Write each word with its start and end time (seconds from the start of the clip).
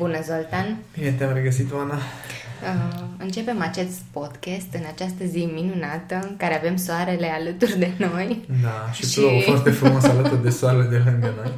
Bună, 0.00 0.22
Zoltan! 0.22 0.76
Bine 0.98 1.10
te-am 1.10 1.32
regăsit, 1.34 1.72
Oana! 1.72 1.94
Uh, 1.94 3.02
începem 3.18 3.60
acest 3.60 4.00
podcast 4.10 4.66
în 4.72 4.80
această 4.92 5.24
zi 5.24 5.50
minunată 5.54 6.14
în 6.22 6.36
care 6.36 6.58
avem 6.58 6.76
soarele 6.76 7.26
alături 7.26 7.78
de 7.78 7.92
noi. 7.98 8.48
Da, 8.62 8.92
și, 8.92 9.06
și... 9.06 9.18
plouă 9.18 9.40
foarte 9.40 9.70
frumos 9.70 10.04
alături 10.04 10.42
de 10.42 10.50
soarele 10.50 10.88
de 10.88 11.02
lângă 11.04 11.34
noi. 11.36 11.52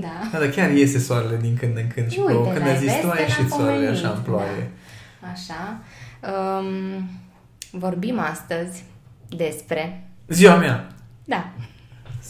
Da. 0.00 0.08
Da, 0.32 0.38
dar 0.38 0.48
chiar 0.48 0.70
iese 0.70 0.98
soarele 0.98 1.36
din 1.36 1.56
când 1.56 1.76
în 1.76 1.86
când 1.94 2.10
și 2.10 2.18
Uite, 2.18 2.32
plouă. 2.32 2.52
Când 2.52 2.66
ai 2.66 2.76
zis 2.76 2.92
tu, 3.00 3.10
ai 3.10 3.20
ieșit 3.20 3.50
soarele 3.50 3.88
așa 3.88 4.08
în 4.08 4.20
ploaie. 4.20 4.70
Da. 5.20 5.28
Așa. 5.28 5.80
Um, 6.32 7.08
vorbim 7.70 8.18
astăzi 8.18 8.84
despre... 9.28 10.04
Ziua 10.28 10.56
mea! 10.56 10.86
Da. 11.24 11.50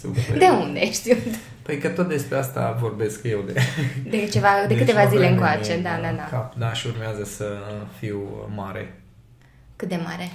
Super. 0.01 0.38
De 0.38 0.48
unde 0.61 0.80
ești 0.80 0.95
știut? 0.95 1.34
Păi 1.70 1.79
că 1.79 1.88
tot 1.88 2.09
despre 2.09 2.37
asta 2.37 2.77
vorbesc 2.80 3.24
eu 3.24 3.45
de... 3.47 3.60
De, 4.09 4.27
ceva, 4.27 4.48
de, 4.66 4.66
de 4.74 4.80
câteva 4.80 5.06
zile 5.06 5.28
încoace, 5.28 5.80
da, 5.83 5.98
da, 6.02 6.12
da. 6.16 6.28
Cap, 6.30 6.55
da, 6.56 6.73
și 6.73 6.87
urmează 6.87 7.24
să 7.24 7.45
fiu 7.98 8.20
mare. 8.55 9.01
Cât 9.77 9.88
de 9.88 10.01
mare? 10.05 10.28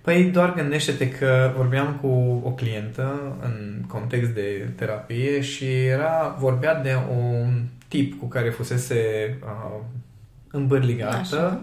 Păi 0.00 0.24
doar 0.24 0.54
gândește-te 0.54 1.08
că 1.08 1.52
vorbeam 1.56 1.98
cu 2.00 2.42
o 2.44 2.50
clientă 2.50 3.36
în 3.42 3.84
context 3.86 4.30
de 4.30 4.68
terapie 4.76 5.40
și 5.40 5.64
era 5.86 6.36
vorbea 6.38 6.74
de 6.74 6.96
un 7.10 7.62
tip 7.88 8.18
cu 8.18 8.26
care 8.26 8.50
fusese 8.50 9.36
uh, 9.42 9.80
îmbărligată. 10.50 11.16
Așa. 11.16 11.60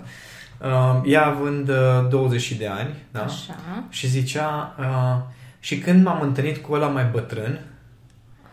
Uh, 0.61 1.01
ea 1.11 1.25
având 1.25 1.69
uh, 1.69 2.09
20 2.09 2.53
de 2.53 2.67
ani, 2.67 2.93
da? 3.11 3.23
Așa. 3.23 3.55
Și 3.89 4.07
zicea, 4.07 4.75
uh, 4.79 5.33
și 5.59 5.77
când 5.79 6.03
m-am 6.03 6.21
întâlnit 6.21 6.57
cu 6.57 6.73
ăla 6.73 6.87
mai 6.87 7.05
bătrân, 7.11 7.59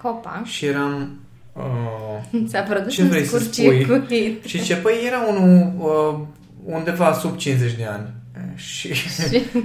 Hopa. 0.03 0.43
și 0.45 0.67
eram... 0.67 1.11
Uh, 1.53 2.41
S-a 2.49 2.61
produs 2.61 2.93
ce 2.93 3.03
un 3.03 3.09
vrei 3.09 3.25
să 3.25 3.29
scurt 3.29 3.53
spui? 3.53 3.79
circuit. 3.79 4.45
Și 4.45 4.63
ce, 4.63 4.77
păi 4.77 4.95
era 5.07 5.21
unul 5.29 5.73
uh, 5.79 6.27
undeva 6.65 7.13
sub 7.13 7.37
50 7.37 7.73
de 7.73 7.85
ani. 7.85 8.09
Și, 8.57 8.95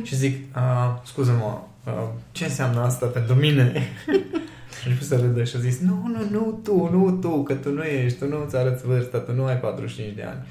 și 0.03 0.15
zic, 0.15 0.55
uh, 0.55 1.01
scuză-mă, 1.05 1.59
uh, 1.85 2.07
ce 2.31 2.43
înseamnă 2.43 2.81
asta 2.81 3.05
pentru 3.05 3.35
mine? 3.35 3.71
și 4.79 4.85
a 4.85 4.89
început 4.89 5.07
să 5.07 5.15
râdă 5.15 5.43
și 5.43 5.55
a 5.55 5.59
zis, 5.59 5.79
nu, 5.79 6.03
nu, 6.07 6.39
nu 6.39 6.59
tu, 6.63 6.89
nu 6.91 7.11
tu, 7.11 7.43
că 7.43 7.53
tu 7.53 7.71
nu 7.71 7.83
ești, 7.83 8.17
tu 8.19 8.27
nu 8.27 8.45
ți 8.47 8.55
arăți 8.55 8.85
vârsta, 8.85 9.17
tu 9.17 9.33
nu 9.33 9.45
ai 9.45 9.57
45 9.57 10.15
de 10.15 10.23
ani. 10.23 10.47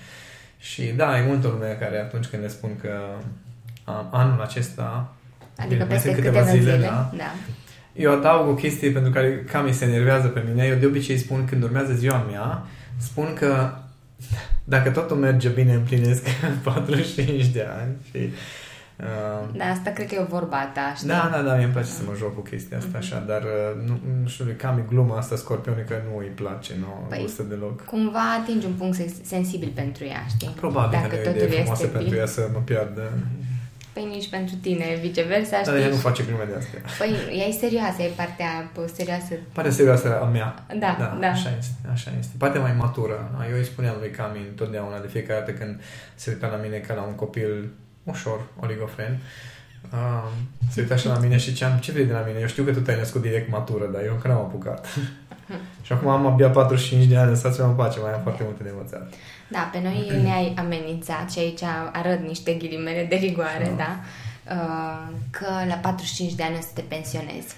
Și 0.59 0.83
da, 0.83 1.19
e 1.19 1.27
multă 1.27 1.48
lume 1.48 1.77
care 1.81 2.01
atunci 2.01 2.27
când 2.27 2.42
ne 2.42 2.48
spun 2.48 2.70
că 2.81 2.91
uh, 3.87 4.05
anul 4.11 4.41
acesta 4.41 5.14
Adică 5.59 5.84
peste 5.84 6.14
câteva, 6.14 6.39
câteva 6.39 6.57
zile, 6.57 6.75
zile 6.75 6.87
da, 6.87 7.11
da. 7.17 7.34
Eu 7.97 8.12
adaug 8.12 8.48
o 8.48 8.55
chestie 8.55 8.91
pentru 8.91 9.12
care 9.12 9.44
cam 9.50 9.72
se 9.72 9.84
enervează 9.84 10.27
pe 10.27 10.44
mine. 10.48 10.66
Eu 10.66 10.77
de 10.77 10.86
obicei 10.86 11.19
spun 11.19 11.44
când 11.44 11.62
urmează 11.62 11.92
ziua 11.92 12.27
mea, 12.30 12.66
spun 12.97 13.34
că 13.34 13.70
dacă 14.64 14.91
totul 14.91 15.16
merge 15.16 15.48
bine, 15.48 15.72
împlinesc 15.72 16.28
45 16.64 17.47
de 17.47 17.67
ani 17.80 17.94
și 18.11 18.30
Uh, 19.00 19.56
da, 19.56 19.64
asta 19.64 19.91
cred 19.91 20.06
că 20.08 20.14
e 20.14 20.20
o 20.20 20.24
vorba 20.39 20.70
ta, 20.74 20.92
știi? 20.97 21.08
Da, 21.08 21.30
da, 21.33 21.42
da, 21.42 21.55
mi-e 21.55 21.67
place 21.67 21.89
să 21.89 22.02
mă 22.06 22.14
joc 22.17 22.34
cu 22.34 22.41
chestia 22.41 22.77
asta 22.77 22.91
mm-hmm. 22.92 23.02
așa, 23.02 23.24
dar 23.27 23.42
uh, 23.42 23.86
nu, 23.89 24.00
nu 24.22 24.28
știu, 24.28 24.44
cam 24.56 24.78
e 24.78 24.84
gluma 24.89 25.17
asta 25.17 25.36
scorpionică, 25.36 26.02
nu 26.11 26.19
îi 26.19 26.27
place, 26.27 26.74
nu 26.78 27.06
păi, 27.08 27.19
gustă 27.20 27.42
deloc. 27.42 27.84
Cumva 27.84 28.33
atingi 28.41 28.67
un 28.67 28.72
punct 28.72 28.97
sensibil 29.22 29.72
pentru 29.74 30.05
ea, 30.05 30.24
știi? 30.28 30.48
Probabil 30.48 30.98
Dacă 31.02 31.17
că 31.17 31.30
nu 31.30 31.36
e 31.36 31.44
idee 31.44 31.58
frumoasă 31.58 31.86
pentru 31.86 32.17
ea 32.17 32.27
să 32.27 32.48
mă 32.52 32.58
piardă. 32.64 33.12
Păi 33.97 34.08
nici 34.16 34.28
pentru 34.28 34.55
tine, 34.55 34.98
viceversa, 35.00 35.56
știi? 35.56 35.72
Dar 35.72 35.80
ea 35.80 35.89
nu 35.89 35.94
face 36.08 36.22
glume 36.28 36.44
de 36.50 36.56
astea. 36.58 36.80
Păi 36.98 37.11
ea 37.39 37.47
e 37.47 37.52
serioasă, 37.52 38.02
e 38.02 38.11
partea 38.22 38.70
serioasă. 38.94 39.34
Partea 39.52 39.72
serioasă 39.72 40.20
a 40.20 40.25
mea. 40.25 40.66
Da, 40.69 40.97
da. 40.98 41.19
da. 41.20 41.28
Așa 41.28 41.50
este, 41.58 41.80
așa 41.92 42.11
este. 42.19 42.34
Partea 42.39 42.61
mai 42.61 42.74
matură. 42.78 43.46
Eu 43.51 43.57
îi 43.57 43.64
spuneam 43.64 43.96
lui 43.98 44.11
Cami 44.11 44.46
întotdeauna, 44.51 44.98
de 44.98 45.07
fiecare 45.07 45.39
dată 45.39 45.52
când 45.52 45.80
se 46.14 46.30
uita 46.30 46.46
la 46.46 46.57
mine 46.57 46.77
ca 46.77 46.95
la 46.95 47.02
un 47.02 47.14
copil 47.14 47.70
ușor, 48.02 48.40
oligofren, 48.61 49.18
uh, 49.92 50.30
se 50.70 50.80
uita 50.80 50.95
așa 50.95 51.13
la 51.13 51.18
mine 51.18 51.36
și 51.36 51.51
ziceam, 51.51 51.78
ce 51.78 51.92
vrei 51.92 52.05
de 52.05 52.13
la 52.13 52.24
mine? 52.27 52.39
Eu 52.40 52.46
știu 52.46 52.64
că 52.64 52.73
tu 52.73 52.80
te-ai 52.80 52.98
născut 52.98 53.23
direct 53.23 53.51
matură, 53.51 53.86
dar 53.92 54.02
eu 54.05 54.13
încă 54.13 54.28
n-am 54.28 54.39
apucat. 54.39 54.86
și 55.86 55.92
acum 55.92 56.08
am 56.08 56.27
abia 56.27 56.51
45 56.51 57.05
de 57.05 57.17
ani, 57.17 57.30
lăsați-mă 57.30 57.67
în 57.67 57.74
pace, 57.74 58.01
mai 58.01 58.13
am 58.13 58.20
foarte 58.23 58.42
multe 58.42 58.63
de 58.63 58.68
învățat. 58.68 59.13
Da, 59.48 59.68
pe 59.73 59.80
noi 59.83 60.20
ne-ai 60.23 60.55
amenințat 60.58 61.30
și 61.30 61.39
aici 61.39 61.62
arăt 61.92 62.27
niște 62.27 62.52
ghilimele 62.52 63.07
de 63.08 63.17
rigoare, 63.17 63.73
da? 63.77 63.84
da? 63.84 64.01
Uh, 64.55 65.12
că 65.30 65.46
la 65.68 65.74
45 65.74 66.33
de 66.33 66.42
ani 66.42 66.57
o 66.57 66.61
să 66.61 66.68
te 66.74 66.80
pensionezi. 66.80 67.55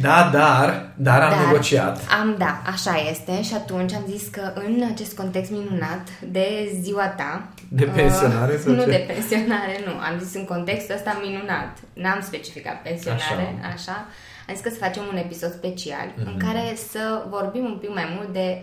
Da, 0.00 0.30
dar, 0.32 0.92
dar 0.96 1.22
am 1.22 1.30
dar, 1.30 1.46
negociat. 1.46 2.00
Am, 2.20 2.34
da, 2.38 2.62
așa 2.66 3.08
este 3.10 3.42
și 3.42 3.54
atunci 3.54 3.92
am 3.92 4.04
zis 4.08 4.28
că 4.28 4.52
în 4.54 4.82
acest 4.92 5.16
context 5.16 5.50
minunat 5.50 6.08
de 6.20 6.76
ziua 6.80 7.06
ta... 7.06 7.48
De 7.68 7.84
pensionare? 7.84 8.54
Uh, 8.54 8.64
nu 8.76 8.82
ce? 8.82 8.90
de 8.90 9.04
pensionare, 9.06 9.80
nu. 9.86 9.92
Am 9.92 10.18
zis 10.18 10.34
în 10.34 10.44
contextul 10.44 10.94
ăsta 10.94 11.20
minunat. 11.24 11.78
N-am 11.92 12.20
specificat 12.20 12.82
pensionare, 12.82 13.58
așa. 13.60 13.72
așa. 13.72 14.06
Am 14.48 14.54
zis 14.54 14.62
că 14.62 14.70
să 14.70 14.76
facem 14.76 15.02
un 15.12 15.16
episod 15.16 15.52
special 15.52 16.06
mm-hmm. 16.10 16.26
în 16.26 16.34
mhm. 16.36 16.46
care 16.46 16.76
să 16.90 17.24
vorbim 17.28 17.64
un 17.64 17.76
pic 17.80 17.94
mai 17.94 18.12
mult 18.16 18.32
de 18.32 18.62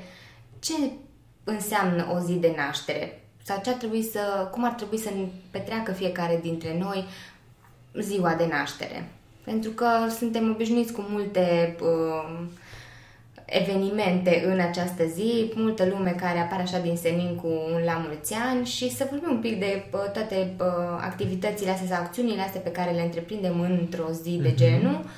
ce 0.60 0.74
înseamnă 1.50 2.08
o 2.16 2.20
zi 2.20 2.34
de 2.34 2.54
naștere 2.58 3.22
sau 3.44 3.60
ce 3.64 3.70
ar 3.70 3.76
trebui 3.76 4.04
să, 4.04 4.48
cum 4.52 4.64
ar 4.64 4.72
trebui 4.72 4.98
să 4.98 5.10
petreacă 5.52 5.92
fiecare 5.92 6.40
dintre 6.42 6.78
noi 6.80 7.06
ziua 7.94 8.34
de 8.34 8.48
naștere. 8.50 9.08
Pentru 9.44 9.72
că 9.72 9.88
suntem 10.18 10.50
obișnuiți 10.50 10.94
cu 10.94 11.06
multe 11.10 11.76
uh, 11.82 12.40
evenimente 13.46 14.44
în 14.46 14.60
această 14.60 15.04
zi, 15.06 15.52
multă 15.56 15.86
lume 15.86 16.16
care 16.20 16.40
apare 16.40 16.62
așa 16.62 16.80
din 16.80 16.96
senin 16.96 17.36
cu 17.36 17.48
un 17.48 17.82
la 17.86 18.04
mulți 18.08 18.34
ani 18.34 18.66
și 18.66 18.96
să 18.96 19.08
vorbim 19.10 19.30
un 19.32 19.40
pic 19.40 19.60
de 19.60 19.84
uh, 19.92 20.12
toate 20.14 20.54
uh, 20.60 20.66
activitățile 21.02 21.70
astea 21.70 21.96
sau 21.96 22.04
acțiunile 22.04 22.42
astea 22.42 22.62
pe 22.62 22.72
care 22.72 22.92
le 22.92 23.02
întreprindem 23.02 23.60
într-o 23.62 24.12
zi 24.22 24.40
de 24.42 24.52
mm-hmm. 24.52 24.56
genul 24.56 25.04
Uh, 25.04 25.10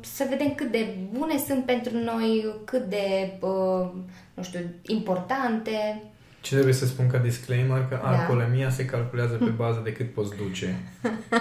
să 0.00 0.26
vedem 0.28 0.54
cât 0.54 0.70
de 0.70 0.96
bune 1.12 1.38
sunt 1.38 1.64
pentru 1.64 1.98
noi, 1.98 2.54
cât 2.64 2.88
de, 2.88 3.38
uh, 3.40 3.90
nu 4.34 4.42
știu, 4.42 4.60
importante 4.82 6.02
ce 6.40 6.54
trebuie 6.54 6.74
să 6.74 6.86
spun 6.86 7.06
ca 7.06 7.18
disclaimer? 7.18 7.86
Că 7.88 7.98
da. 8.02 8.08
alcoolemia 8.08 8.70
se 8.70 8.84
calculează 8.84 9.34
pe 9.34 9.52
bază 9.62 9.80
de 9.84 9.92
cât 9.92 10.12
poți 10.12 10.36
duce. 10.36 10.74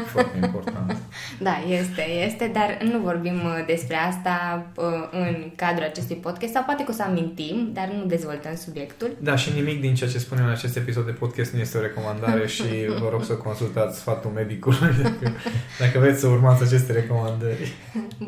Foarte 0.05 0.37
important. 0.43 0.97
Da, 1.39 1.55
este, 1.69 2.09
este, 2.25 2.51
dar 2.53 2.89
nu 2.91 2.99
vorbim 2.99 3.33
uh, 3.33 3.63
despre 3.65 3.95
asta 3.95 4.65
uh, 4.75 4.85
în 5.11 5.51
cadrul 5.55 5.83
acestui 5.83 6.15
podcast 6.15 6.53
sau 6.53 6.63
poate 6.63 6.83
că 6.83 6.91
o 6.91 6.93
să 6.93 7.03
amintim, 7.03 7.69
dar 7.73 7.89
nu 7.97 8.05
dezvoltăm 8.05 8.55
subiectul. 8.55 9.09
Da, 9.19 9.35
și 9.35 9.51
nimic 9.53 9.81
din 9.81 9.95
ceea 9.95 10.09
ce 10.09 10.17
spunem 10.17 10.45
în 10.45 10.51
acest 10.51 10.75
episod 10.75 11.05
de 11.05 11.11
podcast 11.11 11.53
nu 11.53 11.59
este 11.59 11.77
o 11.77 11.81
recomandare 11.81 12.47
și 12.47 12.63
vă 13.01 13.07
rog 13.11 13.23
să 13.23 13.33
consultați 13.33 13.99
sfatul 13.99 14.31
medicului 14.31 14.95
dacă, 15.03 15.31
dacă 15.79 15.99
vreți 15.99 16.19
să 16.19 16.27
urmați 16.27 16.63
aceste 16.63 16.91
recomandări. 16.91 17.71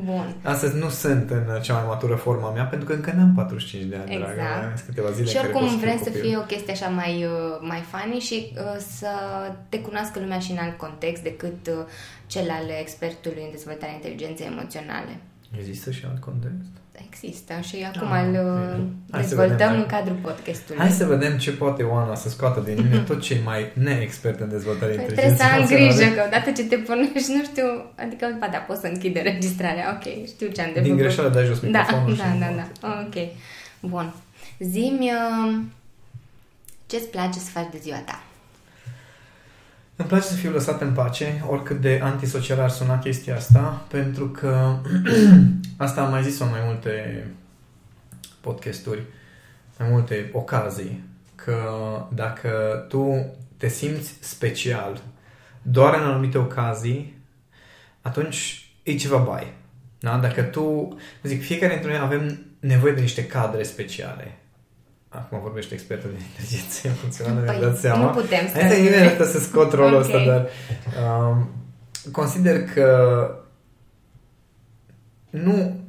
Bun. 0.03 0.35
Astăzi 0.43 0.77
nu 0.77 0.89
sunt 0.89 1.29
în 1.29 1.61
cea 1.61 1.73
mai 1.73 1.83
matură 1.87 2.15
forma 2.15 2.51
mea 2.51 2.63
pentru 2.63 2.87
că 2.87 2.93
încă 2.93 3.13
n-am 3.15 3.33
45 3.35 3.83
de 3.83 3.95
ani, 4.01 4.15
exact. 4.15 4.35
dragă. 4.35 4.73
câteva 4.85 5.09
zile 5.11 5.27
și 5.29 5.37
oricum 5.43 5.79
vrem 5.79 5.99
să 6.03 6.09
fie 6.09 6.37
o 6.37 6.41
chestie 6.41 6.58
chestii 6.59 6.85
așa 6.85 6.95
mai, 7.01 7.13
uh, 7.23 7.57
mai 7.61 7.81
funny 7.91 8.19
și 8.19 8.51
uh, 8.55 8.77
să 8.97 9.11
te 9.69 9.79
cunoască 9.79 10.19
lumea 10.19 10.39
și 10.39 10.51
în 10.51 10.57
alt 10.57 10.77
context 10.77 11.23
decât 11.23 11.67
uh, 11.67 11.85
cel 12.27 12.49
al 12.49 12.67
expertului 12.81 13.43
în 13.45 13.51
dezvoltarea 13.51 13.93
inteligenței 13.93 14.47
emoționale. 14.53 15.13
Există 15.57 15.91
și 15.91 16.03
alt 16.09 16.19
context? 16.19 16.71
Există 17.07 17.53
și 17.61 17.77
acum 17.93 18.11
ah, 18.11 18.23
îl 18.25 19.19
dezvoltăm 19.21 19.73
în 19.73 19.85
cadrul 19.85 20.17
podcastului. 20.21 20.81
Hai 20.81 20.89
să 20.89 21.05
vedem 21.05 21.37
ce 21.37 21.51
poate 21.51 21.83
Oana 21.83 22.15
să 22.15 22.29
scoată 22.29 22.59
din 22.59 22.83
mine 22.83 22.99
tot 22.99 23.21
cei 23.21 23.41
mai 23.45 23.71
neexpert 23.73 24.39
în 24.39 24.49
dezvoltare 24.49 24.93
păi 24.93 25.05
Trebuie 25.05 25.35
să 25.35 25.43
am 25.43 25.65
grijă 25.65 26.05
că 26.15 26.23
odată 26.27 26.51
ce 26.51 26.63
te 26.63 26.75
pornești, 26.75 27.31
nu 27.35 27.43
știu, 27.43 27.65
adică, 27.95 28.35
ba 28.39 28.47
da, 28.51 28.57
poți 28.57 28.79
să 28.79 28.87
închid 28.87 29.15
înregistrarea, 29.15 29.85
ok, 29.95 30.25
știu 30.25 30.47
ce 30.47 30.61
am 30.61 30.67
de 30.73 30.79
făcut. 30.79 30.87
Din 30.87 30.97
greșeală 30.97 31.29
dai 31.29 31.45
jos 31.45 31.59
da, 31.59 31.67
microfonul. 31.67 32.15
Da, 32.23 32.23
da, 32.39 32.51
da, 32.55 32.67
da, 32.81 33.05
ok. 33.05 33.17
Bun. 33.79 34.13
Zimi, 34.59 35.11
uh, 35.11 35.61
ce-ți 36.89 37.07
place 37.07 37.39
să 37.39 37.49
faci 37.49 37.71
de 37.71 37.77
ziua 37.77 37.97
ta? 37.97 38.23
Îmi 39.95 40.07
place 40.07 40.25
să 40.25 40.35
fiu 40.35 40.51
lăsat 40.51 40.81
în 40.81 40.93
pace, 40.93 41.43
oricât 41.47 41.81
de 41.81 41.99
antisocial 42.03 42.59
ar 42.59 42.69
suna 42.69 42.99
chestia 42.99 43.35
asta, 43.35 43.85
pentru 43.87 44.29
că 44.29 44.77
asta 45.77 46.01
am 46.01 46.11
mai 46.11 46.23
zis-o 46.23 46.43
în 46.43 46.49
mai 46.49 46.61
multe 46.65 47.25
podcasturi, 48.41 49.01
mai 49.79 49.89
multe 49.89 50.29
ocazii, 50.33 51.03
că 51.35 51.57
dacă 52.13 52.85
tu 52.87 53.33
te 53.57 53.67
simți 53.67 54.13
special 54.19 55.01
doar 55.61 55.93
în 55.93 56.03
anumite 56.03 56.37
ocazii, 56.37 57.17
atunci 58.01 58.69
e 58.83 58.95
ceva 58.95 59.17
bai. 59.17 59.53
Da? 59.99 60.17
Dacă 60.17 60.41
tu, 60.41 60.97
zic, 61.23 61.41
fiecare 61.41 61.73
dintre 61.73 61.91
noi 61.91 61.99
avem 61.99 62.45
nevoie 62.59 62.93
de 62.93 63.01
niște 63.01 63.25
cadre 63.25 63.63
speciale. 63.63 64.37
Acum 65.09 65.39
vorbește 65.41 65.73
expertul 65.73 66.09
de 66.17 66.23
inteligență 66.23 66.87
emoțională, 66.87 67.39
păi, 67.39 67.57
mi-am 67.57 67.71
dat 67.71 67.79
seama. 67.79 68.03
Nu 68.03 68.21
putem 68.21 68.47
să... 68.47 68.59
Hai 68.59 68.69
să 68.69 68.75
imediat 68.75 69.27
să 69.27 69.39
scot 69.39 69.73
rolul 69.73 69.93
okay. 69.93 69.99
ăsta, 69.99 70.31
dar 70.31 70.47
um, 71.29 71.49
consider 72.11 72.63
că 72.63 72.87
nu, 75.29 75.79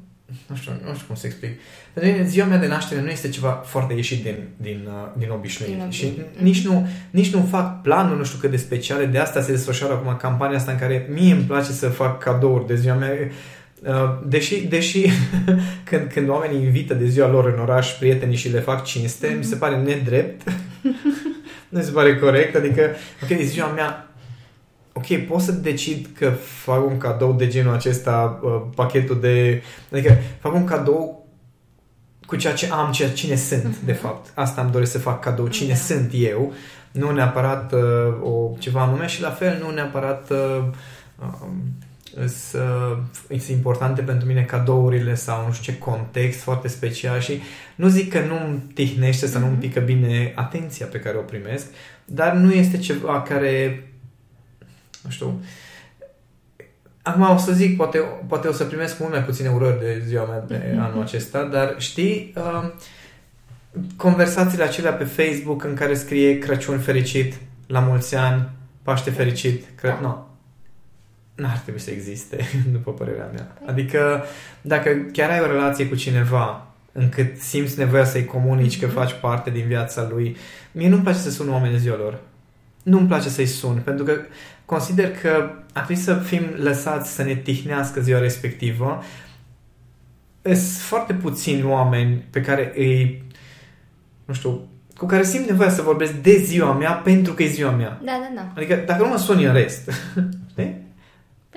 nu 0.46 0.56
știu, 0.56 0.72
nu 0.84 0.94
știu 0.94 1.06
cum 1.06 1.14
să 1.14 1.26
explic. 1.26 1.60
Pentru 1.92 2.12
mine 2.12 2.26
ziua 2.26 2.46
mea 2.46 2.58
de 2.58 2.66
naștere 2.66 3.00
nu 3.00 3.08
este 3.08 3.28
ceva 3.28 3.50
foarte 3.50 3.94
ieșit 3.94 4.22
din, 4.22 4.48
din, 4.56 4.88
uh, 4.88 5.12
din 5.18 5.30
obișnuit. 5.30 5.78
Din 5.78 5.90
și 5.90 6.22
nici 6.38 6.66
nu, 6.66 6.88
nici 7.10 7.32
nu 7.34 7.46
fac 7.50 7.82
planul 7.82 8.16
nu 8.16 8.24
știu 8.24 8.38
cât 8.38 8.50
de 8.50 8.56
speciale. 8.56 9.06
De 9.06 9.18
asta 9.18 9.42
se 9.42 9.50
desfășoară 9.50 9.92
acum 9.92 10.16
campania 10.16 10.56
asta 10.56 10.72
în 10.72 10.78
care 10.78 11.06
mie 11.10 11.32
îmi 11.32 11.42
place 11.42 11.70
să 11.72 11.88
fac 11.88 12.18
cadouri 12.18 12.66
de 12.66 12.76
ziua 12.76 12.94
mea. 12.94 13.10
Uh, 13.86 14.18
deși, 14.26 14.66
deși 14.66 15.08
când, 15.88 16.10
când 16.12 16.28
oamenii 16.28 16.62
invită 16.62 16.94
de 16.94 17.06
ziua 17.06 17.28
lor 17.28 17.52
în 17.52 17.60
oraș 17.60 17.90
prietenii 17.90 18.36
și 18.36 18.48
le 18.48 18.60
fac 18.60 18.84
cinste, 18.84 19.32
mm-hmm. 19.32 19.38
mi 19.38 19.44
se 19.44 19.56
pare 19.56 19.76
nedrept. 19.76 20.48
nu 21.68 21.78
mi 21.78 21.82
se 21.84 21.90
pare 21.90 22.18
corect. 22.18 22.54
Adică, 22.54 22.90
ok, 23.22 23.38
ziua 23.40 23.66
mea 23.66 24.10
ok, 24.92 25.26
pot 25.26 25.40
să 25.40 25.52
decid 25.52 26.08
că 26.18 26.30
fac 26.64 26.86
un 26.86 26.98
cadou 26.98 27.32
de 27.32 27.46
genul 27.46 27.74
acesta, 27.74 28.40
uh, 28.42 28.62
pachetul 28.74 29.20
de... 29.20 29.62
Adică 29.92 30.16
fac 30.40 30.54
un 30.54 30.64
cadou 30.64 31.28
cu 32.26 32.36
ceea 32.36 32.54
ce 32.54 32.68
am, 32.72 32.92
ceea 32.92 33.10
cine 33.10 33.34
sunt, 33.34 33.76
uh-huh. 33.76 33.84
de 33.84 33.92
fapt. 33.92 34.32
Asta 34.34 34.60
îmi 34.62 34.70
doresc 34.70 34.90
să 34.90 34.98
fac 34.98 35.20
cadou, 35.20 35.48
cine 35.48 35.68
da. 35.68 35.74
sunt 35.74 36.10
eu, 36.12 36.52
nu 36.92 37.10
neapărat 37.10 37.72
uh, 37.72 37.80
o, 38.22 38.50
ceva 38.58 38.82
anume 38.82 39.06
și 39.06 39.20
la 39.20 39.30
fel 39.30 39.58
nu 39.62 39.70
neapărat 39.70 40.30
uh, 40.30 40.64
uh, 41.18 41.48
sunt 43.28 43.48
importante 43.48 44.02
pentru 44.02 44.26
mine 44.26 44.42
cadourile 44.42 45.14
sau 45.14 45.46
nu 45.46 45.52
știu 45.52 45.72
ce 45.72 45.78
context 45.78 46.40
foarte 46.40 46.68
special 46.68 47.20
și 47.20 47.40
nu 47.74 47.88
zic 47.88 48.12
că 48.12 48.20
nu-mi 48.20 48.62
tihnește 48.74 49.26
să 49.26 49.38
nu-mi 49.38 49.50
mhm. 49.50 49.60
pică 49.60 49.80
bine 49.80 50.32
atenția 50.34 50.86
pe 50.86 50.98
care 50.98 51.16
o 51.16 51.20
primesc, 51.20 51.66
dar 52.04 52.32
nu 52.32 52.52
este 52.52 52.78
ceva 52.78 53.22
care 53.22 53.84
nu 55.02 55.10
știu. 55.10 55.42
Acum 57.02 57.30
o 57.30 57.36
să 57.36 57.52
zic, 57.52 57.76
poate, 57.76 57.98
poate 58.26 58.48
o 58.48 58.52
să 58.52 58.64
primesc 58.64 58.98
mult 58.98 59.12
mai 59.12 59.24
puține 59.24 59.48
urări 59.48 59.78
de 59.78 60.02
ziua 60.06 60.24
mea 60.24 60.44
de 60.46 60.56
mm-hmm. 60.56 60.78
anul 60.78 61.02
acesta, 61.02 61.44
dar 61.44 61.74
știi, 61.78 62.32
uh, 62.36 62.70
conversațiile 63.96 64.64
acelea 64.64 64.92
pe 64.92 65.04
Facebook 65.04 65.64
în 65.64 65.74
care 65.74 65.94
scrie 65.94 66.38
Crăciun 66.38 66.78
fericit, 66.78 67.34
la 67.66 67.80
mulți 67.80 68.14
ani, 68.14 68.48
Paște 68.82 69.10
fericit, 69.10 69.64
cred, 69.74 69.98
nu. 70.00 70.29
No. 71.40 71.46
N-ar 71.46 71.58
trebui 71.58 71.80
să 71.80 71.90
existe, 71.90 72.44
după 72.72 72.92
părerea 72.92 73.30
mea. 73.32 73.56
Adică, 73.66 74.24
dacă 74.60 74.90
chiar 75.12 75.30
ai 75.30 75.40
o 75.40 75.46
relație 75.46 75.88
cu 75.88 75.94
cineva 75.94 76.66
încât 76.92 77.40
simți 77.40 77.78
nevoia 77.78 78.04
să-i 78.04 78.24
comunici 78.24 78.78
că 78.78 78.86
mhm. 78.86 78.94
faci 78.94 79.14
parte 79.20 79.50
din 79.50 79.66
viața 79.66 80.08
lui, 80.10 80.36
mie 80.72 80.88
nu-mi 80.88 81.02
place 81.02 81.18
să 81.18 81.30
sun 81.30 81.50
oameni 81.50 81.78
ziua 81.78 81.96
lor. 81.96 82.20
Nu-mi 82.82 83.06
place 83.06 83.28
să-i 83.28 83.46
sun, 83.46 83.80
pentru 83.84 84.04
că 84.04 84.12
consider 84.64 85.10
că 85.10 85.50
ar 85.72 85.84
trebui 85.84 86.02
să 86.02 86.14
fim 86.14 86.42
lăsați 86.56 87.14
să 87.14 87.22
ne 87.22 87.34
tihnească 87.34 88.00
ziua 88.00 88.18
respectivă. 88.18 89.02
Sunt 90.42 90.56
foarte 90.62 91.12
puțini 91.12 91.64
oameni 91.64 92.24
pe 92.30 92.40
care 92.40 92.72
îi, 92.76 93.22
nu 94.24 94.34
știu, 94.34 94.68
cu 94.96 95.06
care 95.06 95.22
simt 95.22 95.48
nevoia 95.48 95.70
să 95.70 95.82
vorbesc 95.82 96.12
de 96.12 96.36
ziua 96.36 96.72
mea 96.72 96.92
pentru 96.92 97.32
că 97.32 97.42
e 97.42 97.48
ziua 97.48 97.70
mea. 97.70 98.00
Da, 98.04 98.20
da, 98.20 98.30
da. 98.34 98.52
Adică 98.56 98.82
dacă 98.86 99.02
nu 99.02 99.08
mă 99.08 99.16
suni 99.16 99.44
în 99.44 99.52
rest, 99.52 99.90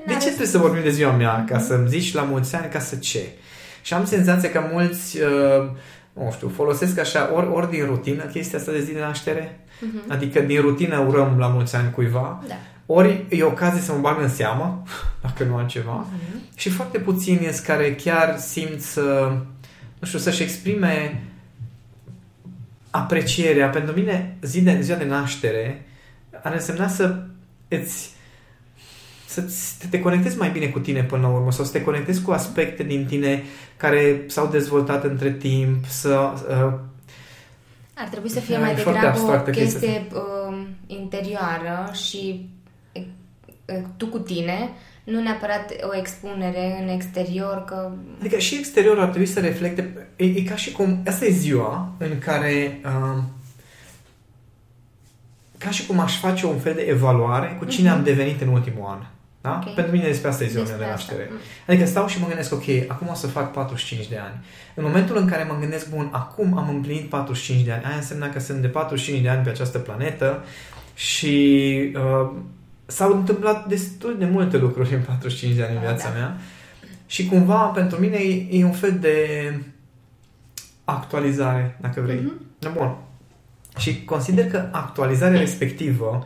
de? 0.06 0.12
Păi 0.12 0.14
de 0.14 0.20
ce 0.20 0.26
trebuie 0.26 0.48
să 0.48 0.58
vorbim 0.58 0.82
de 0.82 0.90
ziua 0.90 1.12
mea? 1.12 1.46
Ca 1.48 1.60
să-mi 1.60 1.88
zici 1.88 2.14
la 2.14 2.22
mulți 2.22 2.56
ani, 2.56 2.72
ca 2.72 2.80
să 2.80 2.96
ce? 2.96 3.24
Și 3.82 3.94
am 3.94 4.06
senzația 4.06 4.52
că 4.52 4.70
mulți, 4.72 5.18
uh, 5.22 5.70
nu 6.14 6.32
știu, 6.32 6.52
folosesc 6.56 7.00
așa 7.00 7.34
ori, 7.34 7.48
ori 7.48 7.70
din 7.70 7.86
rutină 7.86 8.24
chestia 8.24 8.60
asta 8.60 8.72
de 8.72 8.82
zi 8.82 8.94
de 8.94 9.00
naștere, 9.00 9.60
uh-huh. 9.68 10.08
adică 10.08 10.40
din 10.40 10.62
rutină 10.62 11.00
urăm 11.00 11.36
la 11.38 11.48
mulți 11.48 11.76
ani 11.76 11.92
cuiva, 11.92 12.44
da 12.48 12.56
ori 12.86 13.26
e 13.30 13.44
ocazie 13.44 13.82
să 13.82 13.92
mă 13.92 14.00
bag 14.00 14.22
în 14.22 14.30
seamă, 14.30 14.84
dacă 15.24 15.44
nu 15.44 15.56
altceva. 15.56 16.06
Uh-huh. 16.06 16.56
Și 16.56 16.70
foarte 16.70 17.00
puțini 17.00 17.40
sunt 17.40 17.66
care 17.66 17.96
chiar 17.96 18.38
simt 18.38 18.82
să, 18.82 19.32
nu 20.00 20.08
știu, 20.08 20.20
să-și 20.20 20.44
exprime 20.44 21.24
aprecierea. 22.90 23.70
Pentru 23.70 23.96
mine, 23.96 24.38
zi 24.42 24.62
de, 24.62 24.78
ziua 24.82 24.98
de 24.98 25.06
naștere 25.06 25.86
ar 26.44 26.54
însemna 26.54 26.88
să 26.88 27.24
îți 27.68 28.12
să 29.42 29.86
te 29.90 30.00
conectezi 30.00 30.38
mai 30.38 30.50
bine 30.50 30.66
cu 30.66 30.80
tine 30.80 31.04
până 31.04 31.22
la 31.22 31.34
urmă 31.34 31.52
sau 31.52 31.66
să 31.66 31.72
te 31.72 31.84
conectezi 31.84 32.22
cu 32.22 32.32
aspecte 32.32 32.84
din 32.84 33.06
tine 33.06 33.44
care 33.78 34.24
s-au 34.28 34.48
dezvoltat 34.48 35.04
între 35.04 35.32
timp, 35.32 35.86
să... 35.86 36.34
Uh, 36.50 36.74
ar 37.94 38.08
trebui 38.08 38.30
să 38.30 38.40
fie 38.40 38.58
mai 38.58 38.76
degrabă 38.76 39.20
o 39.48 39.52
chestie 39.52 40.08
uh, 40.14 40.58
interioară 40.88 41.92
și 41.94 42.50
tu 43.98 44.08
cu 44.08 44.20
tine, 44.20 44.70
nu 45.04 45.22
neapărat 45.22 45.74
o 45.82 45.98
expunere 45.98 46.82
în 46.82 46.88
exterior, 46.88 47.64
că... 47.68 47.92
Adică 48.20 48.38
și 48.38 48.56
exteriorul 48.56 49.02
ar 49.02 49.10
trebui 49.10 49.28
să 49.28 49.40
reflecte... 49.40 50.08
E, 50.16 50.26
e 50.26 50.44
ca 50.44 50.56
și 50.56 50.72
cum... 50.72 51.02
Asta 51.08 51.26
e 51.26 51.32
ziua 51.32 51.92
în 51.98 52.20
care... 52.20 52.80
Uh, 52.86 53.24
ca 55.58 55.70
și 55.70 55.86
cum 55.86 56.00
aș 56.00 56.20
face 56.20 56.46
un 56.46 56.60
fel 56.60 56.74
de 56.74 56.82
evaluare 56.82 57.56
cu 57.60 57.66
cine 57.66 57.90
uh-huh. 57.90 57.94
am 57.94 58.04
devenit 58.04 58.42
în 58.42 58.48
ultimul 58.48 58.86
an. 58.88 59.00
Da? 59.44 59.60
Okay. 59.62 59.74
Pentru 59.74 59.94
mine 59.94 60.08
despre 60.08 60.30
asta 60.30 60.44
e 60.44 60.48
ziua 60.48 60.64
mea 60.64 60.78
de 60.78 60.86
naștere. 60.86 61.24
Asta. 61.24 61.36
Adică 61.68 61.86
stau 61.86 62.08
și 62.08 62.20
mă 62.20 62.28
gândesc, 62.28 62.54
ok, 62.54 62.64
acum 62.88 63.08
o 63.12 63.14
să 63.14 63.28
fac 63.28 63.52
45 63.52 64.08
de 64.08 64.18
ani. 64.18 64.46
În 64.74 64.84
momentul 64.84 65.18
în 65.18 65.28
care 65.28 65.44
mă 65.44 65.58
gândesc, 65.60 65.90
bun, 65.90 66.10
acum 66.12 66.58
am 66.58 66.70
împlinit 66.70 67.10
45 67.10 67.66
de 67.66 67.72
ani, 67.72 67.84
aia 67.84 67.96
înseamnă 67.96 68.28
că 68.28 68.40
sunt 68.40 68.62
de 68.62 68.68
45 68.68 69.24
de 69.24 69.30
ani 69.30 69.44
pe 69.44 69.50
această 69.50 69.78
planetă 69.78 70.44
și 70.94 71.92
uh, 71.96 72.32
s-au 72.86 73.12
întâmplat 73.14 73.68
destul 73.68 74.16
de 74.20 74.26
multe 74.26 74.58
lucruri 74.58 74.94
în 74.94 75.02
45 75.02 75.56
de 75.56 75.64
ani 75.64 75.72
în 75.72 75.78
ah, 75.78 75.84
viața 75.84 76.10
da. 76.10 76.18
mea 76.18 76.38
și 77.06 77.26
cumva 77.26 77.66
pentru 77.66 78.00
mine 78.00 78.18
e, 78.18 78.48
e 78.60 78.66
un 78.66 78.72
fel 78.72 78.98
de 79.00 79.18
actualizare, 80.84 81.78
dacă 81.82 82.02
vrei. 82.02 82.18
Mm-hmm. 82.18 82.74
Bun. 82.74 82.96
Și 83.78 84.04
consider 84.04 84.48
că 84.48 84.68
actualizarea 84.72 85.40
respectivă, 85.40 86.26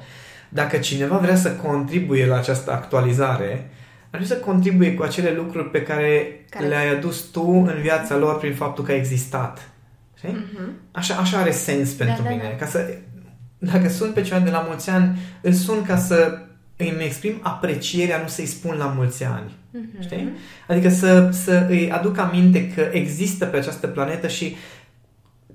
dacă 0.49 0.77
cineva 0.77 1.17
vrea 1.17 1.35
să 1.35 1.51
contribuie 1.51 2.25
la 2.25 2.37
această 2.37 2.71
actualizare, 2.71 3.69
ar 4.09 4.19
trebui 4.19 4.27
să 4.27 4.35
contribuie 4.35 4.93
cu 4.93 5.03
acele 5.03 5.31
lucruri 5.31 5.69
pe 5.69 5.81
care, 5.81 6.45
care? 6.49 6.67
le-ai 6.67 6.89
adus 6.89 7.21
tu 7.21 7.41
în 7.41 7.81
viața 7.81 8.17
lor 8.17 8.39
prin 8.39 8.53
faptul 8.53 8.83
că 8.83 8.91
ai 8.91 8.97
existat. 8.97 9.69
Mm-hmm. 10.25 10.69
Așa, 10.91 11.15
așa 11.15 11.37
are 11.37 11.51
sens 11.51 11.95
da, 11.95 12.05
pentru 12.05 12.23
da, 12.23 12.29
mine. 12.29 12.43
Da. 12.43 12.55
Ca 12.55 12.65
să, 12.65 12.97
dacă 13.57 13.89
sunt 13.89 14.13
pe 14.13 14.21
ceva 14.21 14.39
de 14.39 14.49
la 14.49 14.65
mulți 14.67 14.89
ani, 14.89 15.19
îl 15.41 15.53
sun 15.53 15.83
ca 15.83 15.97
să 15.97 16.41
îmi 16.77 17.03
exprim 17.03 17.39
aprecierea, 17.41 18.21
nu 18.21 18.27
să-i 18.27 18.45
spun 18.45 18.75
la 18.77 18.85
mulți 18.85 19.23
ani. 19.23 19.51
Mm-hmm. 19.51 20.01
Știi? 20.01 20.29
Adică 20.67 20.89
să, 20.89 21.29
să 21.31 21.65
îi 21.69 21.91
aduc 21.91 22.17
aminte 22.17 22.69
că 22.69 22.89
există 22.91 23.45
pe 23.45 23.57
această 23.57 23.87
planetă 23.87 24.27
și 24.27 24.55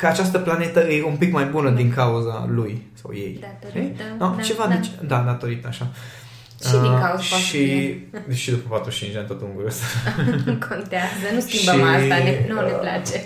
că 0.03 0.09
această 0.09 0.39
planetă 0.39 0.81
e 0.81 1.05
un 1.05 1.17
pic 1.17 1.33
mai 1.33 1.45
bună 1.45 1.71
din 1.71 1.93
cauza 1.93 2.49
lui 2.49 2.83
sau 2.93 3.11
ei. 3.15 3.41
Datorită. 3.41 4.03
No, 4.19 4.35
da, 4.37 4.43
ceva 4.43 4.67
da. 4.67 4.75
De, 4.75 5.07
da, 5.07 5.19
datorită, 5.19 5.69
așa. 5.69 5.91
Și 6.65 6.71
din 6.71 6.99
cauza 7.01 7.17
uh, 7.17 7.43
și, 7.43 7.95
și 8.33 8.51
după 8.51 8.69
45 8.69 9.13
de 9.13 9.19
ani 9.19 9.29
tot 9.29 9.41
ungură 9.41 9.69
Contează, 10.69 11.27
nu 11.35 11.41
schimbăm 11.41 11.75
și, 11.75 11.83
asta, 11.83 12.17
ne, 12.25 12.47
nu 12.49 12.57
uh, 12.57 12.65
ne 12.65 12.71
place. 12.71 13.25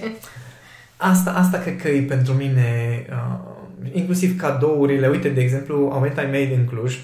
Asta, 0.96 1.30
asta 1.30 1.58
cred 1.58 1.80
că 1.80 1.88
e 1.88 2.00
pentru 2.00 2.32
mine, 2.32 2.70
uh, 3.10 3.38
inclusiv 3.92 4.40
cadourile. 4.40 5.08
Uite, 5.08 5.28
de 5.28 5.40
exemplu, 5.40 5.90
au 5.92 6.00
venit 6.00 6.18
ai 6.18 6.26
mei 6.26 6.46
din 6.46 6.64
Cluj 6.64 6.98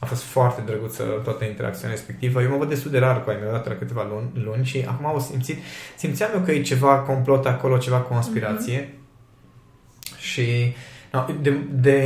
a 0.00 0.06
fost 0.06 0.22
foarte 0.22 0.62
drăguță 0.66 1.02
toată 1.02 1.44
interacțiunea 1.44 1.96
respectivă. 1.96 2.42
Eu 2.42 2.50
mă 2.50 2.56
văd 2.56 2.68
destul 2.68 2.90
de 2.90 2.98
rar 2.98 3.24
cu 3.24 3.30
ai 3.30 3.36
mei 3.40 3.48
odată 3.48 3.68
la 3.68 3.74
câteva 3.74 4.06
luni, 4.10 4.44
luni 4.44 4.64
și 4.64 4.84
acum 4.88 5.06
au 5.06 5.20
simțit, 5.20 5.58
simțeam 5.96 6.30
eu 6.34 6.40
că 6.40 6.50
e 6.50 6.62
ceva 6.62 6.98
complot 6.98 7.46
acolo, 7.46 7.76
ceva 7.76 8.00
conspirație. 8.00 8.80
Mm-hmm. 8.80 8.97
Și 10.32 10.74
no, 11.12 11.24
de, 11.40 11.56
de, 11.70 11.98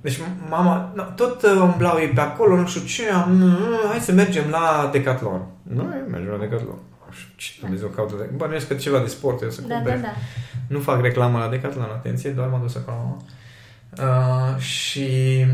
deci 0.00 0.20
mama, 0.48 0.92
no, 0.94 1.02
tot 1.02 1.42
uh, 1.42 1.60
umblau 1.60 1.98
ei 1.98 2.08
pe 2.08 2.20
acolo, 2.20 2.56
nu 2.56 2.66
știu 2.66 2.80
ce, 2.80 3.10
am, 3.10 3.32
mm, 3.32 3.88
hai 3.88 3.98
să 3.98 4.12
mergem 4.12 4.50
la 4.50 4.88
Decathlon. 4.92 5.46
Nu, 5.62 5.82
mergem 5.82 6.30
la 6.30 6.38
Decathlon. 6.38 6.78
Ce 7.36 7.52
Dumnezeu 7.60 7.88
caută 7.88 8.14
de... 8.18 8.30
Bănuiesc 8.36 8.68
că 8.68 8.74
ceva 8.74 8.98
de 8.98 9.06
sport 9.06 9.42
eu 9.42 9.50
să 9.50 9.60
da, 9.60 9.74
cumpere. 9.74 9.96
Da, 9.96 10.02
da. 10.02 10.12
Nu 10.68 10.78
fac 10.78 11.00
reclamă 11.00 11.38
la 11.38 11.48
Decathlon, 11.48 11.90
atenție, 11.92 12.30
doar 12.30 12.48
m-am 12.48 12.60
dus 12.60 12.76
acolo. 12.76 13.16
Uh, 13.98 14.60
și 14.60 15.46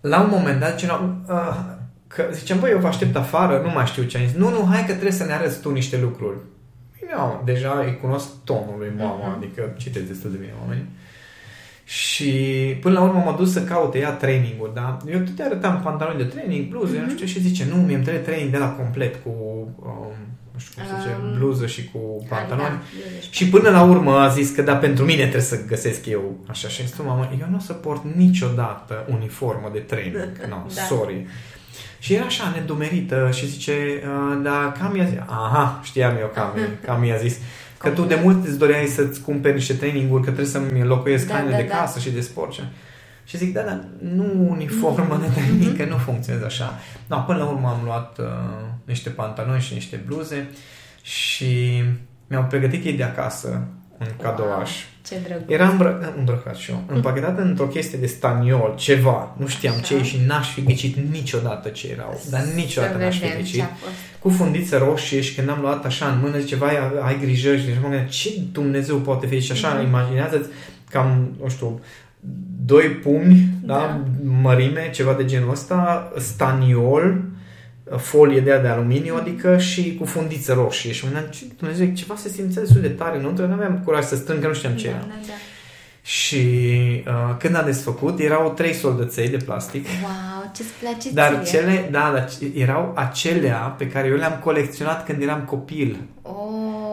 la 0.00 0.20
un 0.20 0.28
moment 0.30 0.60
dat, 0.60 0.76
cineva, 0.76 1.14
uh, 1.28 1.74
că 2.06 2.28
zicem, 2.32 2.60
băi, 2.60 2.70
eu 2.70 2.78
vă 2.78 2.86
aștept 2.86 3.16
afară, 3.16 3.60
nu 3.64 3.70
mai 3.70 3.86
știu 3.86 4.02
ce 4.02 4.18
am 4.18 4.24
zis. 4.26 4.36
Nu, 4.36 4.50
nu, 4.50 4.66
hai 4.70 4.84
că 4.84 4.92
trebuie 4.92 5.12
să 5.12 5.24
ne 5.24 5.32
arăți 5.32 5.60
tu 5.60 5.70
niște 5.70 5.98
lucruri. 5.98 6.36
Eu 7.18 7.42
deja 7.44 7.82
îi 7.84 7.98
cunosc 8.00 8.28
tonul 8.44 8.74
lui 8.78 8.92
mama, 8.98 9.32
uh-huh. 9.32 9.36
adică 9.36 9.74
citesc 9.76 10.04
destul 10.04 10.30
de 10.30 10.36
bine 10.36 10.54
oameni. 10.60 10.88
Și 11.84 12.32
până 12.80 12.98
la 12.98 13.04
urmă 13.04 13.22
m-a 13.24 13.36
dus 13.36 13.52
să 13.52 13.64
caute 13.64 13.98
ea 13.98 14.10
training-uri, 14.10 14.74
da? 14.74 14.96
Eu 15.10 15.18
tot 15.18 15.38
arătam 15.46 15.80
pantaloni 15.82 16.18
de 16.18 16.24
training, 16.24 16.68
bluze, 16.68 16.98
uh-huh. 16.98 17.02
nu 17.02 17.10
știu 17.10 17.26
ce 17.26 17.38
zice, 17.38 17.66
nu, 17.70 17.76
mi-e 17.76 17.98
trebuie 17.98 18.22
training 18.22 18.50
de 18.50 18.58
la 18.58 18.70
complet 18.70 19.22
cu 19.22 19.30
um, 19.82 20.12
nu 20.54 20.60
știu 20.60 20.72
cum 20.74 20.90
se 20.90 21.00
zice, 21.00 21.16
um, 21.22 21.38
bluză 21.38 21.66
și 21.66 21.90
cu 21.92 22.26
pantaloni. 22.28 22.68
Da, 22.68 22.80
și 23.30 23.48
până 23.48 23.70
la 23.70 23.82
urmă 23.82 24.12
a 24.12 24.28
zis 24.28 24.50
că 24.50 24.62
da, 24.62 24.76
pentru 24.76 25.04
mine 25.04 25.22
trebuie 25.22 25.40
să 25.42 25.64
găsesc 25.66 26.06
eu 26.06 26.36
așa. 26.46 26.68
Și 26.68 26.86
zis, 26.86 26.96
mamă, 26.96 27.30
eu 27.40 27.46
nu 27.50 27.56
o 27.56 27.60
să 27.60 27.72
port 27.72 28.02
niciodată 28.16 29.06
uniformă 29.10 29.70
de 29.72 29.78
training. 29.78 30.32
No, 30.48 30.56
da. 30.74 30.82
sorry. 30.82 31.26
Și 32.04 32.14
era 32.14 32.24
așa 32.24 32.52
nedumerită 32.54 33.30
și 33.32 33.46
zice, 33.46 33.72
uh, 33.72 34.40
da, 34.42 34.72
cam 34.78 34.96
i-a 34.96 35.04
zis, 35.04 35.18
aha, 35.26 35.80
știam 35.82 36.16
eu 36.20 36.30
cam, 36.34 36.52
cam 36.86 37.04
i-a 37.04 37.16
zis, 37.16 37.38
că 37.78 37.88
tu 37.88 38.02
de 38.02 38.20
mult 38.22 38.46
îți 38.46 38.58
doreai 38.58 38.86
să-ți 38.86 39.20
cumperi 39.20 39.54
niște 39.54 39.74
traininguri, 39.74 40.22
că 40.22 40.30
trebuie 40.30 40.52
să-mi 40.52 40.80
înlocuiesc 40.80 41.26
da, 41.26 41.34
haine 41.34 41.50
da, 41.50 41.56
de 41.56 41.62
da. 41.62 41.76
casă 41.76 41.98
și 41.98 42.10
de 42.10 42.20
sport. 42.20 42.52
Și 43.24 43.36
zic, 43.36 43.52
da, 43.52 43.60
dar 43.60 43.84
nu 43.98 44.46
uniformă 44.48 45.20
de 45.20 45.40
tehnică, 45.40 45.84
nu 45.84 45.96
funcționează 45.96 46.46
așa. 46.46 46.78
No, 47.06 47.18
până 47.18 47.38
la 47.38 47.44
urmă 47.44 47.68
am 47.68 47.80
luat 47.84 48.18
uh, 48.18 48.26
niște 48.84 49.10
pantaloni 49.10 49.60
și 49.60 49.74
niște 49.74 50.02
bluze 50.06 50.50
și 51.02 51.82
mi-au 52.26 52.44
pregătit 52.44 52.84
ei 52.84 52.92
de 52.92 53.02
acasă 53.02 53.66
un 54.00 54.06
cadouaș. 54.22 54.70
Ce 55.06 55.14
drăguț. 55.26 55.50
Era 55.50 55.68
îmbră- 55.68 56.14
îmbrăcat 56.18 56.56
și 56.56 56.70
eu, 56.70 56.82
împachetat 56.86 57.38
într-o 57.38 57.66
chestie 57.66 57.98
de 57.98 58.06
staniol, 58.06 58.74
ceva, 58.76 59.34
nu 59.38 59.46
știam 59.46 59.74
Așa. 59.74 59.82
ce 59.82 60.02
și 60.02 60.20
n-aș 60.26 60.52
fi 60.52 60.62
ghicit 60.62 60.96
niciodată 61.12 61.68
ce 61.68 61.88
erau, 61.88 62.20
dar 62.30 62.42
niciodată 62.54 62.98
n-aș 62.98 63.18
fi 63.18 63.36
ghicit. 63.36 63.64
Cu 64.18 64.28
fundiță 64.28 64.78
roșie 64.78 65.20
și 65.20 65.34
când 65.34 65.48
am 65.50 65.60
luat 65.60 65.84
așa 65.84 66.06
în 66.06 66.18
mână, 66.22 66.38
zice, 66.38 66.56
vai, 66.56 66.76
ai 67.02 67.18
grijă 67.20 67.56
și 67.56 67.64
mă 67.66 67.88
gândeam, 67.88 68.06
ce 68.06 68.30
Dumnezeu 68.52 68.96
poate 68.96 69.26
fi? 69.26 69.40
Și 69.40 69.52
așa, 69.52 69.78
mm-hmm. 69.78 69.86
imaginează-ți 69.86 70.48
cam, 70.90 71.36
nu 71.42 71.48
știu, 71.48 71.80
doi 72.64 72.88
pumni, 72.88 73.48
da. 73.62 73.74
da, 73.74 74.00
mărime, 74.40 74.90
ceva 74.90 75.12
de 75.12 75.24
genul 75.24 75.50
ăsta, 75.50 76.12
staniol, 76.18 77.22
folie 77.96 78.40
de 78.40 78.50
aia 78.50 78.60
de 78.60 78.68
aluminiu, 78.68 79.16
adică 79.16 79.58
și 79.58 79.96
cu 79.98 80.04
fundiță 80.04 80.52
roșie. 80.52 80.92
Și 80.92 81.04
mă 81.04 81.10
gândeam, 81.10 81.32
ce, 81.32 81.44
Dumnezeu, 81.58 81.86
ceva 81.94 82.14
se 82.16 82.28
simțea 82.28 82.62
destul 82.62 82.80
de 82.80 82.88
tare, 82.88 83.20
nu? 83.20 83.46
Nu 83.46 83.52
aveam 83.52 83.80
curaj 83.84 84.04
să 84.04 84.16
strâng, 84.16 84.40
că 84.40 84.46
nu 84.46 84.54
știam 84.54 84.72
ce 84.76 84.86
da, 84.86 84.90
era. 84.90 85.00
Da, 85.00 85.14
da. 85.26 85.32
Și 86.02 86.36
uh, 87.06 87.36
când 87.38 87.56
a 87.56 87.62
desfăcut, 87.62 88.18
erau 88.18 88.52
trei 88.52 88.72
soldăței 88.72 89.28
de 89.28 89.36
plastic. 89.36 89.86
Wow, 89.86 90.50
ce-ți 90.54 90.68
place 90.80 91.10
Dar 91.10 91.40
ție. 91.42 91.58
cele, 91.58 91.88
da, 91.90 92.10
dar 92.14 92.28
erau 92.54 92.92
acelea 92.96 93.56
pe 93.56 93.86
care 93.86 94.08
eu 94.08 94.16
le-am 94.16 94.40
colecționat 94.42 95.04
când 95.04 95.22
eram 95.22 95.40
copil. 95.40 96.00
Oh, 96.22 96.32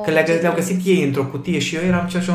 că 0.06 0.12
le-au, 0.12 0.26
le 0.42 0.52
găsit 0.56 0.86
ei 0.86 1.04
într-o 1.04 1.26
cutie 1.26 1.60
și 1.60 1.76
eu 1.76 1.82
eram 1.82 2.08
cel 2.08 2.22
și 2.22 2.30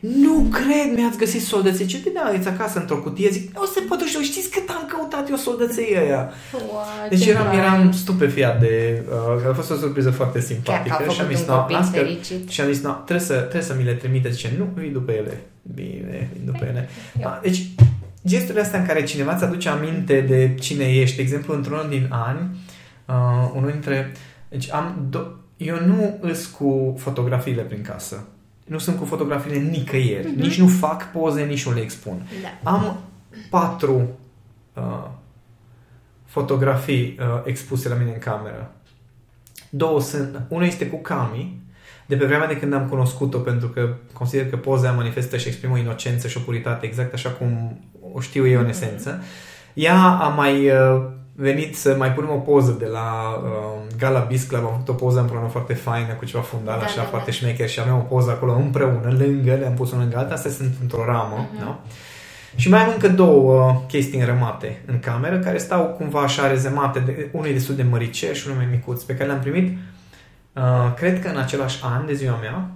nu 0.00 0.46
cred, 0.50 0.96
mi-ați 0.96 1.18
găsit 1.18 1.42
soldăței. 1.42 1.86
Ce 1.86 2.00
te 2.00 2.10
aveți 2.18 2.48
acasă 2.48 2.78
într-o 2.78 2.96
cutie? 2.96 3.30
Zic, 3.30 3.60
o 3.60 3.64
să 3.64 3.80
pot 3.88 4.00
și 4.00 4.22
știți 4.22 4.50
cât 4.50 4.68
am 4.68 4.88
căutat 4.88 5.28
eu 5.28 5.36
soldăței 5.36 5.96
ăia. 6.02 6.30
Wow, 6.52 6.82
deci 7.08 7.26
eram, 7.26 7.58
eram 7.58 7.92
stupefiat 7.92 8.60
de... 8.60 9.02
Uh, 9.40 9.48
a 9.48 9.52
fost 9.52 9.70
o 9.70 9.74
surpriză 9.74 10.10
foarte 10.10 10.40
simpatică. 10.40 11.04
și 11.10 11.20
am 11.20 11.26
zis, 11.34 11.46
no, 11.46 11.66
că, 11.66 12.06
și 12.48 12.60
am 12.60 12.72
zis, 12.72 12.82
no, 12.82 12.90
trebuie 12.90 13.26
să, 13.26 13.34
trebuie 13.34 13.62
să 13.62 13.74
mi 13.78 13.84
le 13.84 13.92
trimite. 13.92 14.30
Zice, 14.30 14.52
nu, 14.58 14.68
vii 14.74 14.90
după 14.90 15.12
ele. 15.12 15.40
Bine, 15.74 16.28
vii 16.32 16.42
după 16.44 16.64
ele. 16.64 16.88
Da, 17.20 17.40
deci, 17.42 17.66
gesturile 18.26 18.60
astea 18.60 18.80
în 18.80 18.86
care 18.86 19.04
cineva 19.04 19.34
îți 19.34 19.44
aduce 19.44 19.68
aminte 19.68 20.20
de 20.20 20.54
cine 20.60 20.84
ești. 20.84 21.16
De 21.16 21.22
exemplu, 21.22 21.54
într-unul 21.54 21.86
din 21.88 22.08
ani, 22.10 22.56
uh, 23.08 23.50
unul 23.54 23.70
dintre... 23.70 24.12
Deci 24.48 24.72
am... 24.72 25.08
Do- 25.08 25.38
eu 25.56 25.76
nu 25.86 26.18
îs 26.20 26.46
cu 26.46 26.94
fotografiile 26.98 27.62
prin 27.62 27.82
casă 27.82 28.24
nu 28.70 28.78
sunt 28.78 28.98
cu 28.98 29.04
fotografiile 29.04 29.58
nicăieri. 29.58 30.32
Mm-hmm. 30.32 30.40
Nici 30.40 30.58
nu 30.58 30.66
fac 30.66 31.10
poze, 31.10 31.42
nici 31.42 31.66
nu 31.66 31.72
le 31.72 31.80
expun. 31.80 32.28
Da. 32.42 32.70
Am 32.70 33.00
patru 33.50 34.08
uh, 34.74 35.08
fotografii 36.24 37.18
uh, 37.20 37.42
expuse 37.44 37.88
la 37.88 37.94
mine 37.94 38.10
în 38.10 38.18
cameră. 38.18 38.72
Două 39.70 40.00
sunt... 40.00 40.42
Una 40.48 40.64
este 40.64 40.86
cu 40.86 40.96
Cami, 40.96 41.62
de 42.06 42.16
pe 42.16 42.24
vremea 42.24 42.46
de 42.46 42.58
când 42.58 42.72
am 42.72 42.88
cunoscut-o, 42.88 43.38
pentru 43.38 43.68
că 43.68 43.94
consider 44.12 44.50
că 44.50 44.56
poza 44.56 44.92
manifestă 44.92 45.36
și 45.36 45.48
exprimă 45.48 45.74
o 45.74 45.78
inocență 45.78 46.28
și 46.28 46.36
o 46.36 46.40
puritate, 46.40 46.86
exact 46.86 47.12
așa 47.12 47.30
cum 47.30 47.80
o 48.12 48.20
știu 48.20 48.46
eu 48.46 48.58
în 48.58 48.66
mhm. 48.66 48.70
esență. 48.70 49.22
Ea 49.74 50.00
a 50.00 50.28
mai 50.28 50.70
uh, 50.70 51.02
venit 51.40 51.76
să 51.76 51.94
mai 51.98 52.12
punem 52.12 52.30
o 52.30 52.36
poză 52.36 52.76
de 52.78 52.86
la 52.86 53.40
uh, 53.42 53.96
Gala 53.98 54.26
Beast 54.28 54.48
Club, 54.48 54.64
am 54.64 54.70
făcut 54.70 54.88
o 54.88 54.92
poză 54.92 55.20
împreună 55.20 55.46
foarte 55.46 55.74
faină 55.74 56.12
cu 56.12 56.24
ceva 56.24 56.42
fundal, 56.42 56.78
da, 56.78 56.84
așa, 56.84 56.96
da, 56.96 57.02
foarte 57.02 57.30
da. 57.30 57.36
șmecher 57.36 57.68
și 57.68 57.80
aveam 57.80 57.96
o 57.96 58.14
poză 58.14 58.30
acolo 58.30 58.54
împreună, 58.54 59.16
lângă, 59.18 59.54
le-am 59.54 59.74
pus 59.74 59.90
unul 59.90 60.02
lângă 60.02 60.18
alta, 60.18 60.34
astea 60.34 60.50
sunt 60.50 60.74
într-o 60.80 61.04
ramă, 61.04 61.46
uh-huh. 61.46 61.58
da? 61.58 61.80
Și 62.54 62.68
mai 62.68 62.80
am 62.80 62.90
încă 62.92 63.08
două 63.08 63.64
uh, 63.64 63.76
chestii 63.88 64.20
înrămate 64.20 64.82
în 64.86 64.98
cameră, 64.98 65.38
care 65.38 65.58
stau 65.58 65.84
cumva 65.84 66.20
așa 66.20 66.48
rezemate, 66.48 66.98
de, 66.98 67.28
unul 67.32 67.46
e 67.46 67.52
destul 67.52 67.74
de 67.74 67.82
măriceș 67.82 68.38
și 68.38 68.46
unul 68.46 68.58
mai 68.58 68.68
micuț, 68.70 69.02
pe 69.02 69.14
care 69.14 69.28
le-am 69.28 69.40
primit, 69.40 69.78
uh, 70.52 70.94
cred 70.96 71.22
că 71.22 71.28
în 71.28 71.38
același 71.38 71.80
an 71.82 72.06
de 72.06 72.14
ziua 72.14 72.38
mea, 72.40 72.70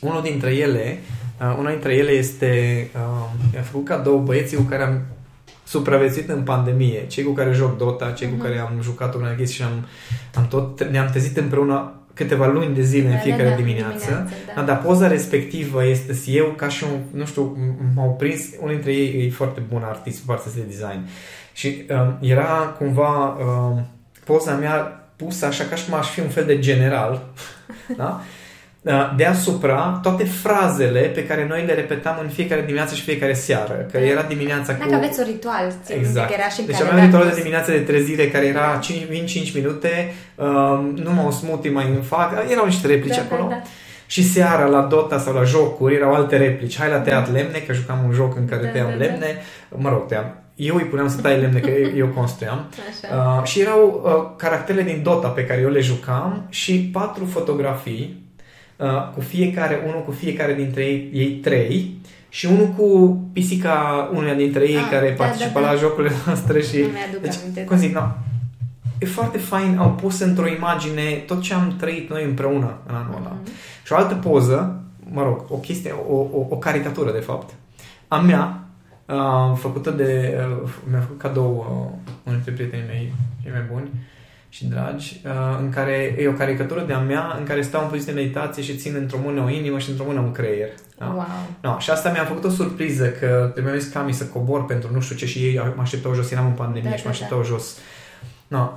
unul 0.00 0.22
dintre 0.22 0.50
ele, 0.50 0.98
uh, 1.40 1.56
una 1.58 1.70
dintre 1.70 1.94
ele 1.94 2.10
este, 2.10 2.50
uh, 2.94 3.30
mi-a 3.52 3.62
făcut 3.62 3.84
cadou 3.84 4.18
băieții 4.18 4.56
cu 4.56 4.62
care 4.62 4.82
am 4.82 5.00
supraviețuit 5.74 6.28
în 6.28 6.42
pandemie, 6.42 7.06
cei 7.06 7.24
cu 7.24 7.32
care 7.32 7.52
joc 7.52 7.78
Dota, 7.78 8.10
cei 8.10 8.26
mm-hmm. 8.26 8.30
cu 8.30 8.36
mhm. 8.36 8.44
care 8.44 8.58
am 8.58 8.78
jucat 8.82 9.14
o 9.14 9.18
chestie 9.18 9.46
și 9.46 9.62
am, 9.62 9.86
am 10.34 10.46
tot, 10.48 10.84
ne-am 10.84 11.08
trezit 11.10 11.36
împreună 11.36 11.92
câteva 12.14 12.46
luni 12.46 12.74
de 12.74 12.82
zile 12.82 13.08
da, 13.08 13.14
în 13.14 13.20
fiecare 13.20 13.48
da, 13.48 13.50
da, 13.50 13.56
dimineață. 13.56 14.04
dimineață 14.04 14.34
da. 14.46 14.60
Da, 14.60 14.66
dar 14.66 14.82
poza 14.82 15.06
respectivă 15.06 15.86
este 15.86 16.14
eu 16.26 16.46
ca 16.56 16.68
și 16.68 16.84
un, 16.84 17.00
nu 17.18 17.24
știu, 17.24 17.56
m-au 17.94 18.14
prins, 18.18 18.40
unul 18.60 18.74
dintre 18.74 18.92
ei 18.92 19.26
e 19.26 19.30
foarte 19.30 19.62
bun 19.68 19.82
artist 19.82 20.18
pe 20.18 20.24
partea 20.26 20.52
de 20.54 20.60
design. 20.60 21.08
Și 21.52 21.84
um, 21.90 22.18
era 22.20 22.74
cumva 22.78 23.26
um, 23.26 23.86
poza 24.24 24.54
mea 24.54 25.08
pusă 25.16 25.46
așa 25.46 25.64
ca 25.64 25.74
și 25.74 25.84
cum 25.84 25.94
aș 25.94 26.08
fi 26.08 26.20
un 26.20 26.28
fel 26.28 26.44
de 26.44 26.58
general, 26.58 27.22
da? 28.02 28.20
Uh, 28.84 29.12
deasupra 29.16 29.98
toate 30.02 30.24
frazele 30.24 31.00
pe 31.00 31.26
care 31.26 31.46
noi 31.48 31.64
le 31.66 31.74
repetam 31.74 32.18
în 32.22 32.28
fiecare 32.28 32.60
dimineață 32.60 32.94
și 32.94 33.02
fiecare 33.02 33.32
seară. 33.32 33.86
Că 33.92 33.98
era 33.98 34.22
dimineața 34.22 34.72
Dacă 34.72 34.88
cu... 34.88 34.94
aveți 34.94 35.18
un 35.18 35.24
ritual, 35.26 35.72
exact. 35.86 36.28
că 36.28 36.34
era 36.38 36.48
și 36.48 36.62
deci 36.62 36.80
aveam 36.80 37.04
ritual 37.04 37.28
de 37.28 37.34
dimineață 37.34 37.70
de 37.70 37.78
trezire 37.78 38.28
care 38.28 38.46
era 38.46 38.78
5, 38.80 39.04
vin 39.04 39.26
5 39.26 39.54
minute, 39.54 40.14
um, 40.34 40.94
numai 41.02 41.24
o 41.26 41.30
smoothie 41.30 41.70
mai 41.70 41.86
îmi 41.94 42.02
fac, 42.02 42.50
erau 42.50 42.64
niște 42.64 42.86
replici 42.86 43.16
da, 43.16 43.22
da 43.28 43.34
acolo. 43.34 43.48
Da, 43.48 43.54
da. 43.54 43.62
Și 44.06 44.22
seara 44.22 44.64
la 44.64 44.80
Dota 44.80 45.18
sau 45.18 45.34
la 45.34 45.42
jocuri 45.42 45.94
erau 45.94 46.14
alte 46.14 46.36
replici. 46.36 46.78
Hai 46.78 46.90
la 46.90 46.98
tăiat 46.98 47.32
lemne, 47.32 47.58
că 47.58 47.72
jucam 47.72 47.98
un 48.06 48.12
joc 48.12 48.36
în 48.36 48.46
care 48.46 48.64
da, 48.64 48.68
tăiam 48.68 48.88
da, 48.90 48.96
da. 48.96 49.04
lemne. 49.04 49.42
Mă 49.68 49.88
rog, 49.88 50.06
tăiam. 50.06 50.38
Eu 50.54 50.74
îi 50.74 50.84
puneam 50.84 51.08
să 51.08 51.20
tai 51.20 51.40
lemne, 51.40 51.60
că 51.60 51.70
eu 52.02 52.06
construiam. 52.06 52.70
Uh, 53.02 53.44
și 53.44 53.60
erau 53.60 54.02
uh, 54.04 54.36
caracterele 54.36 54.84
din 54.84 55.02
Dota 55.02 55.28
pe 55.28 55.44
care 55.44 55.60
eu 55.60 55.70
le 55.70 55.80
jucam 55.80 56.46
și 56.48 56.90
patru 56.92 57.24
fotografii 57.24 58.23
Uh, 58.23 58.23
cu 59.14 59.20
fiecare, 59.20 59.82
unul 59.86 60.02
cu 60.04 60.10
fiecare 60.10 60.54
dintre 60.54 60.84
ei, 60.84 61.10
ei 61.12 61.30
trei 61.30 62.00
și 62.28 62.46
unul 62.46 62.66
cu 62.66 63.18
pisica 63.32 64.08
unuia 64.12 64.34
dintre 64.34 64.68
ei 64.68 64.76
ah, 64.76 64.88
care 64.90 65.14
da, 65.16 65.24
participa 65.24 65.60
da, 65.60 65.66
da. 65.66 65.72
la 65.72 65.78
jocurile 65.78 66.14
noastre 66.26 66.62
și... 66.62 66.78
Nu 66.78 67.18
deci, 67.20 67.34
aminte, 67.40 67.64
cum 67.64 67.76
zic, 67.76 67.94
no, 67.94 68.02
e 68.98 69.06
foarte 69.06 69.38
fain, 69.38 69.76
au 69.78 69.90
pus 69.90 70.20
într-o 70.20 70.48
imagine 70.48 71.10
tot 71.26 71.42
ce 71.42 71.54
am 71.54 71.76
trăit 71.78 72.10
noi 72.10 72.24
împreună 72.24 72.78
în 72.86 72.94
anul 72.94 73.14
ăla. 73.20 73.36
Mm-hmm. 73.36 73.84
Și 73.84 73.92
o 73.92 73.96
altă 73.96 74.14
poză, 74.14 74.82
mă 75.10 75.22
rog, 75.22 75.44
o 75.48 75.56
chestie, 75.56 75.94
o, 76.08 76.14
o, 76.14 76.46
o 76.48 76.56
caricatură 76.56 77.12
de 77.12 77.18
fapt, 77.18 77.54
a 78.08 78.18
mea, 78.18 78.64
uh, 79.06 79.56
făcută 79.56 79.90
de, 79.90 80.38
uh, 80.62 80.70
mi-a 80.90 81.00
făcut 81.00 81.18
cadou 81.18 81.56
uh, 81.56 82.12
unul 82.24 82.40
dintre 82.42 82.52
prietenii 82.52 82.86
mei, 82.88 83.12
cei 83.42 83.52
mai 83.52 83.62
buni, 83.72 83.90
uh, 83.92 84.13
și 84.54 84.64
dragi, 84.64 85.20
uh, 85.24 85.58
în 85.60 85.70
care 85.70 86.14
e 86.18 86.28
o 86.28 86.32
caricatură 86.32 86.84
de-a 86.86 86.98
mea 86.98 87.36
în 87.38 87.44
care 87.44 87.62
stau 87.62 87.82
în 87.82 87.88
poziție 87.88 88.12
de 88.12 88.20
meditație 88.20 88.62
și 88.62 88.76
țin 88.76 88.94
într-o 88.94 89.18
mână 89.22 89.42
o 89.42 89.50
inimă 89.50 89.78
și 89.78 89.90
într-o 89.90 90.04
mână 90.04 90.20
un 90.20 90.32
creier. 90.32 90.68
Da? 90.98 91.06
Wow. 91.06 91.26
No, 91.60 91.78
și 91.78 91.90
asta 91.90 92.10
mi-a 92.10 92.24
făcut 92.24 92.44
o 92.44 92.48
surpriză 92.48 93.10
că 93.10 93.50
trebuia 93.54 93.76
zis 93.76 93.92
Cami 93.92 94.12
să 94.12 94.26
cobor 94.26 94.64
pentru 94.64 94.92
nu 94.92 95.00
știu 95.00 95.16
ce 95.16 95.26
și 95.26 95.38
ei 95.38 95.72
mă 95.74 95.82
așteptau 95.82 96.14
jos, 96.14 96.30
eram 96.30 96.46
în 96.46 96.52
pandemie 96.52 96.90
da, 96.90 96.96
și 96.96 97.02
mă 97.02 97.10
da, 97.10 97.14
așteptau 97.14 97.38
da. 97.38 97.44
jos. 97.44 97.78
No. 98.48 98.70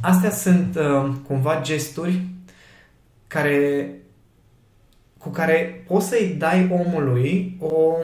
Astea 0.00 0.30
sunt 0.30 0.76
uh, 0.76 1.12
cumva 1.26 1.60
gesturi 1.62 2.20
care 3.26 3.90
cu 5.18 5.28
care 5.28 5.84
poți 5.86 6.08
să-i 6.08 6.34
dai 6.38 6.68
omului 6.70 7.56
o 7.60 7.96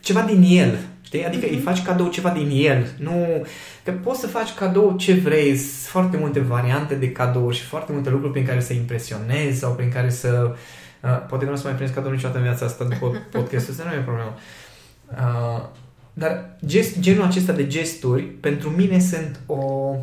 ceva 0.00 0.20
din 0.20 0.42
el. 0.42 0.78
Știi? 1.08 1.26
Adică 1.26 1.46
mm-hmm. 1.46 1.50
îi 1.50 1.58
faci 1.58 1.82
cadou 1.82 2.08
ceva 2.08 2.30
din 2.30 2.50
el. 2.52 2.86
Nu... 2.98 3.46
Că 3.84 3.92
poți 3.92 4.20
să 4.20 4.26
faci 4.26 4.54
cadou 4.54 4.96
ce 4.96 5.14
vrei. 5.14 5.56
Sunt 5.56 5.86
foarte 5.86 6.16
multe 6.16 6.40
variante 6.40 6.94
de 6.94 7.12
cadouri 7.12 7.56
și 7.56 7.62
foarte 7.62 7.92
multe 7.92 8.10
lucruri 8.10 8.32
prin 8.32 8.46
care 8.46 8.60
să 8.60 8.72
impresionezi 8.72 9.58
sau 9.58 9.72
prin 9.72 9.90
care 9.90 10.10
să... 10.10 10.54
Uh, 11.02 11.26
poate 11.28 11.44
că 11.44 11.50
nu 11.50 11.56
o 11.56 11.60
să 11.60 11.66
mai 11.66 11.76
prins 11.76 11.90
cadou 11.90 12.10
niciodată 12.10 12.38
în 12.38 12.44
viața 12.44 12.64
asta 12.64 12.84
după 12.84 13.06
podcastul 13.32 13.72
ăsta, 13.72 13.84
nu 13.84 13.94
e 13.94 14.02
problemă. 14.02 14.34
Uh, 15.10 15.64
dar 16.12 16.56
gest, 16.66 16.98
genul 16.98 17.24
acesta 17.24 17.52
de 17.52 17.66
gesturi 17.66 18.22
pentru 18.22 18.68
mine 18.68 18.98
sunt 18.98 19.40
o... 19.46 19.54
Uh, 19.54 19.96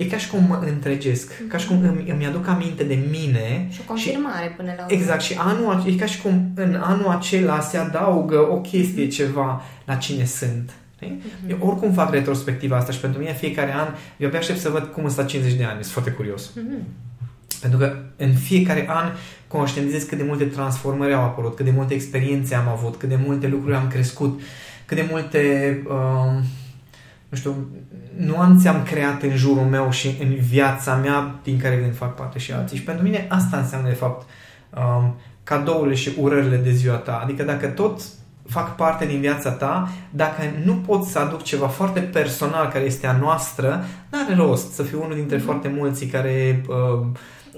E 0.00 0.04
ca 0.04 0.16
și 0.16 0.30
cum 0.30 0.44
mă 0.48 0.62
întregesc, 0.66 1.32
mm-hmm. 1.32 1.48
ca 1.48 1.58
și 1.58 1.66
cum 1.66 1.82
îmi, 1.82 2.10
îmi 2.10 2.26
aduc 2.26 2.48
aminte 2.48 2.84
de 2.84 2.98
mine. 3.10 3.68
Și 3.70 3.80
o 3.80 3.84
confirmare 3.86 4.46
și, 4.48 4.54
până 4.56 4.72
la 4.76 4.84
urmă. 4.84 4.96
Exact, 4.96 5.20
și 5.20 5.34
anul, 5.38 5.84
e 5.86 5.92
ca 5.92 6.06
și 6.06 6.20
cum 6.20 6.50
în 6.54 6.74
anul 6.74 7.06
acela 7.06 7.60
se 7.60 7.76
adaugă 7.76 8.50
o 8.50 8.60
chestie, 8.60 9.06
mm-hmm. 9.06 9.10
ceva 9.10 9.62
la 9.84 9.94
cine 9.94 10.24
sunt. 10.24 10.70
Mm-hmm. 10.70 11.50
Eu 11.50 11.58
oricum 11.60 11.92
fac 11.92 12.12
retrospectiva 12.12 12.76
asta 12.76 12.92
și 12.92 13.00
pentru 13.00 13.20
mine 13.20 13.34
fiecare 13.34 13.74
an, 13.74 13.88
eu 14.16 14.26
abia 14.26 14.38
aștept 14.38 14.58
să 14.58 14.68
văd 14.68 14.82
cum 14.82 15.02
sunt 15.02 15.16
la 15.16 15.24
50 15.24 15.52
de 15.54 15.64
ani, 15.64 15.78
sunt 15.80 15.92
foarte 15.92 16.10
curios. 16.10 16.50
Mm-hmm. 16.50 16.82
Pentru 17.60 17.78
că 17.78 17.96
în 18.16 18.32
fiecare 18.32 18.86
an 18.88 19.12
conștientizez 19.48 20.02
cât 20.02 20.18
de 20.18 20.24
multe 20.24 20.44
transformări 20.44 21.14
au 21.14 21.22
apărut, 21.22 21.56
cât 21.56 21.64
de 21.64 21.70
multe 21.70 21.94
experiențe 21.94 22.54
am 22.54 22.68
avut, 22.68 22.96
cât 22.96 23.08
de 23.08 23.18
multe 23.26 23.46
lucruri 23.48 23.74
am 23.74 23.88
crescut, 23.88 24.40
cât 24.86 24.96
de 24.96 25.06
multe... 25.10 25.82
Uh, 25.88 26.42
nu 27.30 27.36
știu, 27.36 27.68
nuanțe 28.16 28.68
am 28.68 28.82
creat 28.82 29.22
în 29.22 29.36
jurul 29.36 29.64
meu 29.64 29.90
și 29.90 30.16
în 30.20 30.34
viața 30.34 30.94
mea 30.94 31.34
din 31.42 31.58
care 31.58 31.80
când 31.80 31.96
fac 31.96 32.14
parte 32.14 32.38
și 32.38 32.52
alții. 32.52 32.76
Și 32.76 32.82
pentru 32.82 33.04
mine 33.04 33.26
asta 33.28 33.56
înseamnă, 33.56 33.88
de 33.88 33.94
fapt, 33.94 34.28
um, 34.76 35.14
cadourile 35.44 35.94
și 35.94 36.12
urările 36.18 36.56
de 36.56 36.70
ziua 36.70 36.94
ta. 36.94 37.20
Adică 37.24 37.42
dacă 37.42 37.66
tot 37.66 38.00
fac 38.46 38.76
parte 38.76 39.06
din 39.06 39.20
viața 39.20 39.50
ta, 39.50 39.88
dacă 40.10 40.42
nu 40.64 40.74
pot 40.74 41.04
să 41.04 41.18
aduc 41.18 41.42
ceva 41.42 41.66
foarte 41.66 42.00
personal 42.00 42.68
care 42.68 42.84
este 42.84 43.06
a 43.06 43.16
noastră, 43.16 43.84
n-are 44.10 44.34
rost 44.34 44.72
să 44.72 44.82
fiu 44.82 45.02
unul 45.02 45.14
dintre 45.14 45.36
mm-hmm. 45.36 45.44
foarte 45.44 45.68
mulți 45.68 46.06
care 46.06 46.62
uh, 46.68 47.06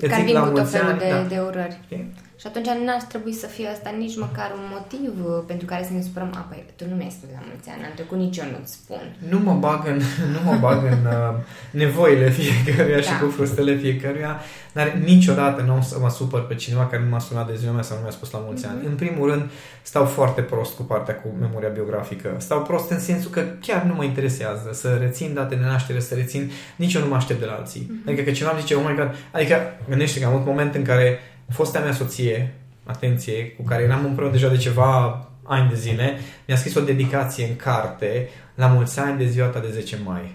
care 0.09 0.23
vin 0.23 0.41
cu 0.41 0.49
tot 0.49 0.71
felul 0.71 0.97
de, 0.99 1.09
da. 1.11 1.23
de 1.23 1.39
urări. 1.41 1.81
Okay. 1.85 2.07
Și 2.43 2.49
atunci 2.49 2.67
nu 2.67 2.93
ar 2.97 3.03
trebui 3.03 3.33
să 3.33 3.47
fie 3.47 3.69
asta 3.69 3.95
nici 3.99 4.17
măcar 4.17 4.51
un 4.61 4.67
motiv 4.77 5.13
uh, 5.25 5.43
pentru 5.47 5.67
care 5.67 5.85
să 5.85 5.93
ne 5.93 6.03
supărăm. 6.03 6.33
A, 6.35 6.47
păi, 6.49 6.65
tu 6.77 6.85
nu 6.89 6.95
mi-ai 6.95 7.17
spus 7.17 7.29
la 7.33 7.43
mulți 7.49 7.69
ani, 7.69 7.85
am 7.85 7.95
trecut 7.95 8.19
nici 8.19 8.37
eu 8.37 8.45
nu-ți 8.55 8.73
spun. 8.73 9.17
Nu 9.29 9.39
mă 9.39 9.55
bag 9.55 9.87
în, 9.87 10.01
nu 10.35 10.41
mă 10.45 10.57
bag 10.61 10.85
în 10.85 11.03
uh, 11.07 11.35
nevoile 11.71 12.31
fiecăruia 12.31 12.97
da. 12.97 13.03
și 13.03 13.19
cu 13.21 13.27
frustele 13.37 13.77
fiecăruia, 13.77 14.41
dar 14.73 14.93
niciodată 15.05 15.63
nu 15.63 15.77
o 15.77 15.81
să 15.81 15.99
mă 16.01 16.11
supăr 16.11 16.47
pe 16.47 16.55
cineva 16.55 16.87
care 16.87 17.03
nu 17.03 17.09
m-a 17.09 17.19
sunat 17.19 17.47
de 17.47 17.57
ziua 17.57 17.73
mea 17.73 17.83
sau 17.83 17.97
nu 17.97 18.03
mi-a 18.03 18.11
spus 18.11 18.31
la 18.31 18.39
mulți 18.39 18.65
mm-hmm. 18.65 18.71
ani. 18.71 18.79
Mhm. 18.81 18.91
În 18.91 18.95
primul 18.95 19.31
rând, 19.31 19.51
stau 19.83 20.05
foarte 20.05 20.41
prost 20.41 20.77
cu 20.77 20.83
partea 20.83 21.15
cu 21.15 21.29
memoria 21.41 21.69
biografică. 21.69 22.35
Stau 22.39 22.63
prost 22.63 22.91
în 22.91 23.01
sensul 23.01 23.31
că 23.31 23.43
chiar 23.61 23.83
nu 23.83 23.95
mă 23.95 24.05
interesează 24.05 24.69
să 24.73 24.89
rețin 25.01 25.35
date 25.35 25.55
de 25.55 25.65
naștere, 25.65 26.01
să 26.01 26.15
rețin, 26.15 26.51
nici 26.77 26.95
eu 26.95 27.03
nu 27.03 27.09
mă 27.09 27.15
aștept 27.15 27.41
de 27.41 27.47
la 27.47 27.53
alții. 27.53 27.83
Mm-hmm. 27.83 28.07
Adică 28.07 28.23
că 28.23 28.31
cineva 28.31 28.59
zice, 28.61 28.75
oh 28.75 28.85
my 28.89 28.97
god, 28.97 29.15
adică 29.31 29.57
gândește 29.89 30.21
că 30.21 30.27
am 30.27 30.33
avut 30.33 30.47
moment 30.47 30.75
în 30.75 30.83
care 30.83 31.19
fosta 31.53 31.79
mea 31.79 31.93
soție, 31.93 32.55
atenție, 32.85 33.49
cu 33.49 33.63
care 33.63 33.83
eram 33.83 34.05
împreună 34.05 34.33
deja 34.33 34.49
de 34.49 34.57
ceva 34.57 35.27
ani 35.43 35.69
de 35.69 35.75
zile, 35.75 36.21
mi-a 36.47 36.57
scris 36.57 36.75
o 36.75 36.81
dedicație 36.81 37.45
în 37.45 37.57
carte 37.57 38.29
la 38.55 38.67
mulți 38.67 38.99
ani 38.99 39.19
de 39.19 39.27
ziua 39.27 39.47
ta 39.47 39.59
de 39.59 39.71
10 39.71 39.99
mai. 40.05 40.35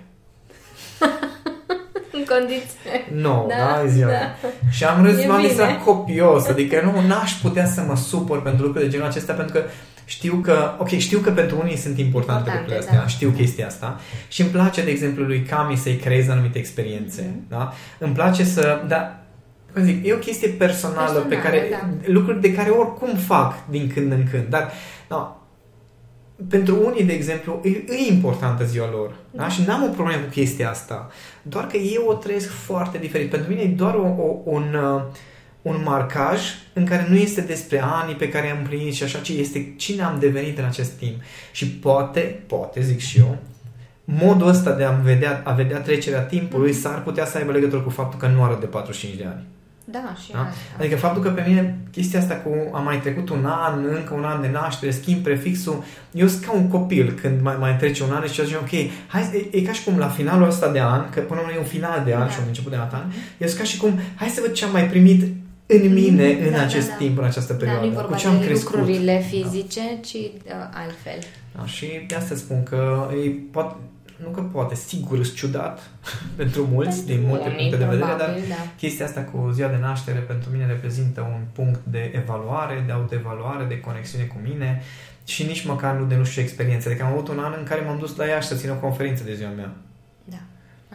în 2.17 2.25
condiție. 2.25 3.05
Nu, 3.13 3.21
no, 3.21 3.45
da, 3.47 3.81
da, 3.81 3.87
ziua. 3.87 4.09
Da. 4.09 4.49
Și 4.69 4.83
am 4.83 5.03
râs, 5.05 5.25
m-am 5.25 5.47
zis 5.47 5.57
copios, 5.85 6.47
adică 6.47 6.81
nu 6.83 7.07
n-aș 7.07 7.31
putea 7.31 7.65
să 7.65 7.81
mă 7.81 7.95
supăr 7.95 8.41
pentru 8.41 8.65
lucruri 8.65 8.85
de 8.85 8.91
genul 8.91 9.07
acesta, 9.07 9.33
pentru 9.33 9.53
că 9.53 9.63
știu 10.05 10.35
că, 10.35 10.75
ok, 10.77 10.89
știu 10.89 11.19
că 11.19 11.31
pentru 11.31 11.59
unii 11.61 11.77
sunt 11.77 11.97
importante, 11.97 12.49
importante 12.49 12.51
lucrurile 12.51 12.77
astea, 12.77 12.99
da. 12.99 13.07
știu 13.07 13.29
chestia 13.29 13.65
asta 13.65 13.99
și 14.27 14.41
îmi 14.41 14.49
place, 14.49 14.83
de 14.83 14.89
exemplu, 14.89 15.23
lui 15.23 15.41
Cami 15.41 15.75
să-i 15.75 15.95
creeze 15.95 16.31
anumite 16.31 16.57
experiențe, 16.57 17.21
mm-hmm. 17.21 17.49
da? 17.49 17.73
Îmi 17.99 18.13
place 18.13 18.43
să, 18.43 18.83
da, 18.87 19.19
cum 19.73 19.83
zic, 19.83 20.05
e 20.05 20.13
o 20.13 20.17
chestie 20.17 20.47
personală, 20.47 20.97
personală 20.97 21.25
pe 21.29 21.41
care, 21.41 21.67
da. 21.71 22.11
lucruri 22.11 22.41
de 22.41 22.53
care 22.53 22.69
oricum 22.69 23.15
fac 23.15 23.69
din 23.69 23.91
când 23.93 24.11
în 24.11 24.23
când, 24.31 24.45
dar 24.49 24.71
no, 25.09 25.37
pentru 26.49 26.85
unii, 26.85 27.03
de 27.03 27.13
exemplu, 27.13 27.61
e, 27.63 27.69
e 27.69 28.11
importantă 28.11 28.65
ziua 28.65 28.89
lor. 28.91 29.15
Da? 29.31 29.41
Da? 29.41 29.49
Și 29.49 29.63
n-am 29.65 29.83
o 29.83 29.87
problemă 29.87 30.21
cu 30.21 30.29
chestia 30.29 30.69
asta. 30.69 31.09
Doar 31.41 31.67
că 31.67 31.77
eu 31.77 32.03
o 32.07 32.13
trăiesc 32.13 32.49
foarte 32.49 32.97
diferit. 32.97 33.29
Pentru 33.29 33.49
mine 33.49 33.61
e 33.61 33.67
doar 33.67 33.95
o, 33.95 34.07
o, 34.21 34.41
un, 34.43 34.73
uh, 34.73 35.01
un 35.61 35.81
marcaj 35.83 36.41
în 36.73 36.85
care 36.85 37.05
nu 37.09 37.15
este 37.15 37.41
despre 37.41 37.81
anii 37.83 38.15
pe 38.15 38.29
care 38.29 38.49
am 38.49 38.57
împlinit 38.57 38.93
și 38.93 39.03
așa, 39.03 39.19
ci 39.19 39.29
este 39.29 39.73
cine 39.77 40.01
am 40.01 40.17
devenit 40.19 40.57
în 40.57 40.65
acest 40.65 40.91
timp. 40.91 41.15
Și 41.51 41.69
poate, 41.69 42.43
poate, 42.47 42.81
zic 42.81 42.99
și 42.99 43.19
eu, 43.19 43.37
modul 44.03 44.47
ăsta 44.47 44.71
de 44.71 44.83
a 44.83 44.91
vedea, 44.91 45.41
a 45.45 45.51
vedea 45.51 45.79
trecerea 45.79 46.21
timpului 46.21 46.71
mm-hmm. 46.71 46.81
s-ar 46.81 47.03
putea 47.03 47.25
să 47.25 47.37
aibă 47.37 47.51
legătură 47.51 47.81
cu 47.81 47.89
faptul 47.89 48.19
că 48.19 48.27
nu 48.27 48.43
arăt 48.43 48.59
de 48.59 48.65
45 48.65 49.19
de 49.19 49.25
ani. 49.25 49.45
Da, 49.91 50.15
și 50.23 50.31
da? 50.31 50.39
Asta. 50.39 50.57
Adică 50.79 50.95
faptul 50.95 51.21
că 51.21 51.29
pe 51.29 51.43
mine 51.47 51.77
chestia 51.91 52.19
asta 52.19 52.35
cu 52.35 52.49
am 52.73 52.83
mai 52.83 53.01
trecut 53.01 53.29
un 53.29 53.45
an, 53.45 53.85
încă 53.97 54.13
un 54.13 54.23
an 54.23 54.41
de 54.41 54.49
naștere, 54.51 54.91
schimb 54.91 55.23
prefixul, 55.23 55.83
eu 56.11 56.27
sunt 56.27 56.43
ca 56.43 56.51
un 56.51 56.67
copil 56.67 57.19
când 57.21 57.41
mai, 57.41 57.55
mai 57.59 57.77
trece 57.77 58.03
un 58.03 58.11
an 58.11 58.25
și 58.25 58.43
zice, 58.43 58.55
ok, 58.55 58.91
hai, 59.07 59.49
e, 59.51 59.57
e, 59.57 59.61
ca 59.61 59.71
și 59.71 59.83
cum 59.83 59.97
la 59.97 60.07
finalul 60.07 60.47
ăsta 60.47 60.71
de 60.71 60.81
an, 60.81 61.09
că 61.09 61.19
până 61.19 61.41
la 61.45 61.53
e 61.53 61.57
un 61.57 61.63
final 61.63 62.03
de 62.05 62.13
an 62.13 62.19
da. 62.19 62.29
și 62.29 62.37
un 62.39 62.45
început 62.47 62.71
de 62.71 62.77
an, 62.77 63.03
e 63.37 63.45
ca 63.45 63.63
și 63.63 63.77
cum, 63.77 63.99
hai 64.15 64.27
să 64.27 64.41
văd 64.41 64.51
ce 64.51 64.65
am 64.65 64.71
mai 64.71 64.87
primit 64.87 65.21
în 65.65 65.93
mine 65.93 66.37
mm, 66.39 66.45
în 66.45 66.51
da, 66.51 66.61
acest 66.61 66.87
da, 66.87 66.93
da. 66.93 66.97
timp, 66.97 67.17
în 67.17 67.23
această 67.23 67.53
perioadă. 67.53 67.87
Da, 67.87 68.01
nu 68.01 68.07
cu 68.07 68.15
ce 68.15 68.27
am 68.27 68.39
crescut. 68.39 68.75
lucrurile 68.75 69.25
fizice, 69.29 69.79
da. 69.79 69.99
ci 70.01 70.13
uh, 70.13 70.51
altfel. 70.73 71.19
Da, 71.55 71.65
și 71.65 71.87
de 72.07 72.15
asta 72.15 72.35
spun 72.35 72.63
că 72.63 73.09
e, 73.25 73.29
poate, 73.51 73.75
nu 74.23 74.29
că 74.29 74.41
poate, 74.41 74.75
sigur 74.75 75.23
sunt 75.23 75.37
ciudat 75.37 75.89
pentru 76.35 76.67
mulți, 76.71 77.05
din 77.05 77.23
multe 77.27 77.49
puncte 77.49 77.77
de 77.77 77.85
vedere, 77.85 78.15
dar 78.17 78.29
da. 78.49 78.55
chestia 78.77 79.05
asta 79.05 79.21
cu 79.21 79.49
ziua 79.53 79.69
de 79.69 79.77
naștere 79.77 80.19
pentru 80.19 80.49
mine 80.51 80.65
reprezintă 80.65 81.21
un 81.21 81.41
punct 81.51 81.79
de 81.83 82.11
evaluare, 82.15 82.83
de 82.85 82.91
autoevaluare, 82.91 83.65
de 83.65 83.79
conexiune 83.79 84.23
cu 84.23 84.35
mine 84.43 84.81
și 85.25 85.43
nici 85.43 85.65
măcar 85.65 85.95
nu 85.95 86.05
de 86.05 86.15
nu 86.15 86.23
știu 86.23 86.41
experiență. 86.41 86.89
Adică 86.89 87.03
am 87.03 87.11
avut 87.11 87.27
un 87.27 87.39
an 87.39 87.53
în 87.57 87.63
care 87.63 87.81
m-am 87.81 87.99
dus 87.99 88.15
la 88.15 88.25
Iași 88.25 88.47
să 88.47 88.55
țin 88.55 88.69
o 88.69 88.73
conferință 88.73 89.23
de 89.23 89.33
ziua 89.33 89.49
mea. 89.49 89.75
Da. 90.23 90.37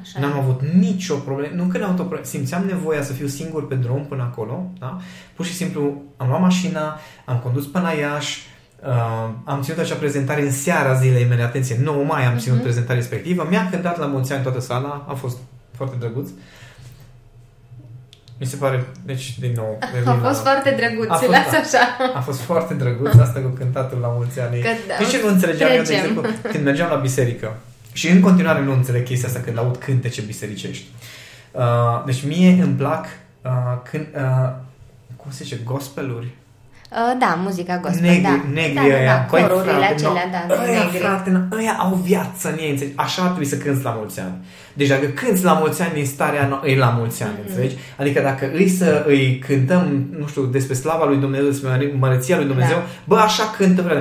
Așa 0.00 0.20
N-am 0.20 0.36
e. 0.36 0.38
avut 0.38 0.62
nicio 0.62 1.16
problemă, 1.16 1.54
nu 1.54 1.64
că 1.64 1.78
n-am 1.78 1.88
avut 1.88 1.98
o 1.98 2.02
problemă, 2.02 2.24
simțeam 2.24 2.64
nevoia 2.64 3.02
să 3.02 3.12
fiu 3.12 3.26
singur 3.26 3.66
pe 3.66 3.74
drum 3.74 4.06
până 4.06 4.22
acolo, 4.22 4.70
da? 4.78 5.00
Pur 5.34 5.44
și 5.46 5.54
simplu 5.54 6.02
am 6.16 6.28
luat 6.28 6.40
mașina, 6.40 6.98
am 7.24 7.38
condus 7.38 7.66
până 7.66 7.84
la 7.84 7.92
Iași, 7.92 8.46
Uh, 8.86 9.30
am 9.44 9.62
ținut 9.62 9.78
acea 9.78 9.94
prezentare 9.94 10.42
în 10.42 10.52
seara 10.52 10.94
zilei 10.94 11.24
mele, 11.24 11.42
atenție, 11.42 11.76
9 11.82 12.04
mai 12.04 12.24
am 12.24 12.38
ținut 12.38 12.58
uh-huh. 12.58 12.62
prezentarea 12.62 12.96
respectivă, 12.96 13.46
mi-a 13.50 13.68
cântat 13.70 13.98
la 13.98 14.06
mulți 14.06 14.32
ani 14.32 14.42
toată 14.42 14.60
sala, 14.60 15.06
a 15.08 15.12
fost 15.12 15.36
foarte 15.76 15.96
drăguț. 15.98 16.28
Mi 18.38 18.46
se 18.46 18.56
pare, 18.56 18.86
deci, 19.04 19.38
din 19.38 19.52
nou... 19.56 19.78
A 20.06 20.12
fost 20.12 20.44
la... 20.44 20.50
foarte 20.50 20.70
drăguț, 20.70 21.08
a 21.08 21.14
fost, 21.14 21.74
așa. 21.74 22.12
A 22.14 22.20
fost 22.20 22.40
foarte 22.40 22.74
drăguț 22.74 23.14
asta 23.14 23.40
cu 23.40 23.48
cântatul 23.48 23.98
la 23.98 24.08
mulți 24.08 24.40
ani. 24.40 24.60
Că, 24.60 24.68
da, 24.88 24.94
deci 24.98 25.22
nu 25.22 25.28
înțelegeam 25.28 25.70
eu, 25.70 25.82
de 25.82 25.94
exemplu, 25.94 26.22
când 26.50 26.64
mergeam 26.64 26.88
la 26.90 26.96
biserică 26.96 27.56
și 27.92 28.08
în 28.08 28.20
continuare 28.20 28.62
nu 28.62 28.72
înțeleg 28.72 29.04
chestia 29.04 29.28
asta 29.28 29.40
când 29.40 29.58
aud 29.58 29.76
cântece 29.76 30.20
bisericești. 30.20 30.86
Uh, 31.52 32.02
deci 32.06 32.24
mie 32.24 32.62
îmi 32.62 32.74
plac 32.74 33.06
uh, 33.42 33.50
când, 33.90 34.06
uh, 34.14 34.52
cum 35.16 35.30
se 35.30 35.44
zice, 35.44 35.60
gospeluri, 35.64 36.34
Uh, 36.92 37.18
da, 37.18 37.38
muzica 37.42 37.78
gospel, 37.82 38.02
negri, 38.08 38.22
da. 38.22 38.40
Negri 38.52 38.74
da, 38.74 38.80
aia, 38.80 39.04
da, 39.04 39.12
da, 39.12 39.26
corurile 39.30 39.72
frate, 39.72 39.92
acelea, 39.92 40.26
no, 40.48 40.54
da, 40.54 40.62
ăia, 40.62 40.82
negri. 40.82 40.98
frate, 40.98 41.48
ăia 41.52 41.72
au 41.78 41.94
viață 41.94 42.48
în 42.48 42.58
ei, 42.58 42.92
Așa 42.96 43.22
ar 43.22 43.28
trebui 43.28 43.46
să 43.46 43.56
cânți 43.56 43.84
la 43.84 43.90
mulți 43.90 44.20
ani. 44.20 44.34
Deci 44.72 44.88
dacă 44.88 45.06
cânți 45.06 45.44
la 45.44 45.52
mulți 45.52 45.82
ani 45.82 45.92
din 45.94 46.06
starea 46.06 46.48
no- 46.48 46.68
e 46.68 46.76
la 46.76 46.94
mulți 46.98 47.22
ani, 47.22 47.32
mm-hmm. 47.32 47.48
înțelegi? 47.48 47.76
Adică 47.96 48.20
dacă 48.20 48.50
îi 48.54 48.68
să 48.68 49.04
îi 49.06 49.38
cântăm, 49.38 50.06
nu 50.18 50.26
știu, 50.26 50.42
despre 50.42 50.74
slava 50.74 51.06
lui 51.06 51.16
Dumnezeu, 51.16 51.46
despre 51.46 51.92
măreția 51.98 52.36
lui 52.36 52.46
Dumnezeu, 52.46 52.76
da. 52.76 52.86
bă, 53.04 53.16
așa 53.16 53.54
cântă 53.56 53.82
vreo 53.82 54.00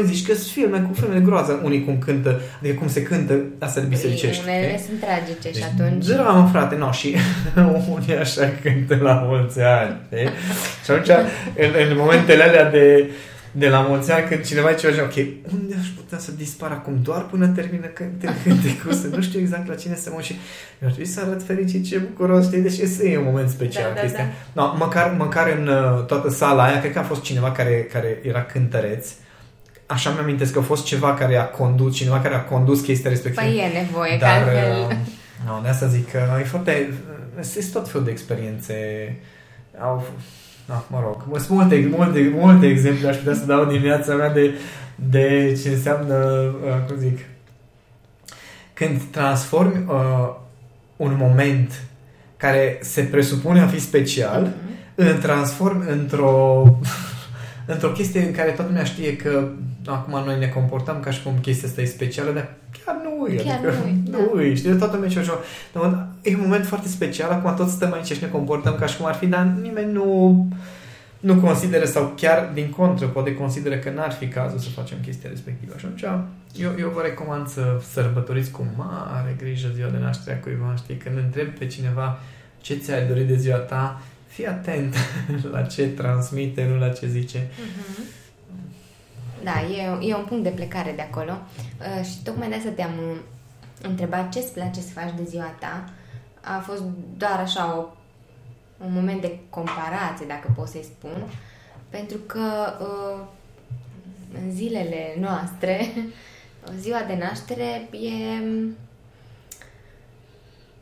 bă, 0.00 0.06
zici 0.06 0.26
că 0.26 0.34
sunt 0.34 0.50
filme 0.50 0.78
cu 0.80 0.94
filme 0.94 1.14
de 1.14 1.24
groază, 1.24 1.60
unii 1.64 1.84
cum 1.84 1.98
cântă, 1.98 2.40
adică 2.58 2.74
cum 2.78 2.88
se 2.88 3.02
cântă 3.02 3.40
asta 3.58 3.80
de 3.80 3.86
bisericești. 3.86 4.42
Unele 4.42 4.80
sunt 4.86 5.00
tragice 5.00 5.48
și 5.48 5.54
deci, 5.54 5.62
atunci... 5.62 6.06
Dramă, 6.06 6.48
frate, 6.52 6.76
no, 6.76 6.92
și 6.92 7.16
unii 7.96 8.16
așa 8.16 8.52
cântă 8.62 8.98
la 9.02 9.12
mulți 9.12 9.60
ani, 9.60 9.96
știi? 10.06 10.28
Și 10.84 10.90
atunci, 10.90 11.08
în, 11.56 11.70
în 11.90 11.96
momentele 11.96 12.42
alea 12.42 12.70
de, 12.70 13.10
de 13.52 13.68
la 13.68 13.80
mulți 13.80 14.12
ani, 14.12 14.26
când 14.28 14.44
cineva 14.44 14.72
zice 14.72 14.86
așa, 14.86 15.02
ok, 15.02 15.16
unde 15.52 15.74
aș 15.80 15.86
putea 15.86 16.18
să 16.18 16.30
dispar 16.32 16.70
acum? 16.70 16.98
Doar 17.02 17.22
până 17.22 17.46
termină 17.46 17.86
cânte, 17.86 18.34
cânte 18.44 18.94
să 19.02 19.06
nu 19.14 19.22
știu 19.22 19.40
exact 19.40 19.68
la 19.68 19.74
cine 19.74 19.94
să 19.94 20.10
mă 20.14 20.20
și 20.20 20.32
eu 20.80 20.88
ar 20.88 20.92
trebui 20.94 21.10
să 21.10 21.20
arăt 21.20 21.42
fericit 21.42 21.86
ce 21.86 21.98
bucuros, 21.98 22.44
știi? 22.46 22.60
Deci 22.60 22.78
e 23.02 23.18
un 23.18 23.24
moment 23.24 23.48
special 23.48 23.92
da, 23.94 24.00
da, 24.00 24.12
da. 24.16 24.62
No, 24.62 24.76
măcar, 24.76 25.14
măcar 25.18 25.46
în 25.58 25.66
uh, 25.66 26.04
toată 26.04 26.30
sala 26.30 26.64
aia, 26.64 26.80
cred 26.80 26.92
că 26.92 26.98
a 26.98 27.02
fost 27.02 27.22
cineva 27.22 27.52
care, 27.52 27.88
care 27.92 28.18
era 28.22 28.42
cântăreț 28.42 29.06
așa 29.88 30.10
mi 30.10 30.18
amintesc 30.18 30.52
că 30.52 30.58
a 30.58 30.62
fost 30.62 30.84
ceva 30.84 31.14
care 31.14 31.36
a 31.36 31.44
condus, 31.44 31.94
cineva 31.94 32.20
care 32.20 32.34
a 32.34 32.44
condus 32.44 32.80
chestia 32.80 33.10
respectivă. 33.10 33.46
Păi 33.46 33.58
e 33.58 33.78
nevoie, 33.78 34.16
dar, 34.20 34.42
că 34.42 34.48
altfel... 34.48 34.86
Uh, 34.88 34.96
no, 35.46 35.60
de 35.62 35.68
asta 35.68 35.86
zic 35.86 36.10
că 36.10 36.18
e 36.40 36.44
foarte... 36.44 36.92
Sunt 37.40 37.72
tot 37.72 37.88
fel 37.88 38.02
de 38.02 38.10
experiențe. 38.10 38.74
Au, 39.80 40.06
no, 40.66 40.74
mă 40.90 41.00
rog, 41.04 41.38
sunt 41.38 41.48
multe, 41.48 41.88
multe, 41.96 42.32
multe 42.34 42.66
exemple 42.66 43.08
aș 43.08 43.16
putea 43.16 43.34
să 43.34 43.44
dau 43.44 43.64
din 43.64 43.80
viața 43.80 44.14
mea 44.14 44.32
de, 44.32 44.54
de 44.94 45.58
ce 45.62 45.68
înseamnă, 45.68 46.14
uh, 46.64 46.86
cum 46.86 46.96
zic, 46.96 47.18
când 48.72 49.02
transformi 49.10 49.84
uh, 49.88 50.34
un 50.96 51.16
moment 51.18 51.82
care 52.36 52.78
se 52.82 53.02
presupune 53.02 53.60
a 53.60 53.66
fi 53.66 53.80
special, 53.80 54.46
mm-hmm. 54.46 54.94
îl 54.94 55.14
transform 55.14 55.84
într-o 55.88 56.64
într-o 57.72 57.88
chestie 57.88 58.26
în 58.26 58.32
care 58.32 58.50
toată 58.50 58.70
lumea 58.70 58.84
știe 58.84 59.16
că 59.16 59.48
acum 59.86 60.24
noi 60.24 60.38
ne 60.38 60.48
comportăm 60.48 61.00
ca 61.00 61.10
și 61.10 61.22
cum 61.22 61.32
chestia 61.40 61.68
asta 61.68 61.80
e 61.80 61.84
specială, 61.84 62.30
dar 62.30 62.54
chiar 62.84 62.96
nu 63.02 63.32
e. 63.32 63.36
Chiar 63.36 63.56
adică, 63.56 63.74
nu, 64.10 64.18
nu 64.34 64.42
e. 64.42 64.54
Știi, 64.54 64.76
toată 64.76 64.94
lumea 64.94 65.08
și 65.08 65.18
E 66.22 66.34
un 66.34 66.40
moment 66.40 66.66
foarte 66.66 66.88
special, 66.88 67.30
acum 67.30 67.54
toți 67.54 67.72
stăm 67.72 67.92
aici 67.92 68.12
și 68.12 68.22
ne 68.22 68.28
comportăm 68.28 68.76
ca 68.78 68.86
și 68.86 68.96
cum 68.96 69.06
ar 69.06 69.14
fi, 69.14 69.26
dar 69.26 69.42
nimeni 69.62 69.92
nu 69.92 70.46
nu 71.20 71.34
consideră 71.34 71.84
sau 71.84 72.12
chiar 72.16 72.50
din 72.54 72.70
contră 72.70 73.06
poate 73.06 73.34
consideră 73.34 73.76
că 73.76 73.90
n-ar 73.90 74.12
fi 74.12 74.28
cazul 74.28 74.58
să 74.58 74.68
facem 74.68 74.98
chestia 75.02 75.30
respectivă. 75.30 75.72
Și 75.76 75.84
atunci 75.84 76.04
eu, 76.56 76.70
eu 76.78 76.88
vă 76.88 77.00
recomand 77.02 77.48
să 77.48 77.80
sărbătoriți 77.92 78.50
cu 78.50 78.66
mare 78.76 79.36
grijă 79.38 79.68
ziua 79.74 79.88
de 79.88 79.98
naștere 79.98 80.36
a 80.36 80.42
cuiva. 80.42 80.74
Știi, 80.76 80.96
când 80.96 81.16
întreb 81.16 81.48
pe 81.48 81.66
cineva 81.66 82.18
ce 82.60 82.74
ți-ai 82.74 83.06
dorit 83.06 83.26
de 83.26 83.36
ziua 83.36 83.56
ta, 83.56 84.00
fii 84.28 84.46
atent 84.46 84.94
la 85.52 85.62
ce 85.62 85.88
transmite, 85.88 86.64
nu 86.64 86.78
la 86.78 86.88
ce 86.88 87.06
zice. 87.06 87.38
Mm-hmm. 87.38 88.26
Da, 89.42 89.62
e, 89.62 90.08
e 90.08 90.14
un 90.14 90.24
punct 90.24 90.42
de 90.42 90.50
plecare 90.50 90.92
de 90.96 91.02
acolo 91.02 91.32
uh, 91.32 92.04
și 92.04 92.22
tocmai 92.22 92.48
de 92.48 92.54
asta 92.54 92.70
te-am 92.70 93.22
întrebat 93.82 94.32
ce 94.32 94.38
îți 94.38 94.52
place 94.52 94.80
să 94.80 94.92
faci 94.92 95.12
de 95.16 95.24
ziua 95.24 95.56
ta. 95.60 95.90
A 96.40 96.58
fost 96.58 96.82
doar 97.16 97.40
așa 97.40 97.78
o, 97.78 97.86
un 98.84 98.92
moment 98.92 99.20
de 99.20 99.38
comparație, 99.50 100.26
dacă 100.26 100.52
pot 100.56 100.68
să-i 100.68 100.84
spun, 100.96 101.22
pentru 101.88 102.16
că 102.16 102.72
uh, 102.80 103.26
în 104.42 104.50
zilele 104.52 105.14
noastre, 105.20 105.92
ziua 106.82 107.02
de 107.06 107.14
naștere 107.14 107.88
e, 107.90 108.42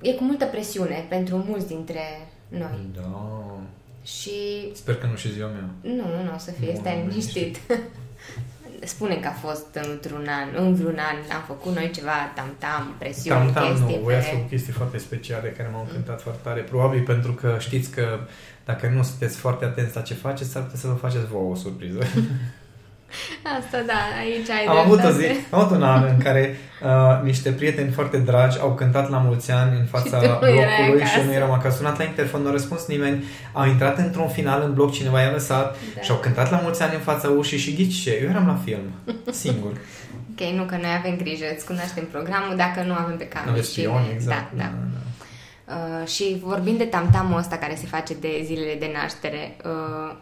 e 0.00 0.12
cu 0.12 0.24
multă 0.24 0.44
presiune 0.44 1.06
pentru 1.08 1.36
mulți 1.36 1.66
dintre 1.66 2.28
noi. 2.48 2.88
Da. 2.94 3.42
Și... 4.02 4.30
Sper 4.74 4.96
că 4.96 5.06
nu 5.06 5.16
și 5.16 5.32
ziua 5.32 5.48
mea. 5.48 5.68
Nu, 5.80 6.22
nu 6.24 6.34
o 6.34 6.38
să 6.38 6.50
fie, 6.50 6.72
nu, 6.72 6.78
stai 6.78 7.04
liniștit. 7.08 7.56
Spune 8.94 9.14
că 9.16 9.28
a 9.28 9.48
fost 9.48 9.78
într-un 9.90 10.26
an, 10.28 10.64
în 10.64 10.74
vreun 10.74 10.98
an, 10.98 11.16
am 11.36 11.42
făcut 11.46 11.74
noi 11.74 11.90
ceva 11.90 12.32
tam-tam, 12.34 12.94
presiune, 12.98 13.38
tam-tam, 13.38 13.68
chestii. 13.68 13.96
nu, 13.96 14.02
voi 14.02 14.14
ați 14.14 14.28
făcut 14.28 14.48
chestii 14.48 14.72
foarte 14.72 14.98
speciale 14.98 15.48
care 15.48 15.68
m-au 15.72 15.80
încântat 15.80 16.16
mm. 16.16 16.22
foarte 16.22 16.40
tare. 16.42 16.60
Probabil 16.60 17.02
pentru 17.02 17.32
că 17.32 17.56
știți 17.58 17.90
că 17.90 18.18
dacă 18.64 18.88
nu 18.88 19.02
sunteți 19.02 19.36
foarte 19.36 19.64
atenți 19.64 19.94
la 19.94 20.00
ce 20.00 20.14
faceți, 20.14 20.50
s-ar 20.50 20.62
putea 20.62 20.78
să 20.78 20.86
vă 20.86 20.94
faceți 20.94 21.26
vouă 21.26 21.50
o 21.50 21.54
surpriză. 21.54 21.98
Asta 23.58 23.82
da, 23.86 24.00
aici 24.20 24.50
ai 24.50 24.64
am 24.64 24.76
avut 24.76 25.04
o 25.04 25.10
zi, 25.10 25.26
am 25.50 25.60
avut 25.60 25.76
un 25.76 25.82
an 25.82 26.04
în 26.04 26.18
care 26.18 26.56
uh, 26.82 27.22
niște 27.22 27.50
prieteni 27.50 27.90
foarte 27.90 28.18
dragi 28.18 28.58
au 28.60 28.74
cântat 28.74 29.10
la 29.10 29.18
mulți 29.18 29.50
ani 29.50 29.78
în 29.78 29.84
fața 29.84 30.20
și 30.22 30.26
blocului 30.26 31.04
și 31.04 31.20
nu 31.26 31.32
eram 31.32 31.50
acasă. 31.50 31.76
Sunat 31.76 31.98
la 31.98 32.04
interfon, 32.04 32.42
nu 32.42 32.48
a 32.48 32.50
răspuns 32.50 32.86
nimeni. 32.86 33.24
Au 33.52 33.66
intrat 33.66 33.98
într-un 33.98 34.28
final 34.28 34.62
în 34.62 34.74
bloc, 34.74 34.92
cineva 34.92 35.20
i-a 35.20 35.30
lăsat 35.30 35.76
da. 35.94 36.00
și 36.00 36.10
au 36.10 36.16
cântat 36.16 36.50
la 36.50 36.60
mulți 36.62 36.82
ani 36.82 36.94
în 36.94 37.00
fața 37.00 37.28
ușii 37.28 37.58
și 37.58 37.74
ghici 37.74 38.02
ce? 38.02 38.18
Eu 38.22 38.28
eram 38.28 38.46
la 38.46 38.58
film, 38.64 39.14
singur. 39.42 39.72
ok, 40.30 40.40
nu 40.56 40.62
că 40.64 40.76
noi 40.80 40.90
avem 40.98 41.16
grijă, 41.16 41.44
îți 41.54 41.66
cunoaștem 41.66 42.04
programul 42.04 42.56
dacă 42.56 42.82
nu 42.86 42.92
avem 42.92 43.16
pe 43.16 43.28
cameră. 43.28 43.50
Aveți 43.50 43.68
spion, 43.68 44.04
exact. 44.14 44.52
Da, 44.56 44.62
da. 44.62 44.70
da, 44.70 44.78
da. 44.92 45.00
Uh, 45.66 46.06
și 46.08 46.40
vorbind 46.44 46.78
de 46.78 46.84
tamtamul 46.84 47.38
ăsta 47.38 47.56
care 47.56 47.74
se 47.74 47.86
face 47.86 48.14
de 48.20 48.40
zilele 48.44 48.76
de 48.78 48.90
naștere, 48.94 49.56
uh, 49.64 50.16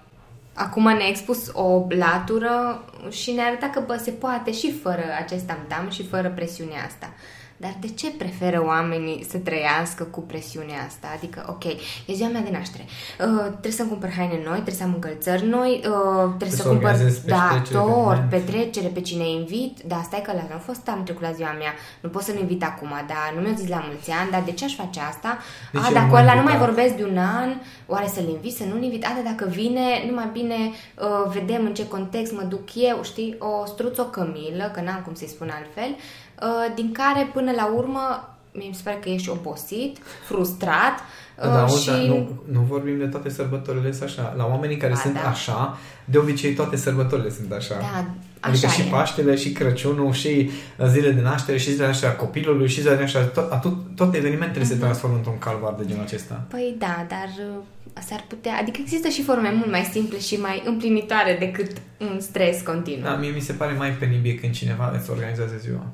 Acum 0.54 0.82
ne-a 0.82 1.08
expus 1.08 1.50
o 1.52 1.86
latură 1.88 2.84
și 3.10 3.30
ne-a 3.30 3.46
arătat 3.46 3.72
că 3.72 3.82
bă, 3.86 3.96
se 3.96 4.10
poate 4.10 4.52
și 4.52 4.72
fără 4.72 5.02
acest 5.18 5.44
tamtam 5.44 5.90
și 5.90 6.06
fără 6.06 6.30
presiunea 6.30 6.84
asta. 6.84 7.12
Dar 7.56 7.76
de 7.80 7.88
ce 7.88 8.10
preferă 8.10 8.62
oamenii 8.66 9.26
să 9.28 9.38
trăiască 9.38 10.04
cu 10.04 10.20
presiunea 10.20 10.84
asta? 10.86 11.06
Adică, 11.16 11.44
ok, 11.48 11.64
e 12.06 12.12
ziua 12.12 12.28
mea 12.28 12.40
de 12.40 12.50
naștere, 12.50 12.84
uh, 12.84 13.42
trebuie 13.50 13.72
să-mi 13.72 13.88
cumpăr 13.88 14.10
haine 14.10 14.40
noi, 14.44 14.52
trebuie 14.52 14.74
să 14.74 14.82
am 14.82 14.92
încălțări 14.94 15.46
noi, 15.46 15.72
uh, 15.72 16.26
trebuie 16.26 16.50
să, 16.50 16.62
să 16.62 16.68
cumpăr 16.68 16.96
da, 17.26 17.62
tort, 17.70 18.28
petrecere, 18.28 18.88
pe 18.88 19.00
cine 19.00 19.28
invit. 19.28 19.80
Da, 19.86 20.00
stai 20.04 20.22
că 20.22 20.32
la 20.32 20.54
nu 20.54 20.58
fost 20.58 20.88
am 20.88 21.02
trecut 21.02 21.22
la 21.22 21.32
ziua 21.32 21.52
mea, 21.52 21.72
nu 22.00 22.08
pot 22.08 22.22
să-l 22.22 22.38
invit 22.38 22.62
acum, 22.62 22.88
dar 22.88 23.32
nu 23.34 23.40
mi-au 23.40 23.54
zis 23.54 23.68
la 23.68 23.84
mulți 23.86 24.10
ani, 24.10 24.30
dar 24.30 24.42
de 24.42 24.52
ce 24.52 24.64
aș 24.64 24.74
face 24.74 25.00
asta? 25.00 25.38
De 25.72 25.78
A, 25.78 25.92
dacă 25.92 26.16
ăla 26.16 26.34
nu 26.34 26.42
mai 26.42 26.56
vorbesc 26.56 26.94
de 26.94 27.04
un 27.04 27.18
an, 27.18 27.50
oare 27.86 28.06
să-l 28.06 28.28
invit, 28.28 28.54
să 28.54 28.64
nu-l 28.64 28.82
invit? 28.82 29.04
A, 29.04 29.12
dar 29.14 29.32
dacă 29.32 29.50
vine, 29.50 30.04
numai 30.08 30.28
bine 30.32 30.56
uh, 30.64 31.32
vedem 31.32 31.64
în 31.64 31.74
ce 31.74 31.88
context 31.88 32.32
mă 32.32 32.42
duc 32.42 32.74
eu, 32.74 33.02
știi, 33.02 33.36
o 33.38 33.66
struță, 33.66 34.00
o 34.00 34.04
cămilă, 34.04 34.70
că 34.74 34.80
n-am 34.80 35.02
cum 35.04 35.14
să-i 35.14 35.28
spun 35.28 35.50
altfel, 35.54 35.96
Uh, 36.42 36.74
din 36.74 36.92
care 36.92 37.30
până 37.32 37.52
la 37.56 37.66
urmă 37.66 38.28
mi 38.52 38.70
se 38.72 38.80
pare 38.84 38.98
că 39.02 39.08
ești 39.08 39.28
obosit, 39.30 39.96
frustrat 40.26 41.00
da, 41.36 41.48
da, 41.48 41.66
și... 41.66 41.86
Da, 41.86 41.96
nu, 41.96 42.42
nu 42.52 42.60
vorbim 42.60 42.98
de 42.98 43.06
toate 43.06 43.28
sărbătorile 43.28 43.94
așa. 44.02 44.34
La 44.36 44.46
oamenii 44.46 44.76
care 44.76 44.92
ba, 44.92 44.98
sunt 44.98 45.14
da. 45.14 45.28
așa, 45.28 45.78
de 46.04 46.18
obicei 46.18 46.54
toate 46.54 46.76
sărbătorile 46.76 47.30
sunt 47.30 47.52
așa. 47.52 47.74
Da, 47.80 48.04
Adică 48.40 48.66
așa 48.66 48.74
și 48.74 48.80
e. 48.80 48.90
Paștele, 48.90 49.36
și 49.36 49.52
Crăciunul, 49.52 50.12
și 50.12 50.50
zile 50.88 51.10
de 51.10 51.20
naștere, 51.20 51.58
și 51.58 51.70
zilele 51.70 51.88
așa 51.88 52.10
copilului, 52.10 52.68
și 52.68 52.80
zilele 52.80 53.02
așa, 53.02 53.20
tot, 53.20 53.60
tot, 53.60 53.96
toate 53.96 54.16
evenimentele 54.16 54.64
uh-huh. 54.64 54.68
se 54.68 54.74
mhm. 54.74 54.82
transformă 54.82 55.16
într-un 55.16 55.38
calvar 55.38 55.74
de 55.78 55.84
genul 55.86 56.02
acesta. 56.02 56.44
Păi 56.48 56.74
da, 56.78 57.06
dar 57.08 57.28
uh, 57.38 58.02
s-ar 58.06 58.24
putea, 58.28 58.56
adică 58.60 58.78
există 58.80 59.08
și 59.08 59.22
forme 59.22 59.50
mult 59.50 59.70
mai 59.70 59.88
simple 59.92 60.18
și 60.18 60.36
mai 60.36 60.62
împlinitoare 60.66 61.36
decât 61.38 61.70
un 61.98 62.20
stres 62.20 62.60
continuu. 62.60 63.02
Da, 63.02 63.14
mie 63.16 63.30
mi 63.30 63.40
se 63.40 63.52
pare 63.52 63.72
mai 63.72 63.90
penibil 63.90 64.38
când 64.40 64.54
cineva 64.54 64.92
îți 64.98 65.10
organizează 65.10 65.54
ziua 65.60 65.86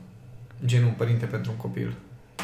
genul 0.64 0.94
părinte 0.96 1.26
pentru 1.26 1.50
un 1.50 1.56
copil. 1.56 1.94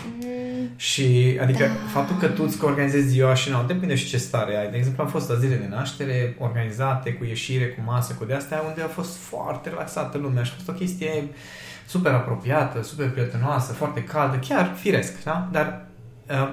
Mm, 0.04 0.68
și, 0.76 1.38
adică, 1.42 1.64
da. 1.64 1.88
faptul 1.92 2.16
că 2.16 2.26
tu 2.26 2.42
îți 2.46 2.64
organizezi 2.64 3.08
ziua 3.08 3.34
și 3.34 3.50
nu, 3.50 3.64
depinde 3.66 3.94
și 3.94 4.08
ce 4.08 4.16
stare 4.16 4.56
ai. 4.56 4.70
De 4.70 4.76
exemplu, 4.76 5.02
am 5.02 5.08
fost 5.08 5.28
la 5.28 5.34
zile 5.34 5.54
de 5.54 5.66
naștere, 5.68 6.36
organizate, 6.38 7.12
cu 7.12 7.24
ieșire, 7.24 7.66
cu 7.66 7.80
masă, 7.84 8.12
cu 8.12 8.24
de-astea, 8.24 8.62
unde 8.68 8.82
a 8.82 8.88
fost 8.88 9.16
foarte 9.16 9.68
relaxată 9.68 10.18
lumea 10.18 10.42
și 10.42 10.50
a 10.52 10.56
fost 10.56 10.68
o 10.68 10.72
chestie 10.72 11.28
super 11.86 12.12
apropiată, 12.12 12.82
super 12.82 13.10
prietenoasă, 13.10 13.72
foarte 13.72 14.04
caldă, 14.04 14.36
chiar 14.36 14.74
firesc, 14.74 15.24
da? 15.24 15.48
Dar 15.52 15.86
uh, 16.30 16.52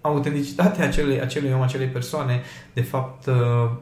autenticitatea 0.00 0.84
acelui, 0.84 1.20
acelui 1.20 1.52
om, 1.52 1.62
acelei 1.62 1.86
persoane, 1.86 2.42
de 2.72 2.82
fapt, 2.82 3.26
uh, 3.26 3.34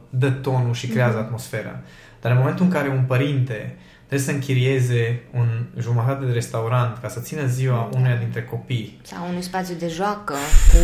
dă 0.09 0.29
tonul 0.29 0.73
și 0.73 0.87
creează 0.87 1.17
mm-hmm. 1.17 1.25
atmosfera. 1.25 1.79
Dar 2.21 2.31
în 2.31 2.37
momentul 2.37 2.65
în 2.65 2.71
care 2.71 2.89
un 2.89 3.03
părinte 3.07 3.77
trebuie 4.07 4.27
să 4.27 4.33
închirieze 4.33 5.21
un 5.33 5.47
jumătate 5.79 6.25
de 6.25 6.31
restaurant 6.31 6.97
ca 7.01 7.07
să 7.07 7.19
țină 7.19 7.45
ziua 7.45 7.89
da. 7.91 7.97
uneia 7.97 8.15
dintre 8.15 8.43
copii. 8.43 8.99
Sau 9.01 9.17
un 9.35 9.41
spațiu 9.41 9.75
de 9.79 9.87
joacă 9.87 10.33
cu... 10.71 10.77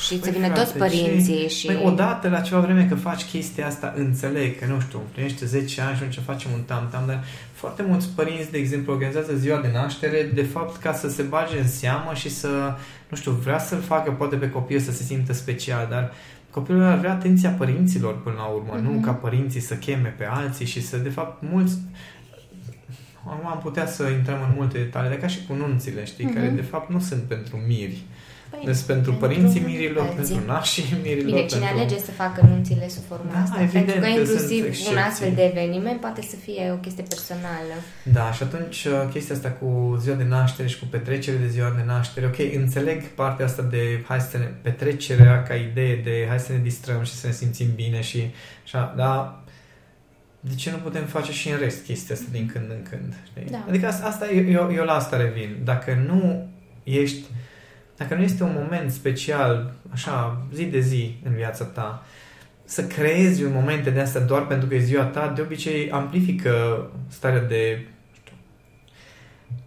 și 0.00 0.14
păi 0.14 0.18
să 0.22 0.30
vină 0.30 0.46
frate, 0.46 0.60
toți 0.60 0.76
părinții 0.76 1.48
și... 1.48 1.66
Păi 1.66 1.82
odată 1.84 2.28
la 2.28 2.40
ceva 2.40 2.60
vreme 2.60 2.86
că 2.86 2.94
faci 2.94 3.24
chestia 3.24 3.66
asta, 3.66 3.92
înțeleg 3.96 4.58
că, 4.58 4.66
nu 4.66 4.80
știu, 4.80 4.98
împlinește 4.98 5.46
10 5.46 5.80
ani 5.80 5.96
și 5.96 6.02
atunci 6.02 6.24
facem 6.24 6.50
un 6.52 6.60
tam-tam, 6.60 7.04
dar 7.06 7.24
foarte 7.52 7.82
mulți 7.82 8.08
părinți, 8.14 8.50
de 8.50 8.58
exemplu, 8.58 8.92
organizează 8.92 9.36
ziua 9.36 9.60
de 9.60 9.70
naștere, 9.72 10.30
de 10.34 10.42
fapt, 10.42 10.80
ca 10.80 10.92
să 10.92 11.08
se 11.08 11.22
bage 11.22 11.58
în 11.58 11.68
seamă 11.68 12.10
și 12.14 12.30
să, 12.30 12.74
nu 13.08 13.16
știu, 13.16 13.30
vrea 13.30 13.58
să-l 13.58 13.80
facă 13.80 14.10
poate 14.10 14.36
pe 14.36 14.50
copil 14.50 14.78
să 14.78 14.92
se 14.92 15.02
simtă 15.02 15.32
special, 15.32 15.86
dar 15.90 16.12
copilul 16.50 16.82
ar 16.82 16.98
vrea 16.98 17.12
atenția 17.12 17.50
părinților 17.50 18.22
până 18.22 18.36
la 18.38 18.44
urmă, 18.44 18.78
mm-hmm. 18.78 18.82
nu 18.82 19.00
ca 19.00 19.12
părinții 19.12 19.60
să 19.60 19.74
cheme 19.74 20.14
pe 20.18 20.24
alții 20.30 20.66
și 20.66 20.82
să, 20.82 20.96
de 20.96 21.08
fapt, 21.08 21.42
mulți 21.50 21.78
Acum 23.26 23.46
am 23.46 23.60
putea 23.62 23.86
să 23.86 24.08
intrăm 24.08 24.38
în 24.48 24.54
multe 24.56 24.78
detalii, 24.78 25.10
de 25.10 25.18
ca 25.18 25.26
și 25.26 25.46
cu 25.46 25.54
nunțile, 25.54 26.04
știi, 26.04 26.30
uh-huh. 26.30 26.34
care 26.34 26.48
de 26.48 26.62
fapt 26.62 26.90
nu 26.90 27.00
sunt 27.00 27.22
pentru 27.22 27.56
miri. 27.66 28.02
Păi, 28.50 28.62
deci 28.64 28.80
pentru, 28.80 29.12
pentru 29.12 29.12
părinții 29.12 29.60
mirilor, 29.60 30.06
pentru 30.06 30.40
nașii 30.46 30.96
mirilor. 31.02 31.24
Bine, 31.24 31.46
cine 31.46 31.60
pentru... 31.60 31.78
alege 31.78 31.98
să 31.98 32.10
facă 32.10 32.46
nunțile 32.50 32.88
sub 32.88 33.04
forma 33.04 33.32
da, 33.32 33.40
asta? 33.42 33.62
Evident, 33.62 33.86
pentru 33.86 34.00
că 34.00 34.08
inclusiv 34.08 34.62
un 34.90 34.96
astfel 34.96 35.32
de 35.34 35.44
eveniment 35.44 36.00
poate 36.00 36.22
să 36.22 36.36
fie 36.36 36.70
o 36.72 36.76
chestie 36.76 37.04
personală. 37.08 37.74
Da, 38.02 38.32
și 38.32 38.42
atunci 38.42 38.84
uh, 38.84 38.92
chestia 39.12 39.34
asta 39.34 39.50
cu 39.50 39.98
ziua 40.00 40.16
de 40.16 40.24
naștere 40.24 40.68
și 40.68 40.78
cu 40.78 40.84
petrecere 40.90 41.36
de 41.36 41.48
ziua 41.48 41.72
de 41.76 41.82
naștere, 41.86 42.26
ok, 42.26 42.54
înțeleg 42.54 43.02
partea 43.02 43.44
asta 43.46 43.62
de 43.62 44.04
hai 44.08 44.20
să 44.20 44.38
ne 44.38 44.48
petrecerea 44.62 45.42
ca 45.42 45.54
idee 45.54 45.96
de 45.96 46.26
hai 46.28 46.38
să 46.38 46.52
ne 46.52 46.58
distrăm 46.58 47.02
și 47.02 47.12
să 47.12 47.26
ne 47.26 47.32
simțim 47.32 47.68
bine 47.74 48.00
și 48.00 48.20
așa, 48.64 48.94
dar 48.96 49.42
de 50.48 50.54
ce 50.54 50.70
nu 50.70 50.76
putem 50.76 51.04
face 51.04 51.32
și 51.32 51.48
în 51.48 51.58
rest 51.58 51.84
chestia 51.84 52.14
asta 52.14 52.28
din 52.32 52.50
când 52.52 52.70
în 52.70 52.82
când? 52.90 53.14
Știi? 53.26 53.50
Da. 53.50 53.64
Adică 53.68 53.86
asta, 53.86 54.06
asta 54.06 54.30
eu, 54.30 54.72
eu 54.72 54.84
la 54.84 54.94
asta 54.94 55.16
revin. 55.16 55.60
Dacă 55.64 56.04
nu 56.06 56.48
ești, 56.82 57.24
dacă 57.96 58.14
nu 58.14 58.22
este 58.22 58.42
un 58.42 58.56
moment 58.62 58.90
special, 58.90 59.74
așa, 59.92 60.46
zi 60.54 60.64
de 60.64 60.80
zi 60.80 61.16
în 61.24 61.34
viața 61.34 61.64
ta, 61.64 62.06
să 62.64 62.84
creezi 62.84 63.44
un 63.44 63.52
moment 63.52 63.88
de 63.88 64.00
asta 64.00 64.20
doar 64.20 64.46
pentru 64.46 64.68
că 64.68 64.74
e 64.74 64.78
ziua 64.78 65.04
ta, 65.04 65.32
de 65.36 65.40
obicei 65.40 65.90
amplifică 65.90 66.86
starea 67.08 67.42
de 67.42 67.86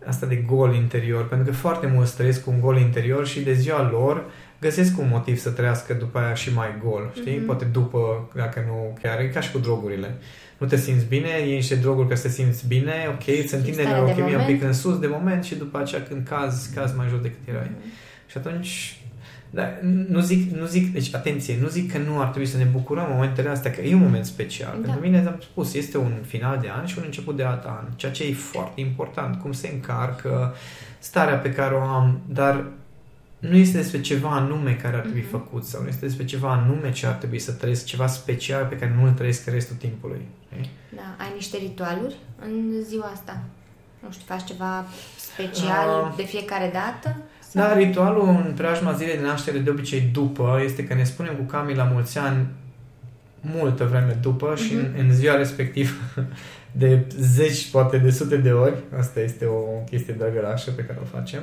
asta 0.08 0.26
de 0.26 0.36
gol 0.36 0.76
interior, 0.76 1.28
pentru 1.28 1.52
că 1.52 1.58
foarte 1.58 1.88
mulți 1.88 2.16
trăiesc 2.16 2.44
cu 2.44 2.50
un 2.50 2.60
gol 2.60 2.78
interior 2.78 3.28
și 3.28 3.40
de 3.40 3.54
ziua 3.54 3.90
lor 3.90 4.26
găsesc 4.60 4.98
un 5.00 5.08
motiv 5.12 5.38
să 5.38 5.50
trăiască 5.50 5.94
după 5.94 6.20
aia 6.20 6.34
și 6.34 6.54
mai 6.54 6.82
gol, 6.84 7.12
știi? 7.16 7.40
Mm-hmm. 7.40 7.46
Poate 7.46 7.66
după, 7.66 8.30
dacă 8.36 8.64
nu 8.68 8.98
chiar, 9.02 9.20
e 9.20 9.28
ca 9.28 9.40
și 9.40 9.52
cu 9.52 9.58
drogurile 9.58 10.18
nu 10.58 10.68
te 10.68 10.76
simți 10.76 11.06
bine, 11.06 11.30
iei 11.46 11.56
niște 11.56 11.76
droguri 11.76 12.08
ca 12.08 12.16
să 12.16 12.22
te 12.22 12.34
simți 12.34 12.68
bine, 12.68 12.94
ok, 13.10 13.48
se 13.48 13.56
întinde 13.56 13.84
neurochimia 13.84 14.40
un 14.40 14.46
pic 14.46 14.64
în 14.64 14.74
sus 14.74 15.00
de 15.00 15.08
moment 15.08 15.44
și 15.44 15.56
după 15.56 15.78
aceea 15.78 16.04
când 16.04 16.28
cazi, 16.28 16.74
cazi 16.74 16.96
mai 16.96 17.08
jos 17.10 17.22
decât 17.22 17.48
erai. 17.48 17.68
Mm-hmm. 17.68 18.30
Și 18.32 18.38
atunci, 18.38 19.02
da, 19.50 19.64
nu 20.08 20.20
zic, 20.20 20.52
nu 20.52 20.66
zic, 20.66 20.94
deci 20.94 21.16
atenție, 21.16 21.58
nu 21.62 21.68
zic 21.68 21.92
că 21.92 21.98
nu 21.98 22.20
ar 22.20 22.28
trebui 22.28 22.48
să 22.48 22.58
ne 22.58 22.64
bucurăm 22.64 23.06
momentele 23.10 23.50
astea, 23.50 23.72
că 23.72 23.82
e 23.82 23.94
un 23.94 24.02
moment 24.02 24.26
special. 24.26 24.78
Da. 24.82 24.82
Pentru 24.82 25.02
mine, 25.02 25.18
am 25.18 25.38
spus, 25.42 25.74
este 25.74 25.98
un 25.98 26.14
final 26.26 26.60
de 26.62 26.70
an 26.70 26.86
și 26.86 26.98
un 26.98 27.04
început 27.06 27.36
de 27.36 27.44
alt 27.44 27.64
an, 27.66 27.86
ceea 27.96 28.12
ce 28.12 28.24
e 28.24 28.34
foarte 28.34 28.82
important, 28.82 29.42
cum 29.42 29.52
se 29.52 29.70
încarcă, 29.74 30.56
starea 31.00 31.36
pe 31.36 31.52
care 31.52 31.74
o 31.74 31.82
am, 31.82 32.22
dar 32.26 32.66
nu 33.40 33.56
este 33.56 33.78
despre 33.78 34.02
ceva 34.02 34.30
anume 34.30 34.76
care 34.82 34.96
ar 34.96 35.02
trebui 35.02 35.22
mm-hmm. 35.22 35.30
făcut 35.30 35.64
sau 35.64 35.82
nu 35.82 35.88
este 35.88 36.06
despre 36.06 36.26
ceva 36.26 36.52
anume 36.52 36.92
ce 36.92 37.06
ar 37.06 37.14
trebui 37.14 37.40
să 37.40 37.52
trăiesc, 37.52 37.86
ceva 37.86 38.08
special 38.08 38.66
pe 38.66 38.76
care 38.76 38.96
nu 39.00 39.04
îl 39.04 39.12
trăiesc 39.12 39.50
restul 39.50 39.76
timpului. 39.76 40.22
Da, 40.96 41.16
ai 41.18 41.32
niște 41.36 41.58
ritualuri 41.58 42.16
în 42.42 42.84
ziua 42.84 43.06
asta? 43.06 43.44
Nu 44.00 44.12
știu, 44.12 44.26
faci 44.26 44.44
ceva 44.44 44.86
special 45.18 46.04
uh, 46.04 46.14
de 46.16 46.24
fiecare 46.24 46.70
dată? 46.74 47.22
Sau? 47.40 47.62
Da, 47.62 47.74
ritualul 47.74 48.28
în 48.28 48.54
preajma 48.56 48.92
zilei 48.94 49.18
de 49.18 49.26
naștere 49.26 49.58
de 49.58 49.70
obicei 49.70 50.02
după 50.02 50.62
este 50.64 50.84
că 50.84 50.94
ne 50.94 51.04
spunem 51.04 51.36
cu 51.36 51.44
Cami 51.44 51.76
la 51.76 51.84
mulți 51.84 52.18
ani 52.18 52.48
multă 53.42 53.86
vreme 53.86 54.18
după 54.22 54.54
uh-huh. 54.54 54.64
și 54.64 54.74
în, 54.74 54.90
mhm. 54.94 55.00
în 55.00 55.14
ziua 55.14 55.36
respectivă 55.36 55.92
de 56.72 57.06
zeci, 57.20 57.70
poate 57.72 57.98
de 57.98 58.10
sute 58.10 58.38
de 58.38 58.52
ori. 58.52 58.76
Asta 58.98 59.20
este 59.20 59.46
o 59.46 59.84
chestie 59.90 60.14
drăgălașă 60.14 60.72
pe 60.72 60.84
care 60.84 61.00
o 61.02 61.06
facem. 61.18 61.42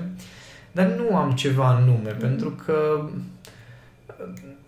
Dar 0.75 0.87
nu 0.87 1.17
am 1.17 1.31
ceva 1.33 1.77
în 1.79 1.85
nume, 1.85 2.15
mm-hmm. 2.15 2.19
pentru 2.21 2.51
că 2.65 3.09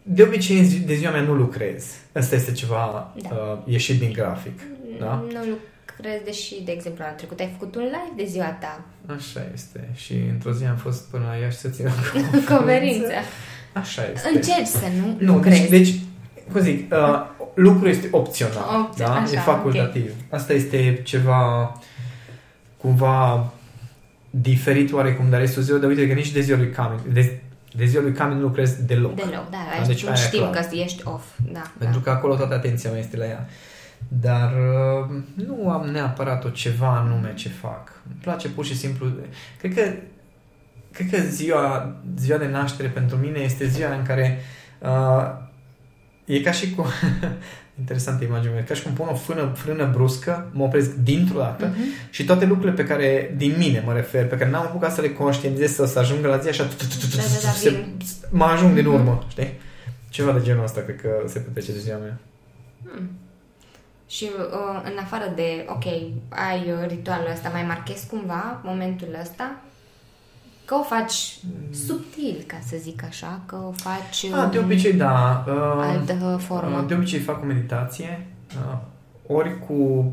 de 0.02 0.22
obicei 0.22 0.64
de 0.86 0.94
ziua 0.94 1.10
mea 1.10 1.20
nu 1.20 1.34
lucrez. 1.34 1.84
Asta 2.14 2.34
este 2.34 2.52
ceva 2.52 3.12
da. 3.22 3.28
uh, 3.34 3.58
ieșit 3.64 3.98
din 3.98 4.12
grafic. 4.12 4.60
Da? 5.00 5.24
Nu 5.32 5.38
lucrez, 5.38 6.20
deși, 6.24 6.62
de 6.64 6.72
exemplu, 6.72 7.04
anul 7.04 7.16
trecut 7.16 7.38
ai 7.40 7.54
făcut 7.58 7.74
un 7.74 7.82
live 7.82 8.12
de 8.16 8.24
ziua 8.24 8.56
ta. 8.60 8.80
Așa 9.16 9.46
este. 9.54 9.88
Și 9.94 10.12
într-o 10.32 10.52
zi 10.52 10.64
am 10.64 10.76
fost 10.76 11.04
până 11.10 11.24
la 11.28 11.34
Iași 11.36 11.56
să 11.56 11.68
țin 11.68 11.88
conferință. 12.54 13.12
Așa 13.72 14.02
este. 14.14 14.28
Încerci 14.34 14.66
să 14.66 14.86
nu 15.00 15.16
Nu, 15.26 15.34
lucrezi. 15.34 15.68
deci, 15.68 15.88
deci 15.88 15.94
cum 16.52 16.60
zic, 16.60 16.92
uh, 16.92 17.26
lucru 17.54 17.88
este 17.88 18.08
opțional. 18.10 18.88
Opț- 18.90 18.96
da? 18.98 19.14
Așa, 19.14 19.32
e 19.32 19.38
facultativ. 19.38 20.02
Okay. 20.02 20.14
Asta 20.30 20.52
este 20.52 21.00
ceva 21.04 21.72
cumva 22.76 23.50
diferit 24.40 24.92
oarecum, 24.92 25.30
dar 25.30 25.40
este 25.40 25.58
o 25.58 25.62
ziua 25.62 25.78
de 25.78 25.86
uite 25.86 26.08
că 26.08 26.14
nici 26.14 26.32
de 26.32 26.40
ziua 26.40 26.58
lui 26.58 26.70
Cami, 26.70 27.00
de, 27.12 27.40
de 27.74 27.84
ziua 27.84 28.02
lui 28.02 28.12
Cami 28.12 28.34
nu 28.34 28.40
lucrez 28.40 28.72
deloc. 28.72 29.14
Deloc, 29.14 29.50
da. 29.50 29.58
da 29.80 29.86
deci 29.86 30.04
știm 30.14 30.50
că 30.50 30.66
ești 30.70 31.02
off. 31.04 31.24
Da, 31.52 31.72
Pentru 31.78 31.98
da. 31.98 32.04
că 32.04 32.10
acolo 32.10 32.34
toată 32.34 32.54
atenția 32.54 32.90
mea 32.90 32.98
este 32.98 33.16
la 33.16 33.26
ea. 33.26 33.48
Dar 34.08 34.52
uh, 34.52 35.16
nu 35.46 35.70
am 35.70 35.86
neapărat 35.86 36.44
o 36.44 36.48
ceva 36.48 36.96
anume 36.96 37.34
ce 37.34 37.48
fac. 37.48 38.00
Îmi 38.06 38.18
place 38.20 38.48
pur 38.48 38.64
și 38.64 38.76
simplu. 38.76 39.06
Cred 39.58 39.74
că, 39.74 39.92
cred 40.92 41.10
că 41.10 41.28
ziua, 41.28 41.96
ziua 42.18 42.38
de 42.38 42.48
naștere 42.48 42.88
pentru 42.88 43.16
mine 43.16 43.38
este 43.38 43.66
ziua 43.66 43.94
în 43.94 44.02
care 44.02 44.40
uh, 44.78 45.30
e 46.24 46.40
ca 46.40 46.50
și 46.50 46.74
cu 46.74 46.86
interesantă 47.78 48.24
imagine, 48.24 48.64
ca 48.68 48.74
și 48.74 48.82
cum 48.82 48.92
pun 48.92 49.06
o 49.10 49.14
frână, 49.14 49.52
frână 49.54 49.90
bruscă, 49.92 50.50
mă 50.52 50.64
opresc 50.64 50.94
dintr-o 50.94 51.38
dată 51.38 51.70
uh-huh. 51.70 52.10
și 52.10 52.24
toate 52.24 52.44
lucrurile 52.44 52.82
pe 52.82 52.84
care, 52.84 53.34
din 53.36 53.54
mine 53.58 53.82
mă 53.86 53.92
refer, 53.92 54.26
pe 54.26 54.36
care 54.36 54.50
n-am 54.50 54.62
apucat 54.62 54.94
să 54.94 55.00
le 55.00 55.12
conștientizez 55.12 55.74
să, 55.74 55.86
să 55.86 55.98
ajungă 55.98 56.28
la 56.28 56.38
zi 56.38 56.48
așa, 56.48 56.68
mă 58.30 58.44
ajung 58.44 58.74
din 58.74 58.86
urmă, 58.86 59.24
știi? 59.28 59.52
Ceva 60.08 60.32
de 60.32 60.42
genul 60.42 60.64
ăsta 60.64 60.80
cred 60.80 61.00
că 61.00 61.08
se 61.26 61.38
petrece 61.38 61.72
de 61.72 61.78
ziua 61.78 61.98
mea. 61.98 62.18
Hmm. 62.84 63.10
Și 64.06 64.24
uh, 64.24 64.90
în 64.92 64.98
afară 65.02 65.32
de, 65.34 65.66
ok, 65.68 65.84
ai 66.28 66.74
ritualul 66.86 67.30
ăsta, 67.32 67.48
mai 67.48 67.62
marchezi 67.62 68.06
cumva 68.06 68.60
momentul 68.64 69.18
ăsta? 69.20 69.60
Că 70.66 70.74
o 70.74 70.82
faci 70.82 71.38
subtil, 71.86 72.44
ca 72.46 72.56
să 72.66 72.76
zic 72.78 73.04
așa, 73.04 73.40
că 73.46 73.56
o 73.56 73.72
faci... 73.72 74.26
A, 74.32 74.46
de 74.46 74.58
obicei, 74.58 74.92
da. 74.92 75.44
Uh, 75.48 75.54
altă 75.78 76.36
formă. 76.40 76.84
De 76.88 76.94
obicei 76.94 77.18
fac 77.18 77.42
o 77.42 77.46
meditație, 77.46 78.26
uh, 78.56 78.78
ori 79.26 79.58
cu 79.58 80.12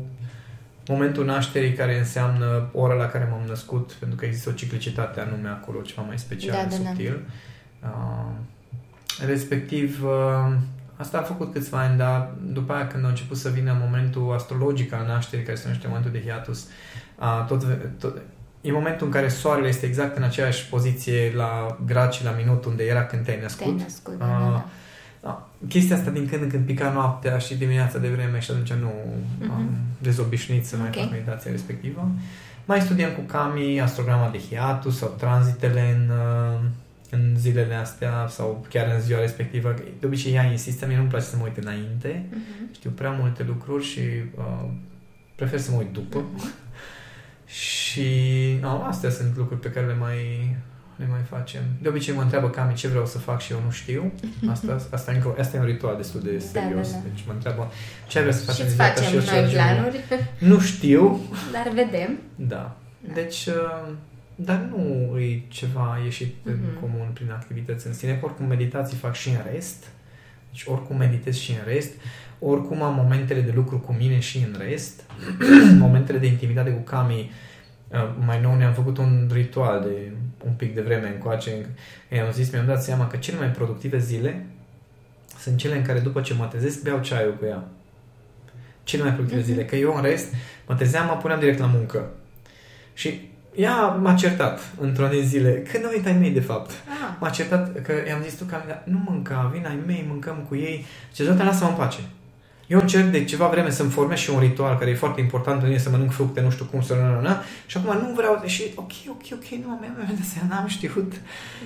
momentul 0.88 1.24
nașterii 1.24 1.72
care 1.72 1.98
înseamnă 1.98 2.68
ora 2.72 2.94
la 2.94 3.06
care 3.06 3.28
m-am 3.30 3.42
născut, 3.48 3.92
pentru 3.92 4.16
că 4.16 4.24
există 4.24 4.48
o 4.48 4.52
ciclicitate 4.52 5.20
anume 5.20 5.48
acolo, 5.48 5.80
ceva 5.80 6.02
mai 6.02 6.18
special, 6.18 6.52
da, 6.52 6.76
da, 6.76 6.82
da. 6.82 6.88
subtil. 6.88 7.26
Da. 7.80 7.88
Uh, 7.88 8.32
respectiv, 9.26 10.04
uh, 10.04 10.56
asta 10.96 11.18
a 11.18 11.22
făcut 11.22 11.52
câțiva 11.52 11.78
ani, 11.78 11.98
dar 11.98 12.30
după 12.52 12.72
aia 12.72 12.86
când 12.86 13.04
a 13.04 13.08
început 13.08 13.36
să 13.36 13.48
vină 13.48 13.76
momentul 13.80 14.32
astrologic 14.34 14.92
al 14.92 15.06
nașterii, 15.06 15.44
care 15.44 15.56
se 15.56 15.62
numește 15.64 15.86
momentul 15.86 16.10
de 16.10 16.22
hiatus, 16.22 16.68
uh, 17.18 17.44
tot, 17.48 17.64
tot, 17.98 18.22
e 18.64 18.72
momentul 18.72 19.06
în 19.06 19.12
care 19.12 19.28
soarele 19.28 19.68
este 19.68 19.86
exact 19.86 20.16
în 20.16 20.22
aceeași 20.22 20.68
poziție 20.68 21.32
la 21.36 21.78
grad 21.86 22.12
și 22.12 22.24
la 22.24 22.30
minut 22.30 22.64
unde 22.64 22.84
era 22.84 23.04
când 23.04 23.24
te-ai 23.24 23.38
născut. 23.40 23.64
Te-ai 23.64 23.82
născut, 23.82 24.18
da, 24.18 24.26
da. 24.26 24.68
Da. 25.20 25.48
Chestia 25.68 25.96
asta 25.96 26.10
din 26.10 26.28
când 26.28 26.42
în 26.42 26.48
când 26.48 26.66
pica 26.66 26.90
noaptea 26.92 27.38
și 27.38 27.54
dimineața 27.54 27.98
de 27.98 28.08
vreme 28.08 28.38
și 28.38 28.50
atunci 28.50 28.72
nu 28.72 28.92
uh-huh. 28.92 29.50
am 29.50 29.70
dezobișnuit 29.98 30.66
să 30.66 30.76
okay. 30.76 30.90
mai 30.92 31.02
fac 31.02 31.10
meditația 31.10 31.50
respectivă. 31.50 32.08
Mai 32.64 32.80
studiem 32.80 33.12
cu 33.12 33.20
Cami 33.20 33.80
astrograma 33.80 34.28
de 34.28 34.38
hiatus 34.38 34.98
sau 34.98 35.14
tranzitele 35.18 35.96
în, 35.96 36.10
în 37.10 37.34
zilele 37.36 37.74
astea 37.74 38.26
sau 38.28 38.66
chiar 38.68 38.92
în 38.94 39.00
ziua 39.00 39.20
respectivă. 39.20 39.74
De 40.00 40.06
obicei 40.06 40.34
ea 40.34 40.44
insistă, 40.50 40.86
mie 40.86 40.96
nu-mi 40.96 41.08
place 41.08 41.24
să 41.24 41.36
mă 41.36 41.44
uit 41.44 41.56
înainte. 41.56 42.24
Uh-huh. 42.30 42.74
Știu 42.74 42.90
prea 42.90 43.10
multe 43.10 43.42
lucruri 43.42 43.84
și 43.84 44.00
uh, 44.38 44.68
prefer 45.34 45.58
să 45.58 45.70
mă 45.70 45.76
uit 45.76 45.92
după. 45.92 46.18
Uh-huh. 46.18 46.63
Și 47.46 48.08
no, 48.60 48.82
astea 48.82 49.10
sunt 49.10 49.36
lucruri 49.36 49.60
pe 49.60 49.70
care 49.70 49.86
le 49.86 49.94
mai, 49.94 50.16
le 50.96 51.06
mai 51.10 51.20
facem. 51.28 51.62
De 51.82 51.88
obicei 51.88 52.14
mă 52.14 52.22
întreabă 52.22 52.50
Cami 52.50 52.74
ce 52.74 52.88
vreau 52.88 53.06
să 53.06 53.18
fac 53.18 53.40
și 53.40 53.52
eu 53.52 53.60
nu 53.64 53.70
știu. 53.70 54.12
Asta, 54.52 54.80
asta, 54.90 55.12
încă, 55.12 55.34
asta 55.38 55.56
e 55.56 55.60
un 55.60 55.66
ritual 55.66 55.96
destul 55.96 56.20
de 56.20 56.38
serios. 56.38 56.90
Da, 56.90 56.96
da, 56.96 57.02
da. 57.02 57.08
Deci 57.08 57.24
mă 57.26 57.32
întreabă 57.32 57.72
ce 58.08 58.20
vrea 58.20 58.32
să 58.32 58.44
facem 58.44 58.66
și 58.66 58.74
facem 58.74 59.04
și 59.04 59.30
noi 59.30 59.50
planuri. 59.52 60.00
Nu 60.38 60.60
știu. 60.60 61.20
Dar 61.52 61.72
vedem. 61.74 62.18
Da. 62.34 62.76
da. 63.00 63.12
Deci, 63.14 63.46
uh, 63.46 63.92
dar 64.34 64.68
nu 64.70 65.18
e 65.18 65.42
ceva 65.48 66.00
ieșit 66.04 66.34
mm-hmm. 66.34 66.44
în 66.44 66.58
mhm. 66.70 66.80
comun 66.80 67.10
prin 67.14 67.30
activități 67.30 67.86
în 67.86 67.94
sine. 67.94 68.18
Oricum 68.22 68.46
meditații 68.46 68.96
fac 68.96 69.14
și 69.14 69.28
în 69.28 69.36
rest. 69.52 69.84
Deci 70.54 70.64
oricum 70.66 70.96
meditez 70.96 71.36
și 71.36 71.50
în 71.50 71.72
rest. 71.72 71.92
Oricum 72.38 72.82
am 72.82 72.94
momentele 72.94 73.40
de 73.40 73.52
lucru 73.54 73.78
cu 73.78 73.92
mine 73.92 74.18
și 74.18 74.38
în 74.38 74.56
rest. 74.58 75.02
momentele 75.78 76.18
de 76.18 76.26
intimitate 76.26 76.70
cu 76.70 76.80
Cami 76.80 77.30
Uh, 77.94 78.14
mai 78.24 78.40
nou 78.40 78.54
ne-am 78.54 78.72
făcut 78.72 78.98
un 78.98 79.30
ritual 79.32 79.80
de 79.80 80.12
un 80.46 80.52
pic 80.52 80.74
de 80.74 80.80
vreme 80.80 81.08
încoace. 81.08 81.66
I-am 82.12 82.32
zis, 82.32 82.50
mi-am 82.50 82.66
dat 82.66 82.82
seama 82.82 83.06
că 83.06 83.16
cele 83.16 83.38
mai 83.38 83.48
productive 83.48 83.98
zile 83.98 84.46
sunt 85.38 85.56
cele 85.56 85.76
în 85.76 85.82
care 85.82 85.98
după 85.98 86.20
ce 86.20 86.34
mă 86.34 86.46
trezesc, 86.46 86.82
beau 86.82 87.00
ceaiul 87.00 87.36
cu 87.36 87.44
ea. 87.44 87.64
Cele 88.84 89.02
mai 89.02 89.12
productive 89.12 89.42
mm-hmm. 89.42 89.44
zile. 89.44 89.64
Că 89.64 89.76
eu 89.76 89.96
în 89.96 90.02
rest 90.02 90.34
mă 90.66 90.74
trezeam, 90.74 91.06
mă 91.06 91.16
puneam 91.16 91.38
direct 91.38 91.58
la 91.58 91.66
muncă. 91.66 92.10
Și 92.94 93.30
ea 93.54 93.86
m-a 93.86 94.14
certat 94.14 94.60
într-o 94.80 95.06
de 95.06 95.20
zile, 95.20 95.50
că 95.50 95.78
nu 95.78 95.88
ai 95.88 96.12
mei 96.18 96.30
de 96.30 96.40
fapt. 96.40 96.70
Ah. 96.70 97.16
M-a 97.20 97.30
certat 97.30 97.82
că 97.82 97.92
i-am 98.08 98.22
zis 98.22 98.34
tu 98.34 98.44
că 98.44 98.56
nu 98.84 99.02
mânca, 99.06 99.50
vin 99.52 99.66
ai 99.66 99.78
mei, 99.86 100.04
mâncăm 100.08 100.36
cu 100.48 100.56
ei. 100.56 100.86
Ce 101.12 101.24
toată 101.24 101.42
lasă-mă 101.42 101.70
în 101.70 101.76
pace. 101.76 101.98
Eu 102.66 102.80
încerc 102.80 103.06
de 103.06 103.24
ceva 103.24 103.48
vreme 103.48 103.70
să-mi 103.70 103.90
formez 103.90 104.18
și 104.18 104.30
un 104.30 104.40
ritual 104.40 104.78
care 104.78 104.90
e 104.90 104.94
foarte 104.94 105.20
important 105.20 105.62
în 105.62 105.68
mine, 105.68 105.80
să 105.80 105.90
mănânc 105.90 106.12
fructe, 106.12 106.40
nu 106.40 106.50
știu 106.50 106.64
cum, 106.64 106.82
să 106.82 106.94
nu, 106.94 107.14
nu, 107.14 107.20
nu, 107.20 107.34
și 107.66 107.76
acum 107.76 108.08
nu 108.08 108.14
vreau, 108.14 108.42
și 108.46 108.62
ok, 108.74 108.90
ok, 109.08 109.22
ok, 109.32 109.44
nu 109.64 109.70
am 109.70 109.78
mea, 109.80 110.06
de 110.06 110.46
n-am 110.48 110.66
știut. 110.66 111.12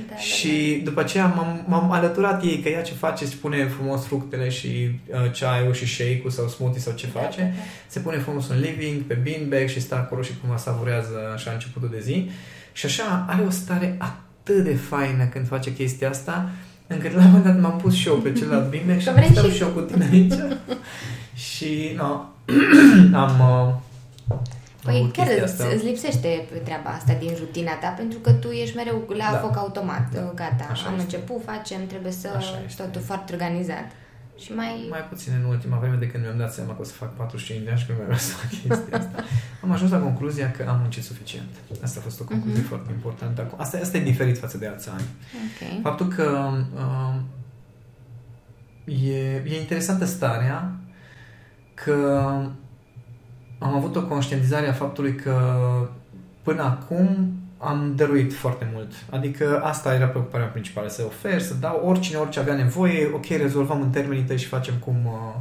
Da, 0.09 0.17
și 0.17 0.49
da, 0.49 0.77
da. 0.79 0.85
după 0.85 1.01
aceea 1.01 1.27
m-am, 1.27 1.65
m-am 1.69 1.91
alăturat 1.91 2.45
ei, 2.45 2.61
că 2.61 2.69
ea 2.69 2.83
ce 2.83 2.93
face, 2.93 3.25
se 3.25 3.35
pune 3.41 3.67
frumos 3.67 4.07
fructele 4.07 4.49
și 4.49 5.01
uh, 5.07 5.33
ceaiul 5.33 5.73
și 5.73 5.87
shake-ul 5.87 6.31
sau 6.31 6.49
smoothie 6.49 6.81
sau 6.81 6.93
ce 6.95 7.09
da, 7.13 7.21
face, 7.21 7.41
da, 7.41 7.47
da. 7.47 7.63
se 7.87 8.01
pune 8.01 8.19
frumos 8.19 8.49
un 8.49 8.61
living 8.61 9.03
pe 9.03 9.15
beanbag 9.15 9.69
și 9.69 9.81
stă 9.81 9.95
acolo 9.95 10.23
și 10.23 10.33
cumva 10.41 10.57
savurează 10.57 11.31
așa 11.35 11.51
începutul 11.51 11.89
de 11.93 12.01
zi. 12.01 12.31
Și 12.73 12.87
așa 12.87 13.25
are 13.29 13.43
o 13.43 13.51
stare 13.51 13.97
atât 13.99 14.65
de 14.65 14.75
faină 14.75 15.25
când 15.25 15.47
face 15.47 15.73
chestia 15.73 16.09
asta, 16.09 16.51
încât 16.89 17.13
la 17.13 17.19
un 17.19 17.27
moment 17.27 17.45
dat 17.45 17.61
m-am 17.61 17.79
pus 17.79 17.95
și 17.95 18.09
eu 18.09 18.15
pe 18.15 18.33
celălalt 18.33 18.71
bine 18.71 18.99
și 18.99 19.09
am 19.09 19.23
stat 19.31 19.45
și 19.45 19.63
eu 19.63 19.69
cu 19.69 19.81
tine 19.81 20.09
aici. 20.13 20.33
și, 21.53 21.95
no, 21.97 22.25
am... 23.23 23.41
Uh, 23.41 23.75
Păi 24.83 25.11
chiar 25.13 25.27
îți, 25.43 25.75
îți 25.75 25.85
lipsește 25.85 26.49
treaba 26.65 26.91
asta 26.91 27.13
din 27.19 27.33
rutina 27.39 27.73
ta 27.73 27.89
pentru 27.89 28.19
că 28.19 28.33
tu 28.33 28.49
ești 28.49 28.77
mereu 28.77 29.05
la 29.09 29.29
da. 29.33 29.39
foc 29.39 29.57
automat. 29.57 30.13
Da. 30.13 30.33
Gata, 30.35 30.67
Așa 30.71 30.87
am 30.87 30.95
este. 30.95 31.05
început, 31.05 31.43
facem, 31.45 31.87
trebuie 31.87 32.13
să 32.13 32.29
totul 32.77 33.01
foarte 33.01 33.33
organizat. 33.33 33.87
Și 34.39 34.55
mai... 34.55 34.87
Mai 34.91 35.05
puțin 35.09 35.33
în 35.43 35.49
ultima 35.49 35.77
vreme 35.79 35.97
de 35.97 36.07
când 36.07 36.23
mi-am 36.25 36.39
dat 36.39 36.53
seama 36.53 36.75
că 36.75 36.81
o 36.81 36.85
să 36.85 36.93
fac 36.93 37.15
45 37.15 37.65
de 37.65 37.71
ani 37.71 37.79
și 37.79 37.87
că 37.87 37.93
nu 37.93 37.99
mai 37.99 38.07
vreau 38.07 38.21
să 38.21 38.33
fac 38.33 38.51
chestia 38.51 38.99
asta. 38.99 39.25
am 39.69 39.75
ajuns 39.75 39.91
la 39.91 39.99
concluzia 39.99 40.51
că 40.51 40.65
am 40.69 40.79
muncit 40.81 41.03
suficient. 41.03 41.49
Asta 41.83 41.99
a 42.01 42.03
fost 42.03 42.21
o 42.21 42.25
concluzie 42.25 42.63
uh-huh. 42.63 42.69
foarte 42.69 42.93
importantă. 42.93 43.55
Asta, 43.57 43.79
asta 43.83 43.97
e 43.97 44.03
diferit 44.03 44.39
față 44.39 44.59
de 44.59 44.67
alți 44.67 44.89
ani. 44.89 45.05
Okay. 45.55 45.81
Faptul 45.83 46.07
că 46.07 46.51
uh, 46.75 47.15
e, 49.09 49.43
e 49.47 49.61
interesantă 49.61 50.05
starea 50.05 50.73
că 51.75 51.95
am 53.59 53.75
avut 53.75 53.97
o 53.97 54.07
conștientizare 54.07 54.69
a 54.69 54.73
faptului 54.73 55.15
că 55.15 55.37
până 56.43 56.63
acum 56.63 57.33
am 57.59 57.93
dăruit 57.97 58.35
foarte 58.35 58.71
mult. 58.73 58.93
Adică 59.11 59.61
asta 59.65 59.95
era 59.95 60.07
preocuparea 60.07 60.47
principală, 60.47 60.89
să 60.89 61.03
ofer, 61.07 61.41
să 61.41 61.55
dau 61.55 61.83
oricine, 61.85 62.19
orice 62.19 62.41
avea 62.41 62.55
nevoie, 62.55 63.11
ok, 63.15 63.27
rezolvăm 63.27 63.81
în 63.81 63.91
termenii 63.91 64.23
tăi 64.23 64.39
și 64.39 64.47
facem 64.47 64.75
cum, 64.75 64.97
uh, 65.05 65.35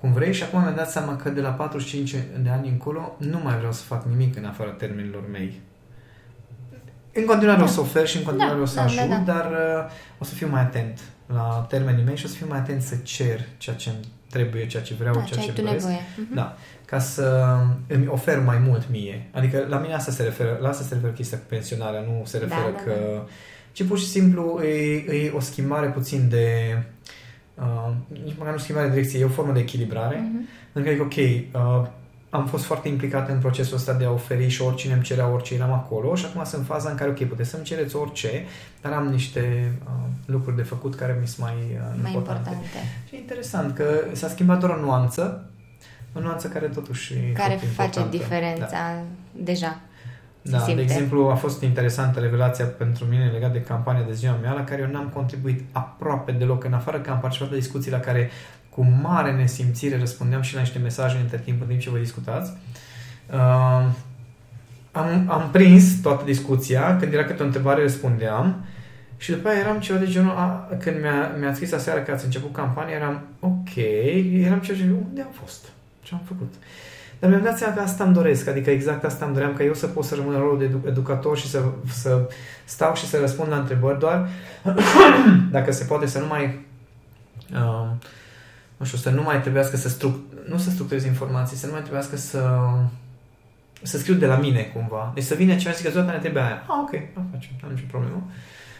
cum 0.00 0.12
vrei 0.12 0.32
și 0.32 0.42
acum 0.42 0.60
mi-am 0.60 0.74
dat 0.74 0.90
seama 0.90 1.16
că 1.16 1.28
de 1.28 1.40
la 1.40 1.48
45 1.48 2.14
de 2.42 2.48
ani 2.48 2.68
încolo 2.68 3.16
nu 3.18 3.40
mai 3.44 3.56
vreau 3.56 3.72
să 3.72 3.82
fac 3.82 4.04
nimic 4.04 4.36
în 4.36 4.44
afara 4.44 4.70
termenilor 4.70 5.22
mei. 5.30 5.60
În 7.12 7.24
continuare 7.24 7.58
da. 7.58 7.64
o 7.64 7.66
să 7.66 7.80
ofer 7.80 8.06
și 8.06 8.16
în 8.16 8.22
continuare 8.22 8.56
da, 8.56 8.62
o 8.62 8.66
să 8.66 8.74
da, 8.74 8.82
ajut, 8.82 8.98
da, 8.98 9.06
da. 9.06 9.32
dar 9.32 9.50
uh, 9.50 9.90
o 10.18 10.24
să 10.24 10.34
fiu 10.34 10.48
mai 10.48 10.60
atent 10.60 11.00
la 11.26 11.66
termenii 11.68 12.04
mei 12.04 12.16
și 12.16 12.24
o 12.24 12.28
să 12.28 12.34
fiu 12.34 12.46
mai 12.48 12.58
atent 12.58 12.82
să 12.82 12.94
cer 13.02 13.40
ceea 13.58 13.76
ce 13.76 13.88
îmi 13.88 13.98
trebuie, 14.30 14.66
ceea 14.66 14.82
ce 14.82 14.94
vreau, 14.94 15.14
da, 15.14 15.20
ceea 15.20 15.44
ce, 15.44 15.52
ce 15.52 15.62
vreau. 15.62 15.76
Uh-huh. 15.76 16.34
Da 16.34 16.56
ca 16.90 16.98
să 16.98 17.56
îmi 17.86 18.06
ofer 18.06 18.38
mai 18.38 18.58
mult 18.58 18.82
mie. 18.90 19.28
Adică 19.32 19.66
la 19.68 19.78
mine 19.78 19.94
asta 19.94 20.12
se 20.12 20.22
referă, 20.22 20.58
la 20.60 20.68
asta 20.68 20.84
se 20.84 20.94
referă 20.94 21.12
chestia 21.12 21.38
cu 21.38 21.44
pensionarea, 21.48 22.00
nu 22.00 22.22
se 22.24 22.38
da, 22.38 22.44
referă 22.44 22.72
da, 22.74 22.82
că... 22.82 22.94
Da, 23.14 23.26
ci 23.72 23.84
pur 23.84 23.98
și 23.98 24.06
simplu 24.06 24.60
e, 24.62 24.94
e 24.94 25.32
o 25.34 25.40
schimbare 25.40 25.86
puțin 25.86 26.28
de... 26.28 26.76
Uh, 26.76 26.82
nici 28.24 28.34
măcar 28.38 28.52
nu 28.52 28.58
schimbare 28.58 28.86
de 28.86 28.94
direcție, 28.94 29.20
e 29.20 29.24
o 29.24 29.28
formă 29.28 29.52
de 29.52 29.60
echilibrare 29.60 30.16
uh-huh. 30.16 30.72
în 30.72 30.82
care, 30.82 30.98
ok, 31.00 31.14
uh, 31.16 31.88
am 32.30 32.46
fost 32.46 32.64
foarte 32.64 32.88
implicat 32.88 33.28
în 33.28 33.38
procesul 33.38 33.76
ăsta 33.76 33.92
de 33.92 34.04
a 34.04 34.10
oferi 34.10 34.48
și 34.48 34.62
oricine 34.62 34.92
îmi 34.92 35.02
cerea 35.02 35.28
orice, 35.28 35.54
eram 35.54 35.72
acolo 35.72 36.14
și 36.14 36.24
acum 36.24 36.44
sunt 36.44 36.60
în 36.60 36.66
faza 36.66 36.90
în 36.90 36.96
care, 36.96 37.10
ok, 37.10 37.24
puteți 37.24 37.50
să-mi 37.50 37.64
cereți 37.64 37.96
orice, 37.96 38.44
dar 38.80 38.92
am 38.92 39.06
niște 39.06 39.72
uh, 39.84 39.92
lucruri 40.26 40.56
de 40.56 40.62
făcut 40.62 40.94
care 40.94 41.16
mi 41.20 41.26
sunt 41.26 41.46
mai, 41.46 41.54
uh, 41.54 41.80
mai 42.02 42.12
importante. 42.12 42.50
importante. 42.50 42.86
Și 43.08 43.14
e 43.14 43.18
interesant 43.18 43.74
că 43.74 43.84
s-a 44.12 44.28
schimbat 44.28 44.58
doar 44.58 44.72
o 44.72 44.80
nuanță, 44.80 45.50
o 46.12 46.20
nuanță 46.20 46.48
care 46.48 46.66
totuși 46.66 47.14
Care 47.14 47.52
e 47.52 47.56
face 47.56 47.68
importantă. 47.68 48.16
diferența 48.16 48.68
Da. 48.70 49.02
deja. 49.32 49.80
Se 50.42 50.50
Da, 50.50 50.58
simte. 50.58 50.74
de 50.74 50.82
exemplu, 50.82 51.28
a 51.28 51.34
fost 51.34 51.62
interesantă 51.62 52.20
revelația 52.20 52.64
pentru 52.64 53.04
mine 53.04 53.30
legat 53.32 53.52
de 53.52 53.60
campania 53.60 54.02
de 54.02 54.12
ziua 54.12 54.38
mea, 54.42 54.52
la 54.52 54.64
care 54.64 54.82
eu 54.82 54.90
n-am 54.90 55.10
contribuit 55.14 55.60
aproape 55.72 56.32
deloc, 56.32 56.64
în 56.64 56.72
afară 56.72 56.98
că 56.98 57.10
am 57.10 57.18
participat 57.20 57.50
la 57.50 57.56
discuții 57.56 57.90
la 57.90 58.00
care 58.00 58.30
cu 58.68 58.86
mare 59.02 59.32
nesimțire 59.32 59.98
răspundeam 59.98 60.40
și 60.42 60.54
la 60.54 60.60
niște 60.60 60.78
mesaje 60.78 61.16
între 61.16 61.38
timp, 61.44 61.60
în 61.60 61.66
timp 61.66 61.80
ce 61.80 61.90
voi 61.90 62.00
discutați. 62.00 62.52
Uh, 63.32 63.86
am, 64.92 65.26
am 65.28 65.48
prins 65.52 66.00
toată 66.02 66.24
discuția, 66.24 66.96
când 66.96 67.12
era 67.12 67.24
câte 67.24 67.42
o 67.42 67.46
întrebare 67.46 67.82
răspundeam 67.82 68.64
și 69.16 69.30
după 69.30 69.48
aia 69.48 69.58
eram 69.58 69.80
ceva 69.80 69.98
de 69.98 70.06
genul, 70.06 70.30
a, 70.30 70.68
când 70.78 71.00
mi-a, 71.00 71.34
mi-a 71.38 71.54
scris 71.54 71.72
aseară 71.72 72.00
că 72.00 72.10
ați 72.10 72.24
început 72.24 72.52
campania, 72.52 72.94
eram 72.94 73.22
ok, 73.40 73.76
eram 74.44 74.58
ceva 74.58 74.78
de 74.78 74.84
genul, 74.84 75.04
unde 75.08 75.20
am 75.20 75.32
fost? 75.42 75.68
Ce 76.02 76.14
am 76.14 76.20
făcut? 76.24 76.54
Dar 77.20 77.30
mi-am 77.30 77.42
dat 77.42 77.58
seama 77.58 77.74
că 77.74 77.80
asta 77.80 78.04
îmi 78.04 78.14
doresc, 78.14 78.48
adică 78.48 78.70
exact 78.70 79.04
asta 79.04 79.24
îmi 79.24 79.34
doream, 79.34 79.54
că 79.54 79.62
eu 79.62 79.74
să 79.74 79.86
pot 79.86 80.04
să 80.04 80.14
rămân 80.14 80.34
în 80.34 80.40
rolul 80.40 80.58
de 80.58 80.64
edu- 80.64 80.84
educator 80.86 81.38
și 81.38 81.48
să, 81.48 81.62
să 81.92 82.28
stau 82.64 82.94
și 82.94 83.06
să 83.06 83.18
răspund 83.18 83.50
la 83.50 83.56
întrebări, 83.56 83.98
doar 83.98 84.28
dacă 85.50 85.72
se 85.72 85.84
poate 85.84 86.06
să 86.06 86.18
nu 86.18 86.26
mai 86.26 86.66
uh, 87.52 87.88
nu 88.76 88.86
știu, 88.86 88.98
să 88.98 89.10
nu 89.10 89.22
mai 89.22 89.40
trebuiască 89.40 89.76
să 89.76 89.88
struc- 89.88 90.48
nu 90.48 90.58
să 90.58 90.70
structurez 90.70 91.04
informații, 91.04 91.56
să 91.56 91.66
nu 91.66 91.72
mai 91.72 91.80
trebuiască 91.80 92.16
să 92.16 92.58
să 93.82 93.98
scriu 93.98 94.14
de 94.14 94.26
la 94.26 94.36
mine 94.36 94.62
cumva. 94.62 95.10
Deci 95.14 95.24
să 95.24 95.34
vină 95.34 95.54
cineva 95.54 95.70
și 95.70 95.76
zică, 95.76 95.90
Zoltan, 95.90 96.14
ne 96.14 96.20
trebuie 96.20 96.42
aia. 96.42 96.62
Ah, 96.66 96.76
ok, 96.82 96.92
o 97.16 97.20
facem, 97.32 97.50
n-am 97.62 97.72
nicio 97.72 97.84
problemă. 97.90 98.22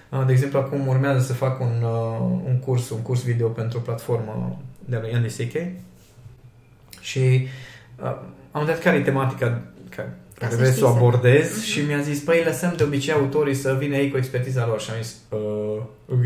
Uh, 0.08 0.26
De 0.26 0.32
exemplu, 0.32 0.58
acum 0.58 0.86
urmează 0.86 1.24
să 1.24 1.32
fac 1.32 1.60
un, 1.60 1.82
uh, 1.82 2.40
un 2.44 2.58
curs, 2.58 2.90
un 2.90 3.02
curs 3.02 3.22
video 3.22 3.48
pentru 3.48 3.78
o 3.78 3.80
platformă 3.80 4.58
de 4.84 4.96
la 4.96 5.16
Andy 5.16 5.28
C.K. 5.28 5.54
Și 7.00 7.18
uh, 7.18 7.48
am 8.50 8.66
dat 8.66 8.78
care 8.78 8.96
e 8.96 9.00
tematica 9.00 9.60
care, 9.96 10.18
care 10.38 10.50
să 10.50 10.56
vrei 10.56 10.68
să 10.68 10.74
știi 10.74 10.86
o 10.86 10.90
să- 10.90 10.96
abordez 10.96 11.50
Mhm. 11.50 11.62
și 11.64 11.80
mi-a 11.80 12.00
zis, 12.00 12.18
păi 12.20 12.42
lăsăm 12.44 12.72
de 12.76 12.82
obicei 12.82 13.12
autorii 13.14 13.54
să 13.54 13.76
vină 13.78 13.96
ei 13.96 14.10
cu 14.10 14.16
expertiza 14.16 14.66
lor 14.66 14.80
și 14.80 14.90
am 14.90 14.96
zis, 15.02 15.16
uh, 15.28 15.82
ok, 16.12 16.24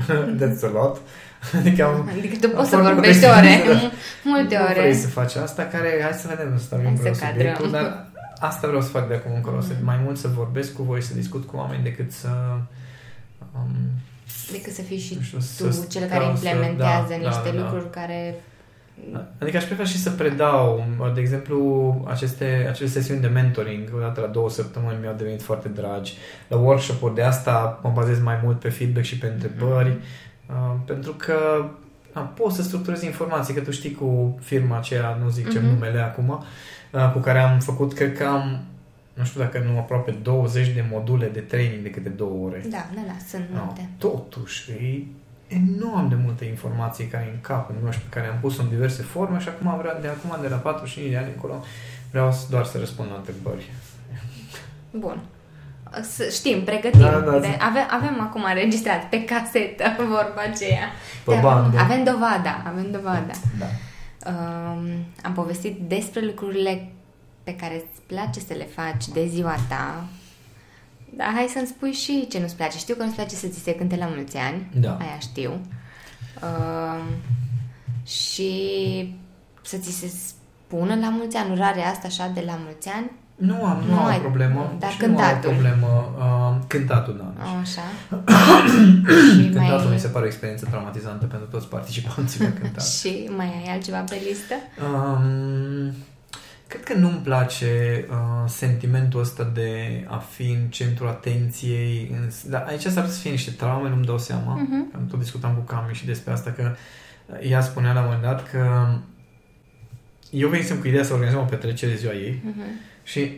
that's 0.40 0.62
a 0.64 0.70
lot. 0.72 0.96
adică 1.58 1.84
am, 1.84 2.08
Adică 2.18 2.36
tu 2.40 2.46
Am 2.46 2.52
poți 2.56 2.68
să 2.70 2.76
foarte 2.76 2.92
vorbești 2.94 3.24
multe 3.26 3.38
ore, 3.38 3.48
experiențe, 3.52 3.90
multe 4.34 4.56
nu 4.56 4.64
ore. 4.64 4.74
vrei 4.80 4.94
să 4.94 5.08
faci 5.08 5.34
asta, 5.34 5.62
care, 5.62 5.98
hai 6.02 6.12
să 6.12 6.26
vedem, 6.28 6.58
să 6.58 6.64
stau 6.64 6.78
Hai 6.78 6.88
împreună 6.88 7.14
să 7.16 7.24
subiectul, 7.30 7.64
cadrăm. 7.70 7.82
dar 7.82 8.06
asta 8.40 8.66
vreau 8.66 8.82
să 8.82 8.88
fac 8.88 9.08
de 9.08 9.14
acum 9.14 9.32
încolo, 9.34 9.60
să, 9.60 9.72
mai 9.82 10.00
mult 10.04 10.16
să 10.18 10.28
vorbesc 10.28 10.72
cu 10.72 10.82
voi, 10.82 11.02
să 11.02 11.14
discut 11.14 11.46
cu 11.46 11.56
oameni 11.56 11.82
decât 11.82 12.12
să... 12.12 12.28
Um, 13.54 13.70
Decât 14.52 14.72
să 14.72 14.82
fii 14.82 14.98
și 14.98 15.14
nu 15.14 15.20
știu, 15.22 15.38
tu 15.38 15.44
să 15.72 15.84
cel 15.88 16.06
stau 16.06 16.18
care 16.18 16.24
să- 16.24 16.30
implementează 16.48 17.06
da, 17.08 17.16
niște 17.16 17.50
da, 17.50 17.56
da. 17.56 17.62
lucruri 17.62 17.90
care... 17.90 18.34
Adică 19.38 19.56
aș 19.56 19.64
prefera 19.64 19.88
și 19.88 19.98
să 19.98 20.10
predau, 20.10 20.84
de 21.14 21.20
exemplu, 21.20 21.94
aceste, 22.08 22.66
acele 22.70 22.88
sesiuni 22.88 23.20
de 23.20 23.26
mentoring, 23.26 23.88
o 23.96 24.00
dată 24.00 24.20
la 24.20 24.26
două 24.26 24.50
săptămâni 24.50 24.98
mi-au 25.00 25.14
devenit 25.16 25.42
foarte 25.42 25.68
dragi. 25.68 26.14
La 26.48 26.56
workshop-uri 26.56 27.14
de 27.14 27.22
asta 27.22 27.80
mă 27.82 27.90
bazez 27.94 28.20
mai 28.22 28.40
mult 28.44 28.58
pe 28.60 28.68
feedback 28.68 29.04
și 29.06 29.18
pe 29.18 29.26
întrebări, 29.26 29.88
uh, 30.50 30.74
pentru 30.86 31.12
că 31.12 31.64
a, 32.12 32.20
poți 32.20 32.56
să 32.56 32.62
structurezi 32.62 33.04
informații, 33.04 33.54
că 33.54 33.60
tu 33.60 33.70
știi 33.70 33.92
cu 33.92 34.38
firma 34.42 34.76
aceea, 34.76 35.18
nu 35.22 35.28
zic 35.28 35.50
ce 35.50 35.58
Mhm. 35.58 35.66
numele 35.66 36.00
acum, 36.00 36.44
uh, 36.92 37.10
cu 37.12 37.18
care 37.18 37.38
am 37.38 37.58
făcut, 37.58 37.92
cred 37.92 38.16
că 38.16 38.24
am, 38.24 38.64
nu 39.14 39.24
știu 39.24 39.40
dacă 39.40 39.64
nu 39.70 39.78
aproape 39.78 40.10
20 40.22 40.68
de 40.68 40.84
module 40.90 41.26
de 41.26 41.40
training 41.40 41.82
de 41.82 41.90
câte 41.90 42.08
două 42.08 42.46
ore. 42.46 42.64
Da, 42.70 42.86
da, 42.94 43.00
da, 43.06 43.14
sunt 43.28 43.44
No, 43.54 43.60
multe. 43.64 43.88
totuși, 43.98 44.70
e 44.70 45.04
enorm 45.48 46.08
de 46.08 46.14
multe 46.24 46.44
informații 46.44 47.06
care 47.06 47.30
în 47.34 47.40
cap, 47.40 47.70
nu 47.82 47.90
știu, 47.92 48.04
pe 48.08 48.16
care 48.20 48.26
am 48.32 48.38
pus 48.40 48.58
în 48.58 48.68
diverse 48.68 49.02
forme 49.02 49.38
și 49.38 49.48
acum 49.48 49.78
vreau, 49.78 49.98
de 50.00 50.08
acum, 50.08 50.40
de 50.42 50.48
la 50.48 50.56
45 50.56 51.10
de 51.10 51.16
ani 51.16 51.26
încolo, 51.34 51.64
vreau 52.10 52.32
să- 52.32 52.46
doar 52.50 52.64
să 52.64 52.78
răspund 52.78 53.08
la 53.10 53.16
întrebări. 53.16 53.70
Bun. 54.90 55.18
Să 56.02 56.28
știm, 56.32 56.64
pregătim. 56.64 57.00
Da, 57.00 57.20
da, 57.20 57.38
De- 57.38 57.56
avem, 57.60 57.86
avem 57.90 58.20
acum 58.20 58.42
înregistrat 58.48 59.08
pe 59.08 59.24
casetă 59.24 59.84
vorba 60.14 60.40
aceea. 60.52 60.86
Pe 61.24 61.34
Te- 61.34 61.40
bandă. 61.40 61.78
Avem 61.78 62.04
dovada, 62.04 62.62
avem 62.66 62.90
dovada. 62.90 63.32
Da. 63.58 63.66
Um, 64.30 64.88
am 65.22 65.32
povestit 65.34 65.78
despre 65.88 66.20
lucrurile 66.24 66.88
pe 67.44 67.56
care 67.56 67.74
îți 67.74 68.00
place 68.06 68.40
să 68.40 68.54
le 68.56 68.64
faci 68.74 69.06
de 69.06 69.26
ziua 69.26 69.54
ta. 69.68 70.04
Dar 71.10 71.26
hai 71.34 71.46
să-mi 71.52 71.66
spui 71.66 71.92
și 71.92 72.26
ce 72.30 72.38
nu-ți 72.40 72.56
place. 72.56 72.78
Știu 72.78 72.94
că 72.94 73.02
nu-ți 73.02 73.14
place 73.14 73.34
să 73.34 73.46
ți 73.46 73.58
se 73.62 73.74
cânte 73.74 73.96
la 73.96 74.06
mulți 74.06 74.36
ani. 74.36 74.70
Da. 74.74 74.90
Aia 75.00 75.18
știu. 75.20 75.50
Um, 76.42 77.06
și 78.06 78.50
să 79.62 79.76
ți 79.76 79.90
se 79.90 80.08
spună 80.66 80.94
la 80.94 81.08
mulți 81.08 81.36
ani, 81.36 81.50
urarea 81.52 81.88
asta 81.90 82.06
așa 82.06 82.30
de 82.34 82.42
la 82.46 82.58
mulți 82.64 82.88
ani. 82.88 83.10
Nu 83.36 83.64
am, 83.64 83.82
nu, 83.86 83.94
Nu 83.94 83.98
am 84.00 84.06
ai- 84.06 84.16
o 84.16 84.20
problemă. 84.20 84.72
dar 84.78 84.90
și 84.90 84.96
nu 85.00 85.06
am 85.06 85.12
o 85.12 85.16
cântatul. 85.16 85.50
problemă. 85.50 86.14
Uh, 86.18 86.64
cântatul, 86.66 87.16
da. 87.16 87.42
Așa. 87.60 87.82
și, 89.34 89.48
Cântatul 89.52 89.84
mi 89.84 89.88
mai, 89.88 89.98
se 89.98 90.08
pare 90.08 90.24
o 90.24 90.26
experiență 90.28 90.66
traumatizantă 90.70 91.24
pentru 91.26 91.48
toți 91.48 91.66
participanții 91.68 92.42
la 92.42 92.52
cântat. 92.60 92.84
și 92.98 93.30
mai 93.36 93.46
ai 93.46 93.72
altceva 93.72 93.98
pe 93.98 94.20
listă? 94.28 94.54
Um, 94.92 95.92
cred 96.66 96.84
că 96.84 96.94
nu-mi 96.94 97.20
place 97.24 98.04
uh, 98.10 98.16
sentimentul 98.48 99.20
ăsta 99.20 99.50
de 99.54 100.04
a 100.08 100.16
fi 100.16 100.50
în 100.50 100.66
centrul 100.68 101.08
atenției. 101.08 102.10
În, 102.12 102.30
dar 102.50 102.64
aici 102.68 102.80
s-ar 102.80 102.92
putea 102.92 103.08
să 103.10 103.20
fie 103.20 103.30
niște 103.30 103.50
traume, 103.50 103.88
nu-mi 103.88 104.04
dau 104.04 104.18
seama. 104.18 104.54
Mhm. 104.54 104.90
Am 104.94 105.06
tot 105.06 105.18
discutam 105.18 105.54
cu 105.54 105.60
Cami 105.60 105.94
și 105.94 106.06
despre 106.06 106.32
asta, 106.32 106.50
că 106.50 106.74
uh, 107.26 107.50
ea 107.50 107.60
spunea 107.60 107.92
la 107.92 107.98
un 108.00 108.04
moment 108.04 108.22
dat 108.24 108.50
că 108.50 108.88
eu 110.30 110.48
venisem 110.48 110.78
cu 110.78 110.86
ideea 110.86 111.04
să 111.04 111.12
organizăm 111.12 111.40
o 111.40 111.44
petrecere 111.44 111.94
ziua 111.94 112.12
ei 112.12 112.42
Uh-huh. 112.50 113.02
și 113.02 113.30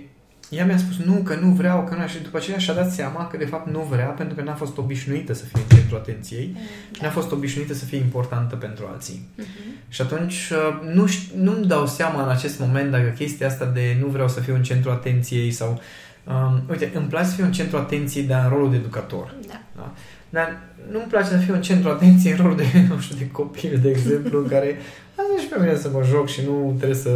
ea 0.50 0.64
mi-a 0.64 0.76
spus 0.76 0.96
nu, 0.96 1.12
că 1.12 1.34
nu 1.34 1.48
vreau, 1.48 1.84
că 1.84 1.94
nu 1.94 2.06
și 2.06 2.22
după 2.22 2.36
aceea 2.36 2.58
și-a 2.58 2.74
dat 2.74 2.92
seama 2.92 3.26
că 3.26 3.36
de 3.36 3.44
fapt 3.44 3.70
nu 3.70 3.86
vrea 3.90 4.06
pentru 4.06 4.34
că 4.34 4.42
n-a 4.42 4.54
fost 4.54 4.78
obișnuită 4.78 5.32
să 5.34 5.44
fie 5.44 5.60
în 5.62 5.76
centrul 5.76 5.98
atenției 5.98 6.56
și 6.92 7.02
n-a 7.02 7.10
fost 7.10 7.32
obișnuită 7.32 7.74
să 7.74 7.84
fie 7.84 7.98
importantă 7.98 8.56
pentru 8.56 8.86
alții. 8.92 9.28
Uh-huh. 9.38 9.88
Și 9.88 10.02
atunci 10.02 10.50
uh, 10.50 10.92
nu, 10.94 11.06
ș- 11.06 11.34
nu-mi 11.36 11.66
dau 11.66 11.86
seama 11.86 12.22
în 12.22 12.28
acest 12.28 12.58
moment 12.58 12.90
dacă 12.90 13.08
chestia 13.08 13.46
asta 13.46 13.64
de 13.64 13.96
nu 14.00 14.06
vreau 14.06 14.28
să 14.28 14.40
fiu 14.40 14.54
în 14.54 14.62
centru 14.62 14.90
atenției 14.90 15.50
sau... 15.50 15.80
Um, 16.24 16.62
uite, 16.70 16.90
îmi 16.94 17.06
place 17.06 17.26
să 17.26 17.34
fiu 17.34 17.44
în 17.44 17.52
centru 17.52 17.76
atenției, 17.76 18.24
dar 18.24 18.44
în 18.44 18.50
rolul 18.50 18.70
de 18.70 18.76
educator. 18.76 19.34
Da. 19.46 19.60
Da? 19.76 19.92
Dar 20.28 20.60
nu-mi 20.90 21.06
place 21.08 21.28
să 21.28 21.36
fiu 21.36 21.54
în 21.54 21.62
centru 21.62 21.88
atenției 21.90 22.32
în 22.32 22.38
rolul 22.38 22.56
de, 22.56 22.64
nu 22.88 22.98
știu, 22.98 23.16
de 23.16 23.30
copil, 23.30 23.78
de 23.82 23.88
exemplu, 23.88 24.38
în 24.42 24.48
care 24.48 24.76
lasă 25.16 25.40
și 25.40 25.46
pe 25.46 25.60
mine 25.60 25.76
să 25.76 25.90
mă 25.92 26.02
joc 26.04 26.28
și 26.28 26.40
nu 26.46 26.74
trebuie 26.76 26.98
să 26.98 27.10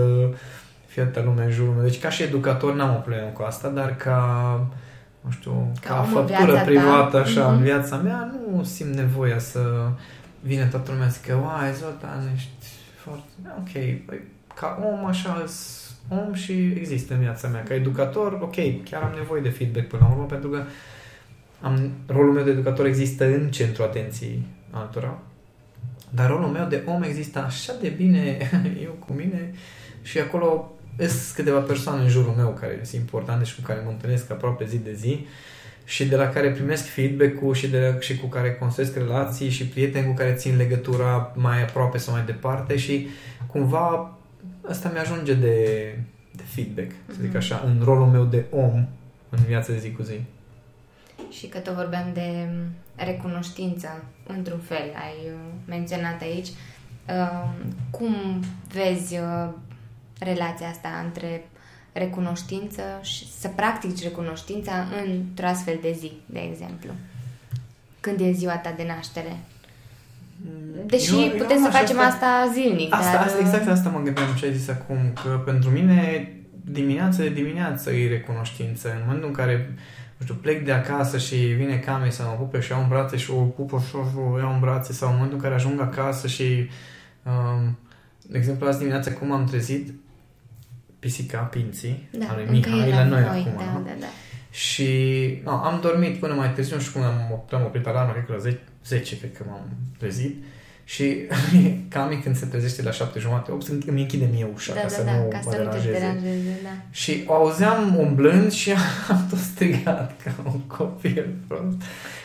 fie 0.92 1.02
atâta 1.02 1.22
lume 1.24 1.44
în 1.44 1.50
jurul 1.50 1.72
meu. 1.74 1.82
Deci 1.82 2.00
ca 2.00 2.10
și 2.10 2.22
educator 2.22 2.74
n-am 2.74 2.94
o 2.94 2.98
problemă 2.98 3.26
cu 3.28 3.42
asta, 3.42 3.68
dar 3.68 3.96
ca 3.96 4.20
nu 5.20 5.30
știu, 5.30 5.72
Ca 5.80 5.88
ca, 5.88 6.00
om 6.00 6.06
în 6.06 6.12
făptură 6.12 6.44
viața 6.44 6.58
ta. 6.58 6.64
privată 6.64 7.16
așa 7.18 7.42
Mhm. 7.46 7.56
în 7.56 7.62
viața 7.62 7.96
mea, 7.96 8.30
nu 8.32 8.62
simt 8.64 8.94
nevoia 8.94 9.38
să 9.38 9.88
vine 10.40 10.64
toată 10.64 10.90
lumea 10.92 11.08
să 11.08 11.18
zică, 11.22 11.34
uai, 11.42 11.72
Zoltan, 11.72 12.30
ești 12.34 12.50
foarte... 12.96 13.22
Ok, 13.58 13.70
păi, 14.06 14.20
ca 14.54 14.78
om 14.92 15.04
așa 15.06 15.44
om 16.08 16.34
și 16.34 16.52
există 16.52 17.14
în 17.14 17.20
viața 17.20 17.48
mea. 17.48 17.62
Ca 17.62 17.74
educator, 17.74 18.32
ok, 18.42 18.54
chiar 18.90 19.02
am 19.02 19.12
nevoie 19.16 19.40
de 19.42 19.48
feedback 19.48 19.86
până 19.86 20.02
la 20.06 20.12
urmă, 20.14 20.24
pentru 20.24 20.48
că 20.48 20.62
am, 21.60 21.90
rolul 22.06 22.32
meu 22.32 22.44
de 22.44 22.50
educator 22.50 22.86
există 22.86 23.24
în 23.24 23.50
centrul 23.50 23.84
atenției 23.84 24.42
altora. 24.70 25.18
Dar 26.10 26.30
rolul 26.30 26.48
meu 26.48 26.66
de 26.68 26.82
om 26.86 27.02
există 27.02 27.38
așa 27.38 27.72
de 27.80 27.88
bine 27.88 28.36
eu 28.84 28.90
cu 29.06 29.12
mine 29.12 29.50
și 30.02 30.18
acolo 30.18 30.72
sunt 30.98 31.34
câteva 31.34 31.58
persoane 31.58 32.02
în 32.02 32.08
jurul 32.08 32.32
meu 32.36 32.48
care 32.60 32.80
sunt 32.82 33.00
importante 33.00 33.44
și 33.44 33.54
cu 33.54 33.60
care 33.60 33.80
mă 33.84 33.90
întâlnesc 33.90 34.30
aproape 34.30 34.64
zi 34.66 34.78
de 34.78 34.92
zi 34.94 35.26
și 35.84 36.04
de 36.06 36.16
la 36.16 36.28
care 36.28 36.50
primesc 36.50 36.84
feedback-ul 36.84 37.54
și, 37.54 37.68
de, 37.68 37.96
și 38.00 38.16
cu 38.18 38.26
care 38.26 38.54
construiesc 38.54 38.96
relații 38.96 39.50
și 39.50 39.66
prieteni 39.66 40.06
cu 40.06 40.12
care 40.14 40.32
țin 40.34 40.56
legătura 40.56 41.32
mai 41.34 41.62
aproape 41.62 41.98
sau 41.98 42.14
mai 42.14 42.24
departe 42.24 42.76
și 42.76 43.06
cumva 43.46 44.16
asta 44.68 44.90
mi-ajunge 44.92 45.34
de, 45.34 45.56
de 46.32 46.42
feedback, 46.46 46.90
să 47.08 47.16
zic 47.20 47.28
Mhm. 47.28 47.36
așa, 47.36 47.62
în 47.66 47.80
rolul 47.84 48.06
meu 48.06 48.24
de 48.24 48.44
om 48.50 48.86
în 49.30 49.38
viața 49.46 49.72
de 49.72 49.78
zi 49.78 49.92
cu 49.92 50.02
zi. 50.02 50.20
Și 51.30 51.46
că 51.46 51.58
tot 51.58 51.74
vorbeam 51.74 52.10
de 52.14 52.48
recunoștință, 52.96 54.04
într-un 54.26 54.58
fel, 54.58 54.92
ai 54.94 55.14
uh, 55.26 55.38
menționat 55.64 56.20
aici. 56.20 56.48
Uh, 57.08 57.48
Cum 57.90 58.14
vezi 58.72 59.14
uh, 59.18 59.48
relația 60.22 60.68
asta 60.68 60.88
între 61.04 61.44
recunoștință 61.92 62.82
și 63.02 63.32
să 63.40 63.48
practici 63.48 64.02
recunoștința 64.02 64.72
într-o 65.04 65.46
astfel 65.46 65.78
de 65.82 65.96
zi, 65.98 66.12
de 66.26 66.40
exemplu? 66.50 66.90
Când 68.00 68.20
e 68.20 68.30
ziua 68.32 68.56
ta 68.56 68.74
de 68.76 68.84
naștere? 68.86 69.36
Deși 70.86 71.22
eu, 71.22 71.28
putem 71.28 71.56
eu 71.56 71.64
să 71.64 71.70
facem 71.70 71.98
asta, 71.98 72.26
asta 72.26 72.52
zilnic. 72.52 72.94
Asta, 72.94 73.12
dar... 73.12 73.26
asta, 73.26 73.38
exact 73.40 73.68
asta 73.68 73.88
mă 73.88 74.00
gândeam 74.00 74.34
ce 74.38 74.46
ai 74.46 74.54
zis 74.54 74.68
acum, 74.68 75.12
că 75.22 75.42
pentru 75.44 75.70
mine 75.70 76.32
dimineața 76.64 77.22
de 77.22 77.28
dimineață 77.28 77.92
e 77.92 78.08
recunoștință. 78.08 78.88
În 78.88 79.00
momentul 79.04 79.28
în 79.28 79.34
care 79.34 79.74
nu 80.16 80.24
știu, 80.24 80.34
plec 80.34 80.64
de 80.64 80.72
acasă 80.72 81.18
și 81.18 81.34
vine 81.34 81.76
Cami 81.76 82.12
să 82.12 82.22
mă 82.22 82.36
pupe 82.38 82.60
și 82.60 82.70
iau 82.70 82.80
în 82.80 82.88
brațe 82.88 83.16
și 83.16 83.30
o 83.30 83.42
pupă 83.42 83.82
și 83.88 83.96
o 83.96 84.38
iau 84.38 84.52
în 84.52 84.60
brațe 84.60 84.92
sau 84.92 85.08
în 85.08 85.14
momentul 85.14 85.36
în 85.36 85.42
care 85.42 85.54
ajung 85.54 85.80
acasă 85.80 86.26
și 86.26 86.68
um, 87.22 87.78
de 88.22 88.38
exemplu 88.38 88.66
azi 88.66 88.78
dimineața 88.78 89.12
cum 89.12 89.32
am 89.32 89.44
trezit 89.44 89.92
pisica, 91.02 91.38
Pinții, 91.38 92.08
da, 92.10 92.26
al 92.28 92.36
lui 92.36 92.46
Mihai, 92.50 92.90
la 92.90 93.04
noi, 93.04 93.20
noi 93.20 93.28
acum. 93.28 93.52
Da, 93.56 93.82
da, 93.86 93.94
da. 94.00 94.06
Și 94.50 94.90
no, 95.44 95.50
am 95.50 95.78
dormit 95.82 96.18
până 96.18 96.34
mai 96.34 96.52
târziu, 96.52 96.76
nu 96.76 96.82
știu 96.82 97.00
cum 97.00 97.08
am, 97.08 97.44
am 97.50 97.64
oprit 97.64 97.86
alarma, 97.86 98.12
cred 98.12 98.24
că 98.26 98.32
la 98.32 98.38
10, 98.38 98.60
10 98.86 99.18
cred 99.18 99.36
că 99.36 99.44
m-am 99.48 99.64
trezit. 99.98 100.44
Și 100.84 101.16
Cami 101.94 102.20
când 102.22 102.36
se 102.36 102.46
trezește 102.46 102.82
la 102.82 102.90
șapte 102.90 103.18
jumate, 103.18 103.52
8, 103.52 103.66
îmi 103.86 104.00
închide 104.00 104.28
mie 104.32 104.50
ușa 104.54 104.74
da, 104.74 104.80
ca 104.80 104.86
da, 104.86 104.92
să 104.92 105.02
da, 105.02 105.12
nu 105.12 105.28
ca 105.28 105.40
mă 105.44 105.50
să 105.50 105.56
deranjeze. 105.56 105.86
Nu 105.88 105.92
te 105.92 105.98
deranjeze 105.98 106.60
da. 106.62 106.70
Și 106.90 107.24
o 107.26 107.34
auzeam 107.34 107.96
umblând 107.98 108.52
și 108.52 108.70
am 109.10 109.26
tot 109.30 109.38
strigat 109.38 110.20
ca 110.24 110.32
un 110.44 110.60
copil 110.60 111.34
prost. 111.46 111.82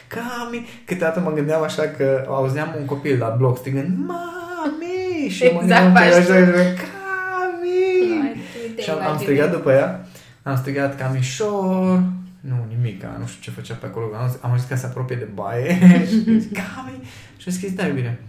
Cami! 0.07 0.67
Câteodată 0.85 1.19
mă 1.19 1.31
gândeam 1.31 1.63
așa 1.63 1.83
că 1.83 2.25
auzeam 2.27 2.75
un 2.79 2.85
copil 2.85 3.17
la 3.17 3.27
bloc 3.27 3.57
strigând 3.57 3.97
Mami! 3.97 5.29
Și 5.29 5.43
exact, 5.43 5.53
mă 5.53 5.59
gândeam 5.59 5.93
că 5.93 5.99
așa, 5.99 6.23
Cami! 8.85 8.99
și 8.99 9.05
am, 9.05 9.11
am 9.11 9.17
strigat 9.17 9.51
după 9.51 9.71
ea, 9.71 10.07
am 10.43 10.55
strigat 10.55 10.97
Camișor, 10.97 12.03
nu, 12.39 12.65
nimic, 12.75 13.03
nu 13.19 13.25
știu 13.25 13.41
ce 13.41 13.59
făcea 13.59 13.73
pe 13.73 13.85
acolo. 13.85 14.05
Am, 14.15 14.37
am 14.41 14.57
zis 14.57 14.67
că 14.67 14.75
se 14.75 14.85
apropie 14.85 15.15
de 15.15 15.27
baie 15.33 15.79
și 16.09 16.39
zis, 16.39 16.45
Cami! 16.51 17.01
Și 17.37 17.47
a 17.47 17.51
scris, 17.51 17.73
da, 17.73 17.85
iubire. 17.85 18.19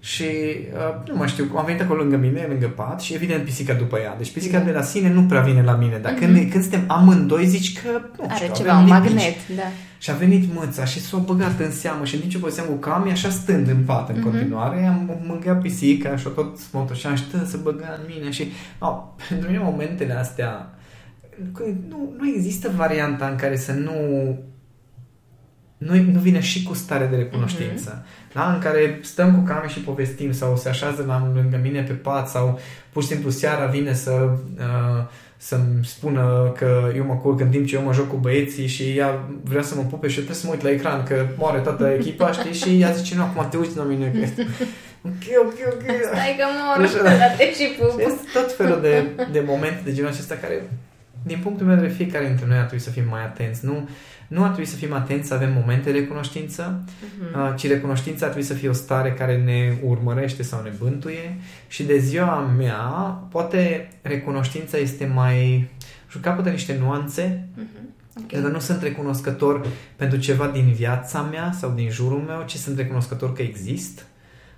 Și 0.00 0.24
uh, 0.72 1.08
nu 1.08 1.16
mai 1.16 1.28
știu, 1.28 1.52
am 1.56 1.64
venit 1.64 1.80
acolo 1.80 2.00
lângă 2.00 2.16
mine, 2.16 2.46
lângă 2.48 2.66
pat 2.66 3.00
și 3.00 3.14
evident 3.14 3.44
pisica 3.44 3.74
după 3.74 3.98
ea. 3.98 4.14
Deci 4.16 4.32
pisica 4.32 4.58
mm. 4.58 4.64
de 4.64 4.70
la 4.70 4.82
sine 4.82 5.12
nu 5.12 5.22
prea 5.22 5.40
vine 5.40 5.62
la 5.62 5.74
mine, 5.74 5.98
dar 5.98 6.14
mm-hmm. 6.14 6.18
când, 6.18 6.50
când 6.50 6.62
suntem 6.62 6.84
amândoi 6.86 7.46
zici 7.46 7.80
că 7.80 7.88
nu 8.18 8.24
Are 8.28 8.34
știu, 8.34 8.54
ceva, 8.54 8.78
un 8.78 8.86
magnet, 8.86 9.48
da. 9.56 9.62
Și 10.00 10.10
a 10.10 10.14
venit 10.14 10.54
mâța 10.54 10.84
și 10.84 11.00
s-a 11.00 11.16
băgat 11.16 11.60
în 11.60 11.70
seamă 11.70 12.04
și 12.04 12.14
în 12.14 12.20
timp 12.20 12.32
ce 12.32 12.38
povesteam 12.38 12.66
cu 12.66 12.74
Cami, 12.74 13.10
așa 13.10 13.30
stând 13.30 13.68
în 13.68 13.84
pat 13.84 14.08
în 14.08 14.18
mm-hmm. 14.18 14.22
continuare, 14.22 14.86
am 14.86 15.20
mâncat 15.26 15.60
pisica 15.60 16.16
și 16.16 16.28
tot 16.34 16.58
smotoșeam 16.58 17.14
și 17.14 17.24
să 17.46 17.56
băga 17.62 17.98
în 17.98 18.14
mine 18.14 18.30
și 18.30 18.48
oh, 18.78 19.02
pentru 19.28 19.50
mine 19.50 19.62
momentele 19.62 20.12
astea 20.12 20.74
nu, 21.88 22.14
nu 22.18 22.28
există 22.28 22.70
varianta 22.76 23.28
în 23.28 23.36
care 23.36 23.56
să 23.56 23.72
nu 23.72 23.92
nu, 25.78 25.94
nu 25.94 26.20
vine 26.20 26.40
și 26.40 26.62
cu 26.62 26.74
stare 26.74 27.06
de 27.06 27.16
recunoștință. 27.16 28.02
Mm-hmm. 28.02 28.32
Da? 28.32 28.52
În 28.52 28.60
care 28.60 28.98
stăm 29.02 29.34
cu 29.34 29.40
Cami 29.40 29.68
și 29.68 29.80
povestim 29.80 30.32
sau 30.32 30.56
se 30.56 30.68
așează 30.68 31.04
la, 31.06 31.30
lângă 31.34 31.60
mine 31.62 31.82
pe 31.82 31.92
pat 31.92 32.28
sau 32.28 32.58
pur 32.92 33.02
și 33.02 33.08
simplu 33.08 33.30
seara 33.30 33.66
vine 33.66 33.94
să 33.94 34.10
uh, 34.10 35.06
să-mi 35.42 35.84
spună 35.84 36.52
că 36.56 36.92
eu 36.96 37.04
mă 37.04 37.14
culc 37.14 37.40
în 37.40 37.48
timp 37.48 37.66
ce 37.66 37.76
eu 37.76 37.82
mă 37.82 37.92
joc 37.92 38.08
cu 38.08 38.16
băieții 38.16 38.66
și 38.66 38.82
ea 38.82 39.28
vrea 39.42 39.62
să 39.62 39.74
mă 39.74 39.82
pupe 39.82 40.08
și 40.08 40.18
eu 40.18 40.24
trebuie 40.24 40.42
să 40.42 40.46
mă 40.46 40.52
uit 40.52 40.62
la 40.62 40.70
ecran 40.70 41.02
că 41.02 41.26
moare 41.36 41.60
toată 41.60 41.88
echipa, 41.98 42.32
știi? 42.32 42.52
Și 42.52 42.80
ea 42.80 42.90
zice, 42.90 43.14
nu, 43.14 43.22
acum 43.22 43.46
te 43.50 43.56
uiți 43.56 43.76
la 43.76 43.82
mine 43.82 44.12
că 44.14 44.42
Ok, 45.02 45.24
ok, 45.38 45.58
ok. 45.72 45.82
Stai 46.12 46.36
că 46.38 46.44
mor, 46.58 47.02
dar 47.02 47.34
te 47.36 47.52
și 47.52 47.76
pup. 47.78 48.00
tot 48.32 48.56
felul 48.56 48.80
de, 48.80 49.04
de 49.32 49.42
momente 49.46 49.80
de 49.84 49.92
genul 49.92 50.10
acesta 50.10 50.34
care, 50.34 50.70
din 51.22 51.38
punctul 51.42 51.66
meu 51.66 51.74
de 51.74 51.80
vedere, 51.80 51.98
fiecare 52.02 52.26
dintre 52.26 52.46
noi 52.46 52.56
ar 52.56 52.64
trebui 52.64 52.84
să 52.84 52.90
fim 52.90 53.04
mai 53.08 53.24
atenți. 53.24 53.64
Nu, 53.64 53.88
nu 54.28 54.42
ar 54.42 54.48
trebui 54.48 54.64
să 54.64 54.76
fim 54.76 54.92
atenți 54.92 55.28
să 55.28 55.34
avem 55.34 55.52
momente 55.52 55.92
de 55.92 55.98
recunoștință, 55.98 56.84
uh-huh. 56.84 57.56
ci 57.56 57.66
recunoștința 57.66 58.26
ar 58.26 58.30
trebui 58.32 58.48
să 58.48 58.54
fie 58.54 58.68
o 58.68 58.72
stare 58.72 59.12
care 59.12 59.36
ne 59.36 59.78
urmărește 59.82 60.42
sau 60.42 60.62
ne 60.62 60.72
bântuie 60.78 61.36
și 61.68 61.82
de 61.82 61.98
ziua 61.98 62.38
mea, 62.56 62.78
poate 63.30 63.88
recunoștința 64.02 64.76
este 64.76 65.06
mai... 65.06 65.68
și 66.08 66.18
capătă 66.18 66.48
niște 66.48 66.76
nuanțe, 66.80 67.48
uh-huh. 67.52 68.16
okay. 68.16 68.26
pentru 68.28 68.48
că 68.48 68.54
nu 68.54 68.60
sunt 68.60 68.82
recunoscător 68.82 69.66
pentru 69.96 70.18
ceva 70.18 70.46
din 70.46 70.72
viața 70.72 71.20
mea 71.22 71.52
sau 71.58 71.70
din 71.70 71.90
jurul 71.90 72.18
meu, 72.18 72.42
ci 72.46 72.54
sunt 72.54 72.76
recunoscător 72.76 73.32
că 73.32 73.42
exist, 73.42 74.06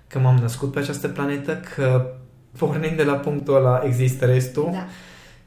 că 0.07 0.19
m-am 0.19 0.35
născut 0.35 0.71
pe 0.71 0.79
această 0.79 1.07
planetă, 1.07 1.59
că 1.75 2.13
pornind 2.57 2.97
de 2.97 3.03
la 3.03 3.13
punctul 3.13 3.55
ăla 3.55 3.81
există 3.85 4.25
restul. 4.25 4.69
Da 4.71 4.87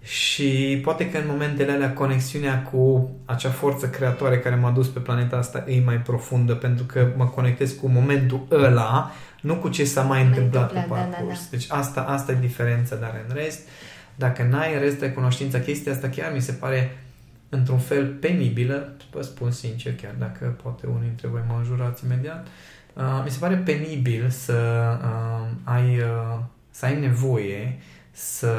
și 0.07 0.81
poate 0.83 1.11
că 1.11 1.19
în 1.19 1.27
momentele 1.27 1.73
alea 1.73 1.93
conexiunea 1.93 2.63
cu 2.63 3.11
acea 3.25 3.51
forță 3.51 3.89
creatoare 3.89 4.39
care 4.39 4.55
m-a 4.55 4.71
dus 4.71 4.89
pe 4.89 4.99
planeta 4.99 5.37
asta 5.37 5.65
e 5.69 5.81
mai 5.85 5.97
profundă 5.97 6.55
pentru 6.55 6.85
că 6.85 7.13
mă 7.17 7.27
conectez 7.27 7.73
cu 7.73 7.89
momentul 7.89 8.47
ăla, 8.51 9.13
nu 9.41 9.57
cu 9.57 9.69
ce 9.69 9.85
s-a 9.85 10.03
mai 10.03 10.23
întâmplat 10.25 10.73
pe 10.73 10.85
parcurs. 10.89 11.11
Da, 11.11 11.19
da, 11.19 11.33
da. 11.33 11.35
Deci 11.51 11.67
asta, 11.69 12.01
asta 12.01 12.33
e 12.33 12.37
diferența, 12.41 12.97
dar 12.97 13.25
în 13.29 13.35
rest, 13.35 13.69
dacă 14.15 14.43
n-ai 14.43 14.75
în 14.75 14.81
rest 14.81 15.01
recunoștința, 15.01 15.59
chestia 15.59 15.93
asta 15.93 16.09
chiar 16.09 16.33
mi 16.33 16.41
se 16.41 16.53
pare 16.53 16.99
într-un 17.49 17.79
fel 17.79 18.07
penibilă, 18.07 18.97
vă 19.13 19.23
spun 19.23 19.51
sincer, 19.51 19.95
chiar 19.95 20.15
dacă 20.19 20.59
poate 20.63 20.87
unii 20.87 21.07
dintre 21.07 21.29
voi 21.29 21.41
mă 21.49 21.55
înjurați 21.59 22.05
imediat, 22.05 22.47
uh, 22.95 23.23
mi 23.25 23.31
se 23.31 23.39
pare 23.41 23.55
penibil 23.55 24.31
să 24.31 24.59
uh, 25.03 25.47
ai, 25.65 25.99
uh, 25.99 26.39
să 26.71 26.85
ai 26.85 27.01
nevoie 27.01 27.79
să 28.19 28.53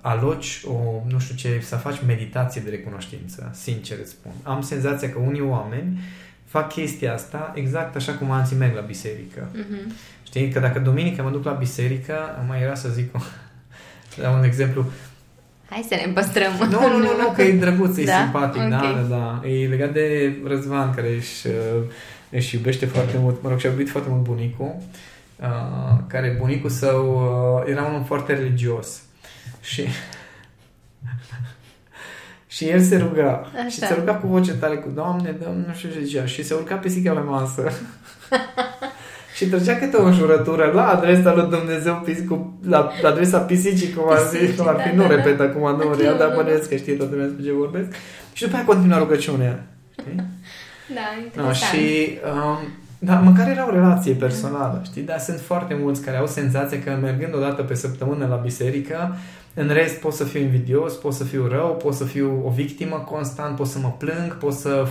aloci 0.00 0.62
o, 0.64 1.02
nu 1.10 1.18
știu 1.18 1.34
ce, 1.34 1.60
să 1.62 1.76
faci 1.76 1.96
meditație 2.06 2.60
de 2.64 2.70
recunoștință, 2.70 3.50
sincer 3.54 3.98
îți 4.00 4.10
spun. 4.10 4.32
Am 4.42 4.62
senzația 4.62 5.10
că 5.10 5.18
unii 5.18 5.40
oameni 5.40 5.98
fac 6.44 6.72
chestia 6.72 7.12
asta 7.12 7.52
exact 7.54 7.96
așa 7.96 8.12
cum 8.12 8.30
alții 8.30 8.56
merg 8.56 8.74
la 8.74 8.80
biserică. 8.80 9.48
Mm-hmm. 9.54 9.92
Știi? 10.22 10.48
Că 10.48 10.60
dacă 10.60 10.78
duminică 10.78 11.22
mă 11.22 11.30
duc 11.30 11.44
la 11.44 11.52
biserică, 11.52 12.44
mai 12.46 12.62
era 12.62 12.74
să 12.74 12.88
zic 12.88 13.10
la 14.22 14.30
un 14.30 14.44
exemplu, 14.44 14.86
Hai 15.70 15.86
să 15.88 15.94
ne 15.94 16.12
păstrăm. 16.12 16.52
Nu, 16.70 16.88
nu, 16.88 16.96
nu, 16.96 17.16
nu 17.20 17.30
că 17.34 17.42
e 17.42 17.52
drăguț, 17.52 17.96
e 17.96 18.04
da? 18.04 18.20
simpatic, 18.22 18.62
okay. 18.62 18.70
da, 18.70 19.06
da, 19.08 19.16
da. 19.42 19.48
E 19.48 19.66
legat 19.66 19.92
de 19.92 20.36
Răzvan, 20.44 20.94
care 20.94 21.14
își, 21.14 21.46
își 22.30 22.54
iubește 22.54 22.86
foarte 22.86 23.16
mult, 23.18 23.42
mă 23.42 23.48
rog, 23.48 23.58
și-a 23.58 23.70
iubit 23.70 23.88
foarte 23.90 24.08
mult 24.10 24.22
bunicul. 24.22 24.76
Uh, 24.78 24.82
Uh, 25.42 25.98
care 26.06 26.36
bunicul 26.38 26.70
său 26.70 27.12
uh, 27.64 27.70
era 27.70 27.84
unul 27.84 28.04
foarte 28.04 28.34
religios 28.34 29.02
și 29.60 29.84
și 32.54 32.68
el 32.68 32.80
se 32.80 32.96
ruga 32.96 33.50
Așa. 33.56 33.68
și 33.68 33.78
se 33.78 33.94
ruga 33.94 34.14
cu 34.14 34.26
voce 34.26 34.52
tare 34.52 34.76
cu 34.76 34.88
Doamne, 34.88 35.30
Doamne, 35.30 35.64
nu 35.66 35.74
știu 35.74 35.88
ce 35.88 36.00
zicea 36.02 36.26
și 36.26 36.44
se 36.44 36.54
urca 36.54 36.74
pisica 36.74 37.12
la 37.12 37.20
masă 37.20 37.72
și 39.36 39.46
trăgea 39.46 39.76
câte 39.76 39.96
o 39.96 40.12
jurătură 40.12 40.70
la 40.74 40.88
adresa 40.88 41.34
lui 41.34 41.48
Dumnezeu 41.48 42.04
cu, 42.28 42.58
la, 42.64 42.90
la 43.02 43.08
adresa 43.08 43.38
pisicii 43.38 43.92
cum 43.92 44.10
ar 44.10 44.18
fi, 44.18 44.54
cum 44.54 44.68
ar 44.68 44.80
fi 44.80 44.88
da, 44.88 44.94
nu 44.94 45.08
da, 45.08 45.14
repet 45.14 45.36
da. 45.36 45.44
acum, 45.44 45.76
nu 45.76 45.94
rea, 45.94 46.14
dar 46.14 46.34
bănesc 46.34 46.68
că 46.68 46.76
știe 46.76 46.94
toată 46.94 47.10
lumea 47.12 47.26
despre 47.26 47.44
ce 47.44 47.52
vorbesc 47.52 47.88
și 48.32 48.42
după 48.42 48.56
aia 48.56 48.64
continua 48.64 48.98
rugăciunea 48.98 49.66
știi? 50.00 50.14
Da, 50.94 51.06
interesant. 51.22 51.46
No, 51.46 51.52
și 51.52 52.18
um, 52.34 52.58
da, 52.98 53.14
măcar 53.14 53.48
era 53.48 53.66
o 53.66 53.70
relație 53.70 54.14
personală, 54.14 54.80
știi? 54.84 55.02
Dar 55.02 55.18
sunt 55.18 55.40
foarte 55.40 55.78
mulți 55.80 56.02
care 56.02 56.16
au 56.16 56.26
senzația 56.26 56.82
că 56.84 56.98
mergând 57.02 57.34
o 57.34 57.40
dată 57.40 57.62
pe 57.62 57.74
săptămână 57.74 58.26
la 58.26 58.36
biserică, 58.36 59.16
în 59.58 59.68
rest 59.72 60.00
pot 60.00 60.12
să 60.12 60.24
fiu 60.24 60.40
invidios, 60.40 60.94
pot 60.94 61.12
să 61.12 61.24
fiu 61.24 61.46
rău, 61.46 61.76
pot 61.82 61.94
să 61.94 62.04
fiu 62.04 62.42
o 62.46 62.50
victimă 62.50 62.96
constant, 62.96 63.56
pot 63.56 63.66
să 63.66 63.78
mă 63.78 63.94
plâng, 63.98 64.38
pot 64.38 64.52
să 64.52 64.86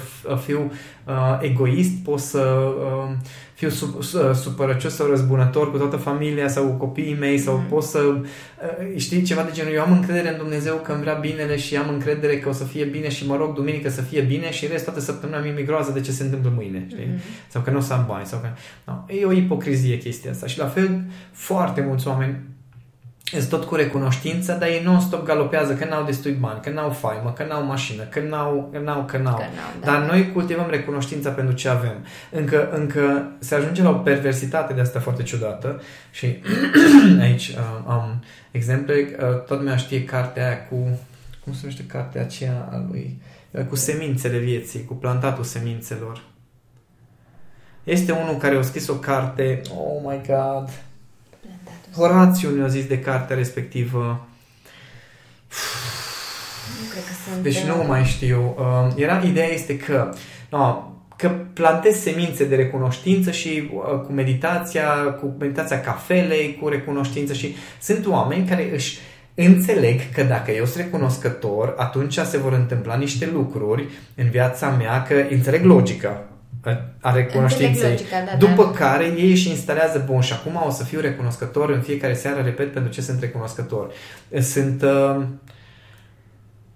fiu 0.45 0.71
uh, 1.05 1.39
egoist, 1.41 1.91
pot 2.03 2.19
să 2.19 2.39
uh, 2.39 3.09
fiu 3.53 3.69
sub, 3.69 3.95
uh, 3.95 4.33
supărăcios 4.33 4.95
sau 4.95 5.07
răzbunător 5.07 5.71
cu 5.71 5.77
toată 5.77 5.95
familia 5.95 6.47
sau 6.47 6.65
cu 6.65 6.73
copiii 6.73 7.17
mei 7.19 7.37
sau 7.37 7.55
mm. 7.55 7.63
pot 7.63 7.83
să 7.83 7.99
uh, 7.99 8.97
știi 8.97 9.21
ceva 9.21 9.41
de 9.41 9.51
genul 9.53 9.73
eu 9.73 9.81
am 9.81 9.91
încredere 9.91 10.29
în 10.29 10.37
Dumnezeu 10.37 10.75
că 10.75 10.91
îmi 10.91 11.01
vrea 11.01 11.13
binele 11.13 11.57
și 11.57 11.75
am 11.75 11.89
încredere 11.89 12.39
că 12.39 12.49
o 12.49 12.51
să 12.51 12.63
fie 12.63 12.85
bine 12.85 13.09
și 13.09 13.27
mă 13.27 13.35
rog 13.35 13.53
duminică 13.55 13.89
să 13.89 14.01
fie 14.01 14.21
bine 14.21 14.51
și 14.51 14.67
rest 14.67 14.83
toată 14.83 14.99
săptămâna 14.99 15.39
mi-e 15.39 15.63
groază 15.63 15.91
de 15.91 16.01
ce 16.01 16.11
se 16.11 16.23
întâmplă 16.23 16.51
mâine 16.55 16.85
știi? 16.89 17.07
Mm. 17.09 17.19
sau 17.47 17.61
că 17.61 17.71
nu 17.71 17.77
o 17.77 17.81
să 17.81 17.93
am 17.93 18.05
bani 18.07 18.25
sau 18.25 18.39
că... 18.39 18.47
No, 18.83 19.15
e 19.15 19.25
o 19.25 19.31
ipocrizie 19.31 19.97
chestia 19.97 20.31
asta 20.31 20.47
și 20.47 20.57
la 20.57 20.67
fel 20.67 21.01
foarte 21.31 21.81
mulți 21.81 22.07
oameni 22.07 22.39
sunt 23.31 23.49
tot 23.49 23.63
cu 23.63 23.75
recunoștință, 23.75 24.53
dar 24.59 24.67
ei 24.67 24.81
non-stop 24.83 25.25
galopează 25.25 25.73
că 25.73 25.85
n-au 25.85 26.03
destui 26.03 26.31
bani, 26.31 26.61
că 26.61 26.69
n-au 26.69 26.89
faimă, 26.89 27.31
că 27.31 27.45
n-au 27.49 27.65
mașină, 27.65 28.03
că 28.03 28.19
n-au, 28.19 28.69
că 28.71 28.79
n-au, 28.79 29.05
că 29.05 29.17
n-au. 29.17 29.35
Că 29.35 29.43
n-au 29.43 29.79
da. 29.79 29.91
Dar 29.91 30.09
noi 30.09 30.31
cultivăm 30.31 30.67
recunoștința 30.69 31.29
pentru 31.29 31.55
ce 31.55 31.69
avem. 31.69 32.05
Încă, 32.31 32.69
încă 32.71 33.31
se 33.39 33.55
ajunge 33.55 33.83
la 33.83 33.89
o 33.89 33.93
perversitate 33.93 34.73
de 34.73 34.81
asta 34.81 34.99
foarte 34.99 35.23
ciudată 35.23 35.81
și 36.11 36.35
aici 37.21 37.47
uh, 37.47 37.55
am 37.85 38.23
exemple, 38.51 39.15
uh, 39.19 39.43
tot 39.43 39.61
mi-a 39.61 39.77
știe 39.77 40.03
cartea 40.03 40.45
aia 40.45 40.67
cu, 40.67 40.75
cum 41.43 41.53
se 41.53 41.59
numește 41.61 41.85
cartea 41.85 42.21
aceea 42.21 42.69
a 42.71 42.85
lui, 42.89 43.21
uh, 43.51 43.65
cu 43.65 43.75
semințele 43.75 44.37
vieții, 44.37 44.85
cu 44.85 44.93
plantatul 44.93 45.43
semințelor. 45.43 46.23
Este 47.83 48.11
unul 48.11 48.37
care 48.37 48.57
a 48.57 48.61
scris 48.61 48.87
o 48.87 48.95
carte, 48.95 49.61
oh 49.69 50.01
my 50.03 50.21
god, 50.27 50.69
Horațiu 51.97 52.49
ne-a 52.49 52.67
zis 52.67 52.85
de 52.85 52.99
cartea 52.99 53.35
respectivă. 53.35 54.27
Nu 56.81 56.89
cred 56.91 57.03
că 57.03 57.11
sunt... 57.29 57.43
Deci 57.43 57.59
nu 57.59 57.83
mai 57.87 58.03
știu. 58.03 58.55
Uh, 58.57 58.93
era, 58.95 59.21
ideea 59.25 59.47
este 59.47 59.77
că 59.77 60.13
no, 60.49 60.91
că 61.15 61.29
plantezi 61.53 62.01
semințe 62.01 62.45
de 62.45 62.55
recunoștință 62.55 63.31
și 63.31 63.69
uh, 63.73 64.01
cu 64.05 64.11
meditația, 64.11 64.89
cu 65.19 65.35
meditația 65.39 65.81
cafelei, 65.81 66.57
cu 66.61 66.67
recunoștință 66.67 67.33
și 67.33 67.55
sunt 67.81 68.05
oameni 68.05 68.47
care 68.47 68.73
își 68.73 68.99
înțeleg 69.33 69.99
că 70.13 70.23
dacă 70.23 70.51
eu 70.51 70.65
sunt 70.65 70.83
recunoscător, 70.83 71.73
atunci 71.77 72.17
se 72.17 72.37
vor 72.37 72.53
întâmpla 72.53 72.95
niște 72.95 73.29
lucruri 73.33 73.87
în 74.15 74.29
viața 74.29 74.69
mea, 74.69 75.03
că 75.03 75.25
înțeleg 75.29 75.63
logica 75.63 76.27
a 77.01 77.11
recunoștinței. 77.11 77.89
Logica, 77.89 78.23
da, 78.25 78.37
După 78.37 78.63
da. 78.63 78.71
care 78.85 79.05
ei 79.17 79.31
își 79.31 79.49
instalează, 79.49 80.03
bun, 80.05 80.21
și 80.21 80.33
acum 80.33 80.63
o 80.67 80.69
să 80.69 80.83
fiu 80.83 80.99
recunoscător 80.99 81.69
în 81.69 81.81
fiecare 81.81 82.13
seară, 82.13 82.41
repet, 82.41 82.73
pentru 82.73 82.91
ce 82.91 83.01
sunt 83.01 83.19
recunoscător. 83.19 83.91
Sunt... 84.39 84.81
Uh, 84.81 85.23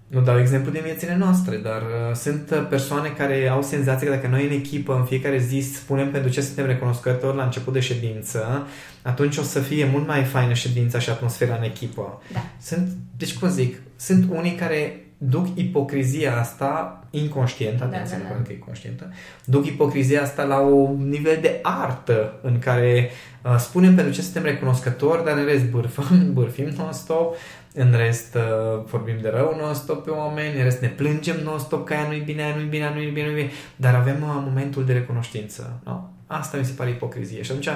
nu 0.06 0.20
dau 0.20 0.38
exemplu 0.38 0.72
din 0.72 0.80
viețile 0.84 1.16
noastre, 1.16 1.56
dar 1.56 1.82
uh, 1.82 2.14
sunt 2.14 2.50
uh, 2.50 2.66
persoane 2.68 3.08
care 3.08 3.48
au 3.48 3.62
senzația 3.62 4.08
că 4.08 4.14
dacă 4.14 4.26
noi 4.26 4.44
în 4.44 4.50
echipă 4.50 4.94
în 4.94 5.04
fiecare 5.04 5.38
zi 5.38 5.70
spunem 5.74 6.10
pentru 6.10 6.30
ce 6.30 6.40
suntem 6.40 6.66
recunoscători 6.66 7.36
la 7.36 7.44
început 7.44 7.72
de 7.72 7.80
ședință, 7.80 8.66
atunci 9.02 9.36
o 9.36 9.42
să 9.42 9.60
fie 9.60 9.84
mult 9.84 10.06
mai 10.06 10.22
faină 10.22 10.52
ședința 10.52 10.98
și 10.98 11.10
atmosfera 11.10 11.56
în 11.56 11.62
echipă. 11.62 12.22
Da. 12.32 12.44
Sunt, 12.60 12.88
deci 13.16 13.38
cum 13.38 13.48
zic, 13.48 13.76
sunt 13.96 14.26
unii 14.30 14.54
care 14.54 15.01
duc 15.28 15.46
ipocrizia 15.54 16.38
asta 16.38 17.00
inconștientă, 17.10 17.84
da, 17.84 17.96
atenție, 17.96 18.16
da, 18.16 18.34
da. 18.34 18.42
că 18.42 18.52
e 18.52 18.56
conștientă, 18.56 19.12
duc 19.44 19.66
ipocrizia 19.66 20.22
asta 20.22 20.42
la 20.42 20.58
un 20.58 21.08
nivel 21.08 21.38
de 21.40 21.58
artă 21.62 22.38
în 22.42 22.58
care 22.58 23.10
uh, 23.44 23.56
spunem 23.58 23.94
pentru 23.94 24.12
ce 24.12 24.22
suntem 24.22 24.42
recunoscători, 24.42 25.24
dar 25.24 25.36
în 25.36 25.44
rest 25.44 25.64
bârfăm, 25.64 26.28
bârfim 26.34 26.68
non-stop, 26.76 27.36
în 27.74 27.94
rest 27.96 28.34
uh, 28.34 28.84
vorbim 28.84 29.16
de 29.20 29.28
rău 29.28 29.56
non-stop 29.60 30.04
pe 30.04 30.10
oameni, 30.10 30.56
în 30.56 30.62
rest 30.62 30.80
ne 30.80 30.88
plângem 30.88 31.36
non-stop 31.44 31.86
că 31.86 31.92
aia 31.92 32.06
nu-i 32.06 32.20
bine, 32.20 32.42
aia 32.42 32.54
nu-i 32.54 32.64
bine, 32.64 32.84
aia 32.84 32.94
nu-i 32.94 33.10
bine, 33.10 33.26
nu-i 33.26 33.34
bine, 33.34 33.50
dar 33.76 33.94
avem 33.94 34.22
uh, 34.22 34.42
momentul 34.46 34.84
de 34.84 34.92
recunoștință. 34.92 35.80
No? 35.84 36.00
Asta 36.26 36.56
mi 36.56 36.64
se 36.64 36.72
pare 36.76 36.90
ipocrizie. 36.90 37.42
Și 37.42 37.50
atunci 37.50 37.68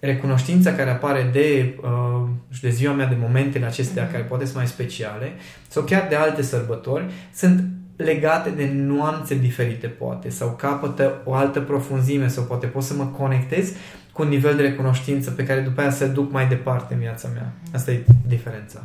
recunoștința 0.00 0.72
care 0.72 0.90
apare 0.90 1.30
de, 1.32 1.78
uh, 1.82 2.28
de 2.60 2.70
ziua 2.70 2.92
mea, 2.92 3.06
de 3.06 3.16
momentele 3.20 3.66
acestea 3.66 4.08
mm-hmm. 4.08 4.12
care 4.12 4.22
poate 4.22 4.44
sunt 4.44 4.56
mai 4.56 4.66
speciale, 4.66 5.32
sau 5.68 5.82
chiar 5.82 6.06
de 6.08 6.16
alte 6.16 6.42
sărbători, 6.42 7.12
sunt 7.34 7.64
legate 7.96 8.50
de 8.50 8.70
nuanțe 8.74 9.34
diferite, 9.34 9.86
poate, 9.86 10.30
sau 10.30 10.48
capătă 10.48 11.20
o 11.24 11.34
altă 11.34 11.60
profunzime, 11.60 12.28
sau 12.28 12.44
poate 12.44 12.66
pot 12.66 12.82
să 12.82 12.94
mă 12.94 13.04
conectez 13.04 13.72
cu 14.12 14.22
un 14.22 14.28
nivel 14.28 14.56
de 14.56 14.62
recunoștință 14.62 15.30
pe 15.30 15.44
care 15.44 15.60
după 15.60 15.80
aia 15.80 15.90
să 15.90 16.06
duc 16.06 16.32
mai 16.32 16.48
departe 16.48 16.94
în 16.94 17.00
viața 17.00 17.28
mea. 17.34 17.52
Asta 17.74 17.90
e 17.90 18.04
diferența. 18.26 18.84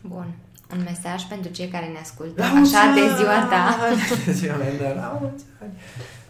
Bun. 0.00 0.26
Un 0.72 0.82
mesaj 0.84 1.22
pentru 1.22 1.50
cei 1.50 1.68
care 1.68 1.86
ne 1.86 1.98
ascultă 1.98 2.42
la 2.42 2.46
așa 2.46 2.92
de 2.94 3.14
ziua 3.16 3.46
ta. 3.50 3.76
De 4.26 4.32
ziua 4.32 4.56
mea, 4.56 4.72
da, 4.80 5.00
la 5.00 5.18
mulți 5.20 5.44
ani. 5.62 5.72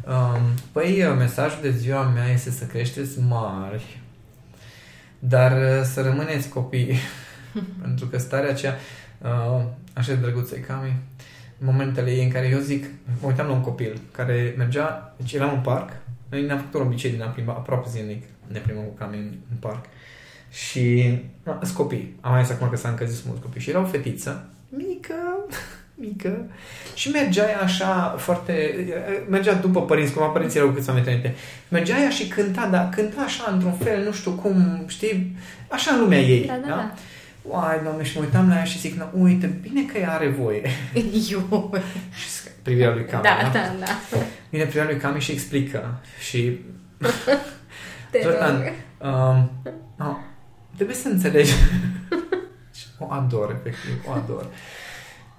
Um, 0.09 0.40
păi, 0.72 1.05
uh, 1.05 1.14
mesajul 1.18 1.59
de 1.62 1.70
ziua 1.70 2.03
mea 2.03 2.28
este 2.28 2.50
să 2.50 2.64
creșteți 2.64 3.20
mari, 3.20 4.00
dar 5.18 5.53
uh, 5.53 5.84
să 5.84 6.03
rămâneți 6.03 6.48
copii. 6.48 6.96
Pentru 7.82 8.07
că 8.07 8.18
starea 8.18 8.50
aceea, 8.50 8.76
uh, 9.18 9.64
așa 9.92 10.14
de 10.14 10.20
drăguță 10.20 10.55
e 10.55 10.59
Cami, 10.59 10.96
momentele 11.59 12.11
ei 12.11 12.24
în 12.24 12.30
care 12.30 12.46
eu 12.46 12.59
zic, 12.59 12.84
mă 13.20 13.28
uitam 13.28 13.46
la 13.46 13.53
un 13.53 13.61
copil 13.61 14.00
care 14.12 14.55
mergea, 14.57 15.14
deci 15.16 15.32
era 15.32 15.50
în 15.50 15.61
parc, 15.61 15.90
noi 16.30 16.46
ne-am 16.46 16.59
făcut 16.59 16.74
un 16.74 16.86
obicei 16.86 17.11
din 17.11 17.22
a 17.22 17.26
plimba 17.26 17.53
aproape 17.53 17.88
zilnic, 17.88 18.24
ne 18.46 18.59
plimbăm 18.59 18.84
cu 18.84 18.94
Cami 18.94 19.16
în, 19.16 19.34
în 19.50 19.57
parc. 19.61 19.84
Și, 20.50 21.18
na, 21.42 21.59
sunt 21.62 21.76
copii, 21.76 22.16
am 22.20 22.32
mai 22.32 22.44
zis 22.44 22.53
acum 22.53 22.68
că 22.68 22.76
s-a 22.76 22.88
încălzit 22.88 23.26
mulți 23.26 23.42
copii. 23.42 23.61
Și 23.61 23.70
era 23.70 23.80
o 23.80 23.84
fetiță, 23.84 24.50
mică, 24.68 25.14
mică 25.95 26.47
și 26.95 27.11
mergea 27.11 27.49
ea 27.49 27.61
așa 27.61 28.14
foarte... 28.18 28.74
Mergea 29.28 29.55
după 29.55 29.82
părinți, 29.82 30.12
cum 30.12 30.32
părinții 30.32 30.59
erau 30.59 30.70
câțiva 30.70 30.93
metri 30.93 31.09
înainte. 31.09 31.34
Mergea 31.68 32.01
ea 32.01 32.11
și 32.11 32.28
cânta, 32.28 32.68
dar 32.70 32.88
cânta 32.88 33.20
așa 33.20 33.51
într-un 33.53 33.72
fel, 33.72 34.05
nu 34.05 34.12
știu 34.12 34.30
cum, 34.30 34.84
știi, 34.86 35.36
așa 35.68 35.95
în 35.95 36.01
lumea 36.01 36.18
ei. 36.18 36.47
Da, 36.47 36.55
da, 36.62 36.68
da? 36.68 36.74
da. 36.74 36.95
Uai, 37.43 37.80
doamne, 37.82 38.03
și 38.03 38.16
mă 38.16 38.24
uitam 38.24 38.49
la 38.49 38.57
ea 38.57 38.64
și 38.64 38.78
zic, 38.78 39.03
uite, 39.12 39.47
bine 39.47 39.84
că 39.84 39.99
ea 39.99 40.12
are 40.12 40.28
voie. 40.28 40.62
Eu. 41.30 41.74
și 42.14 42.28
privirea 42.62 42.93
lui 42.95 43.05
Cami, 43.05 43.22
da? 43.22 43.38
Da, 43.43 43.51
da, 43.59 43.74
da. 43.78 44.18
Vine 44.51 44.62
privirea 44.62 44.90
lui 44.90 44.97
Cami 44.97 45.20
și 45.20 45.32
explică. 45.32 46.01
Și... 46.20 46.59
Jordan, 48.22 48.72
um, 48.99 49.51
no, 49.97 50.16
trebuie 50.74 50.97
să 50.97 51.09
înțelegi. 51.09 51.53
o 52.99 53.12
ador, 53.12 53.51
efectiv, 53.51 54.05
o 54.09 54.12
ador 54.12 54.47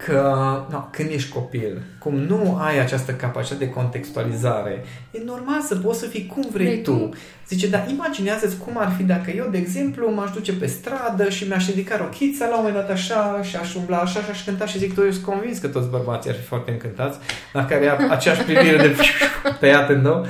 că 0.06 0.22
no, 0.70 0.78
când 0.92 1.10
ești 1.10 1.32
copil, 1.32 1.82
cum 1.98 2.16
nu 2.16 2.58
ai 2.62 2.80
această 2.80 3.12
capacitate 3.12 3.66
de 3.66 3.72
contextualizare, 3.72 4.84
e 5.12 5.22
normal 5.26 5.62
să 5.62 5.76
poți 5.76 6.00
să 6.00 6.06
fii 6.06 6.26
cum 6.26 6.48
vrei, 6.52 6.66
vrei 6.66 6.82
tu. 6.82 6.92
tu. 6.92 7.10
Zice, 7.48 7.68
dar 7.68 7.86
imaginează-ți 7.90 8.58
cum 8.58 8.78
ar 8.78 8.94
fi 8.98 9.04
dacă 9.04 9.32
eu, 9.32 9.48
de 9.52 9.58
exemplu, 9.58 10.12
m-aș 10.12 10.32
duce 10.32 10.54
pe 10.54 10.66
stradă 10.66 11.30
și 11.30 11.48
mi-aș 11.48 11.68
ridica 11.68 11.98
rochița 11.98 12.48
la 12.48 12.58
un 12.58 12.64
moment 12.66 12.76
dat 12.76 12.90
așa 12.90 13.42
și 13.44 13.56
aș 13.56 13.76
umbla 13.76 13.98
așa 13.98 14.20
și 14.20 14.30
aș 14.30 14.44
cânta 14.44 14.66
și 14.66 14.78
zic, 14.78 14.94
tu 14.94 15.02
eu 15.02 15.12
sunt 15.12 15.26
convins 15.26 15.58
că 15.58 15.68
toți 15.68 15.90
bărbații 15.90 16.30
ar 16.30 16.36
fi 16.36 16.44
foarte 16.44 16.72
încântați 16.72 17.18
la 17.54 17.66
care 17.66 17.84
ia 17.84 17.98
aceeași 18.10 18.42
privire 18.42 18.78
de 18.78 18.96
tăiat 19.60 19.90
în 19.90 20.02
două. 20.02 20.26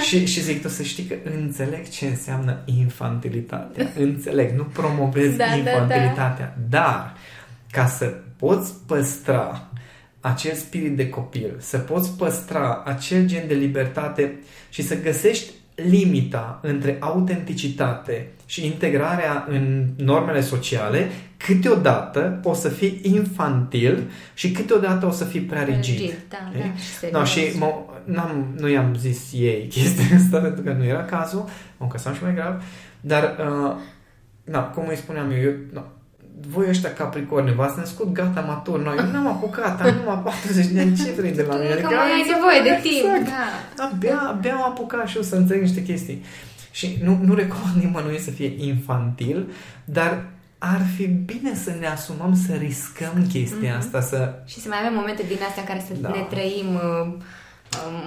Și, 0.00 0.26
și 0.26 0.40
zic, 0.42 0.62
tu 0.62 0.68
să 0.68 0.82
știi 0.82 1.04
că 1.04 1.14
înțeleg 1.40 1.88
ce 1.88 2.06
înseamnă 2.06 2.58
infantilitatea. 2.64 3.90
Înțeleg, 3.98 4.56
nu 4.56 4.62
promovez 4.62 5.36
da, 5.36 5.44
infantilitatea, 5.44 6.54
da, 6.56 6.68
da. 6.68 6.78
dar 6.78 7.14
ca 7.70 7.86
să 7.86 8.04
poți 8.36 8.72
păstra 8.86 9.70
acel 10.20 10.54
spirit 10.54 10.96
de 10.96 11.08
copil, 11.08 11.54
să 11.58 11.78
poți 11.78 12.16
păstra 12.16 12.82
acel 12.86 13.26
gen 13.26 13.46
de 13.46 13.54
libertate 13.54 14.38
și 14.70 14.82
să 14.82 15.00
găsești 15.00 15.50
limita 15.74 16.60
între 16.62 16.96
autenticitate 17.00 18.28
și 18.46 18.66
integrarea 18.66 19.46
în 19.48 19.86
normele 19.96 20.40
sociale, 20.40 21.10
câteodată 21.36 22.40
o 22.42 22.54
să 22.54 22.68
fii 22.68 23.00
infantil 23.02 24.10
și 24.34 24.50
câteodată 24.50 25.06
o 25.06 25.10
să 25.10 25.24
fii 25.24 25.40
prea 25.40 25.62
rigid. 25.62 25.98
rigid 25.98 26.18
da, 26.28 26.50
da, 27.10 27.18
no, 27.18 27.24
și 27.24 27.40
mă, 27.58 27.74
n-am, 28.04 28.54
nu 28.58 28.68
i-am 28.68 28.94
zis 28.94 29.32
ei 29.32 29.66
chestia 29.66 30.16
asta 30.24 30.38
pentru 30.38 30.62
că 30.62 30.72
nu 30.72 30.84
era 30.84 31.04
cazul, 31.04 31.44
mă 31.76 31.84
încăsam 31.84 32.14
și 32.14 32.22
mai 32.22 32.34
grav, 32.34 32.62
dar 33.00 33.36
uh, 33.38 33.76
na, 34.44 34.62
cum 34.62 34.86
îi 34.88 34.96
spuneam 34.96 35.30
eu, 35.30 35.38
eu 35.38 35.52
no, 35.72 35.80
voi 36.48 36.66
ăștia 36.68 36.92
capricorni, 36.92 37.54
v-ați 37.54 37.78
născut 37.78 38.12
gata 38.12 38.40
matur. 38.40 38.82
Noi, 38.82 38.96
eu 38.98 39.10
n-am 39.10 39.26
apucat, 39.26 39.80
am 39.80 39.94
numai 39.94 40.20
40 40.24 40.66
de 40.66 40.80
ani, 40.80 40.96
ce 40.96 41.10
vrei 41.10 41.32
de 41.32 41.42
la 41.42 41.54
mine? 41.54 41.72
Adică 41.72 41.86
mai 41.94 42.12
ai 42.12 42.30
nevoie 42.34 42.60
de 42.62 42.88
timp. 42.88 43.04
Exact. 43.20 43.76
Da. 43.76 43.84
Abia, 43.84 44.18
abia 44.28 44.54
am 44.54 44.62
apucat 44.62 45.08
și 45.08 45.16
eu 45.16 45.22
să 45.22 45.36
înțeleg 45.36 45.62
niște 45.62 45.82
chestii. 45.82 46.24
Și 46.70 46.98
nu, 47.04 47.18
nu 47.22 47.34
recomand 47.34 47.82
nimănui 47.82 48.18
să 48.18 48.30
fie 48.30 48.54
infantil, 48.56 49.52
dar 49.84 50.24
ar 50.58 50.80
fi 50.96 51.06
bine 51.06 51.54
să 51.54 51.72
ne 51.80 51.86
asumăm 51.86 52.34
să 52.46 52.52
riscăm 52.52 53.26
chestia 53.32 53.74
mm-hmm. 53.74 53.78
asta. 53.78 54.00
Să... 54.00 54.34
Și 54.46 54.60
să 54.60 54.68
mai 54.68 54.78
avem 54.80 54.94
momente 54.94 55.22
din 55.28 55.38
astea 55.48 55.62
în 55.62 55.68
care 55.68 55.84
să 55.86 55.92
da. 56.00 56.08
ne 56.08 56.26
trăim 56.30 56.74
uh, 56.74 57.12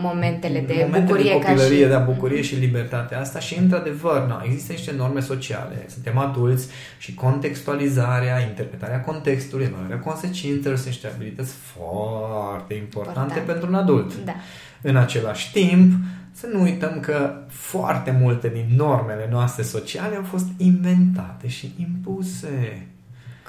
momentele 0.01 0.59
de 0.59 0.74
Momente 0.74 0.99
bucurie 0.99 1.32
de 1.32 1.45
copilărie, 1.45 1.80
ca 1.80 1.86
și... 1.86 1.91
da, 1.91 1.99
bucurie 1.99 2.41
și 2.41 2.55
libertatea 2.55 3.20
asta 3.20 3.39
și 3.39 3.57
într-adevăr, 3.57 4.26
na, 4.28 4.41
există 4.45 4.72
niște 4.72 4.93
norme 4.97 5.20
sociale, 5.20 5.86
suntem 5.88 6.18
adulți 6.18 6.68
și 6.97 7.14
contextualizarea, 7.14 8.39
interpretarea 8.39 9.01
contextului, 9.01 9.66
evaluarea 9.66 9.99
consecințelor 9.99 10.78
sunt 10.78 10.89
niște 10.89 11.11
abilități 11.16 11.53
foarte 11.53 12.74
importante 12.74 13.20
Important. 13.20 13.45
pentru 13.45 13.68
un 13.68 13.76
adult. 13.76 14.26
Da. 14.26 14.34
În 14.82 14.95
același 14.95 15.51
timp, 15.51 15.91
să 16.32 16.47
nu 16.53 16.61
uităm 16.61 16.99
că 16.99 17.34
foarte 17.47 18.18
multe 18.22 18.47
din 18.47 18.68
normele 18.76 19.28
noastre 19.32 19.64
sociale 19.64 20.16
au 20.16 20.24
fost 20.24 20.47
inventate 20.57 21.47
și 21.47 21.74
impuse. 21.80 22.88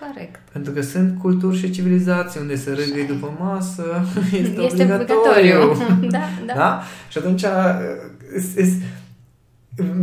Corect. 0.00 0.40
Pentru 0.52 0.72
că 0.72 0.80
sunt 0.80 1.18
culturi 1.18 1.58
și 1.58 1.70
civilizații 1.70 2.40
unde 2.40 2.56
să 2.56 2.74
râgâi 2.74 3.06
după 3.06 3.36
masă 3.40 3.84
este, 4.24 4.60
este 4.60 4.82
obligatoriu. 4.82 5.70
obligatoriu. 5.70 6.10
da, 6.16 6.22
da. 6.46 6.54
da? 6.54 6.82
Și 7.08 7.18
atunci 7.18 7.44
is, 8.36 8.54
is, 8.54 8.72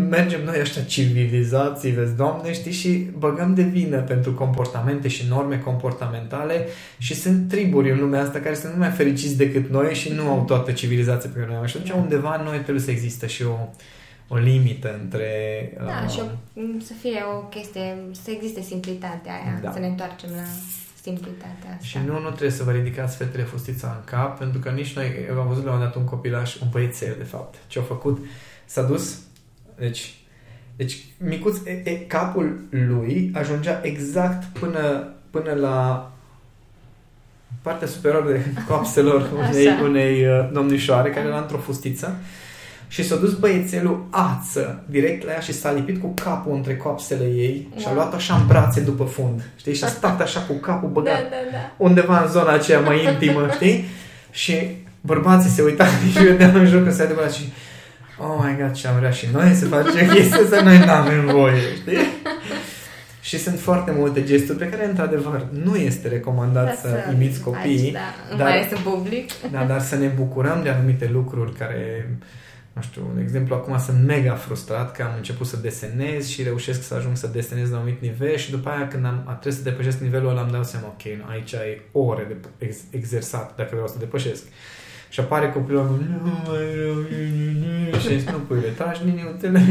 mergem 0.09 0.43
noi 0.45 0.57
ăștia 0.59 0.81
civilizații, 0.81 1.91
vezi, 1.91 2.15
Doamne, 2.15 2.53
știi, 2.53 2.71
și 2.71 3.09
băgăm 3.17 3.53
de 3.53 3.61
vină 3.61 3.97
pentru 3.97 4.33
comportamente 4.33 5.07
și 5.07 5.25
norme 5.29 5.57
comportamentale 5.57 6.67
și 6.97 7.15
sunt 7.15 7.47
triburi 7.47 7.91
în 7.91 7.99
lumea 7.99 8.21
asta 8.21 8.39
care 8.39 8.55
sunt 8.55 8.77
mai 8.77 8.89
fericiți 8.89 9.37
decât 9.37 9.69
noi 9.69 9.93
și 9.93 10.11
nu 10.13 10.29
au 10.29 10.43
toată 10.47 10.71
civilizația 10.71 11.29
pe 11.33 11.39
care 11.39 11.51
noi 11.51 11.59
am. 11.59 11.65
Și 11.65 11.77
atunci 11.77 12.01
undeva 12.01 12.35
în 12.39 12.45
noi 12.45 12.59
trebuie 12.59 12.83
să 12.83 12.91
existe 12.91 13.27
și 13.27 13.43
o 13.43 13.69
o 14.33 14.37
limită 14.37 14.99
între... 15.01 15.27
Da, 15.77 16.03
uh, 16.03 16.09
și 16.09 16.19
o, 16.19 16.23
să 16.83 16.93
fie 16.93 17.23
o 17.35 17.39
chestie, 17.39 17.97
să 18.23 18.31
existe 18.31 18.61
simplitatea 18.61 19.33
aia, 19.33 19.59
da. 19.61 19.71
să 19.71 19.79
ne 19.79 19.87
întoarcem 19.87 20.29
la 20.29 20.43
simplitatea 21.01 21.69
asta. 21.77 21.83
Și 21.83 21.97
nu, 22.05 22.19
nu 22.19 22.27
trebuie 22.27 22.49
să 22.49 22.63
vă 22.63 22.71
ridicați 22.71 23.17
fetele 23.17 23.43
fustița 23.43 23.87
în 23.99 24.03
cap, 24.05 24.37
pentru 24.37 24.59
că 24.59 24.69
nici 24.69 24.95
noi, 24.95 25.25
eu 25.29 25.39
am 25.39 25.47
văzut 25.47 25.65
la 25.65 25.73
un 25.73 25.79
dat 25.79 25.95
un 25.95 26.03
copilaș, 26.03 26.55
un 26.55 26.67
băiețel, 26.71 27.15
de 27.17 27.23
fapt, 27.23 27.55
ce 27.67 27.79
a 27.79 27.81
făcut, 27.81 28.25
s-a 28.65 28.81
dus, 28.81 29.19
deci, 29.77 30.13
deci 30.75 31.05
micuț, 31.17 31.65
e, 31.65 31.81
e, 31.83 31.95
capul 31.95 32.59
lui 32.69 33.31
ajungea 33.33 33.79
exact 33.83 34.43
până, 34.59 35.13
până 35.29 35.53
la 35.53 36.11
partea 37.61 37.87
superioară 37.87 38.31
de 38.31 38.45
coapselor 38.67 39.29
unei, 39.49 39.67
unei 39.83 40.27
uh, 40.27 40.49
domnișoare 40.53 41.09
care 41.09 41.27
era 41.27 41.39
într-o 41.39 41.57
fustiță 41.57 42.15
și 42.91 43.03
s-a 43.03 43.15
dus 43.15 43.33
băiețelul 43.33 44.07
ață 44.09 44.83
direct 44.85 45.25
la 45.25 45.31
ea 45.31 45.39
și 45.39 45.53
s-a 45.53 45.71
lipit 45.71 46.01
cu 46.01 46.13
capul 46.23 46.55
între 46.55 46.75
coapsele 46.75 47.23
ei 47.23 47.67
wow. 47.69 47.79
și 47.79 47.87
a 47.87 47.93
luat 47.93 48.13
așa 48.13 48.35
în 48.35 48.47
brațe 48.47 48.79
după 48.81 49.03
fund, 49.03 49.49
știi? 49.55 49.73
Și 49.73 49.83
a 49.83 49.87
stat 49.87 50.21
așa 50.21 50.39
cu 50.39 50.53
capul 50.53 50.89
băgat 50.97 51.21
da, 51.21 51.29
da, 51.29 51.51
da. 51.51 51.71
undeva 51.77 52.21
în 52.21 52.27
zona 52.27 52.53
aceea 52.53 52.79
mai 52.79 53.05
intimă, 53.05 53.47
știi? 53.55 53.85
Și 54.31 54.55
bărbații 55.01 55.49
se 55.49 55.61
uitau 55.61 55.87
și 56.13 56.23
vedeam 56.23 56.55
în 56.55 56.65
jur 56.65 56.83
că 56.83 56.91
se 56.91 57.03
adevărat 57.03 57.33
și 57.33 57.53
oh 58.17 58.43
my 58.43 58.57
god, 58.61 58.71
ce 58.71 58.87
am 58.87 58.97
vrea 58.97 59.11
și 59.11 59.27
noi 59.33 59.53
să 59.53 59.65
facem 59.65 60.07
chestia 60.13 60.45
să 60.49 60.61
noi 60.63 60.77
n-avem 60.77 61.25
voie, 61.25 61.61
știi? 61.75 61.97
Și 63.21 63.39
sunt 63.39 63.59
foarte 63.59 63.91
multe 63.95 64.23
gesturi 64.23 64.57
pe 64.57 64.69
care, 64.69 64.87
într-adevăr, 64.87 65.47
nu 65.63 65.75
este 65.75 66.07
recomandat 66.07 66.65
da, 66.65 66.71
să, 66.71 66.87
să 66.87 67.13
imiți 67.13 67.41
copiii. 67.41 67.91
Faci, 67.91 68.01
da. 68.29 68.35
dar, 68.37 68.47
mai 68.47 68.59
este 68.59 68.75
în 68.75 68.91
public. 68.91 69.31
Da, 69.51 69.63
dar 69.63 69.81
să 69.81 69.95
ne 69.95 70.07
bucurăm 70.07 70.59
de 70.63 70.69
anumite 70.69 71.09
lucruri 71.13 71.53
care 71.53 72.09
nu 72.73 72.81
știu, 72.81 73.11
de 73.15 73.21
exemplu, 73.21 73.55
acum 73.55 73.79
sunt 73.79 74.05
mega 74.05 74.33
frustrat 74.33 74.91
că 74.91 75.03
am 75.03 75.13
început 75.15 75.47
să 75.47 75.57
desenez 75.57 76.27
și 76.27 76.43
reușesc 76.43 76.83
să 76.83 76.93
ajung 76.93 77.17
să 77.17 77.27
desenez 77.27 77.69
la 77.69 77.75
un 77.75 77.81
anumit 77.81 78.01
nivel 78.01 78.35
și 78.35 78.51
după 78.51 78.69
aia 78.69 78.87
când 78.87 79.05
am, 79.05 79.23
a 79.25 79.31
trebuit 79.31 79.63
să 79.63 79.69
depășesc 79.69 79.99
nivelul 79.99 80.29
ăla 80.29 80.41
am 80.41 80.51
dat 80.51 80.65
seama, 80.65 80.87
ok, 80.87 81.17
nu, 81.17 81.23
aici 81.29 81.55
ai 81.55 81.81
ore 81.91 82.25
de 82.27 82.65
ex, 82.65 82.77
exersat 82.89 83.55
dacă 83.55 83.69
vreau 83.71 83.87
să 83.87 83.95
depășesc. 83.99 84.43
Și 85.09 85.19
apare 85.19 85.49
copilul 85.49 85.83
meu, 85.83 85.97
nu 86.23 86.31
mai 86.47 87.99
și 87.99 88.17
zic, 88.17 88.29
nu 88.29 88.37
puiule, 88.37 88.67
tragi 88.67 89.03
liniutele, 89.05 89.61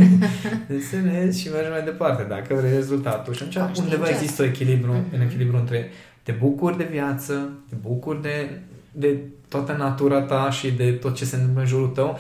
desenezi 0.68 1.40
și 1.40 1.48
mergi 1.48 1.70
mai 1.70 1.82
departe 1.82 2.22
dacă 2.22 2.55
vrei 2.55 2.72
rezultatul. 2.72 3.34
Și 3.34 3.42
atunci 3.59 3.78
undeva 3.78 4.09
există 4.09 4.42
o 4.42 4.44
echilibru, 4.44 4.92
mm-hmm. 4.92 5.14
un 5.14 5.20
echilibru 5.20 5.57
între 5.57 5.90
te 6.22 6.32
bucuri 6.32 6.76
de 6.76 6.88
viață, 6.90 7.53
te 7.68 7.74
bucuri 7.80 8.22
de, 8.22 8.61
de 8.92 9.18
toată 9.48 9.72
natura 9.72 10.20
ta 10.20 10.51
și 10.51 10.70
de 10.70 10.92
tot 10.92 11.14
ce 11.14 11.24
se 11.24 11.36
întâmplă 11.36 11.61
în 11.61 11.66
jurul 11.66 11.88
tău, 11.88 12.18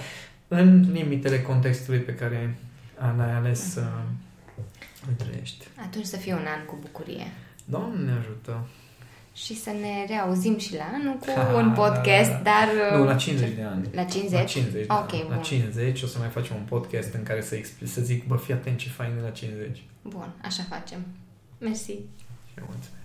în 0.52 0.92
limitele 0.92 1.42
contextului 1.42 1.98
pe 1.98 2.14
care 2.14 2.58
ai 2.98 3.32
ales 3.32 3.70
să 3.70 3.80
îl 5.08 5.14
trăiești. 5.16 5.66
Atunci 5.86 6.04
să 6.04 6.16
fie 6.16 6.32
un 6.32 6.46
an 6.58 6.64
cu 6.66 6.78
bucurie. 6.80 7.26
Doamne 7.64 8.12
ajută! 8.12 8.66
Și 9.34 9.56
să 9.56 9.70
ne 9.70 10.04
reauzim 10.08 10.58
și 10.58 10.76
la 10.76 10.84
anul 10.94 11.16
cu 11.16 11.26
ha, 11.34 11.54
un 11.56 11.72
podcast, 11.72 12.30
dar... 12.30 12.96
Nu, 12.96 13.04
la 13.04 13.14
50 13.14 13.54
de 13.54 13.62
ani. 13.62 13.88
La 13.92 14.04
50? 14.04 14.32
La 14.32 14.44
50, 14.44 14.86
Ok, 14.88 15.28
da. 15.28 15.34
La 15.34 15.40
50 15.40 16.02
o 16.02 16.06
să 16.06 16.18
mai 16.18 16.28
facem 16.28 16.56
un 16.56 16.62
podcast 16.62 17.14
în 17.14 17.22
care 17.22 17.40
să, 17.40 17.54
expli- 17.56 17.86
să 17.86 18.00
zic, 18.00 18.26
bă, 18.26 18.36
fii 18.36 18.54
atent 18.54 18.78
ce 18.78 18.88
fain 18.88 19.10
la 19.22 19.30
50. 19.30 19.82
Bun, 20.02 20.34
așa 20.42 20.62
facem. 20.68 20.98
Mersi. 21.58 21.90
Și 22.46 22.54
mulțumesc. 22.56 22.99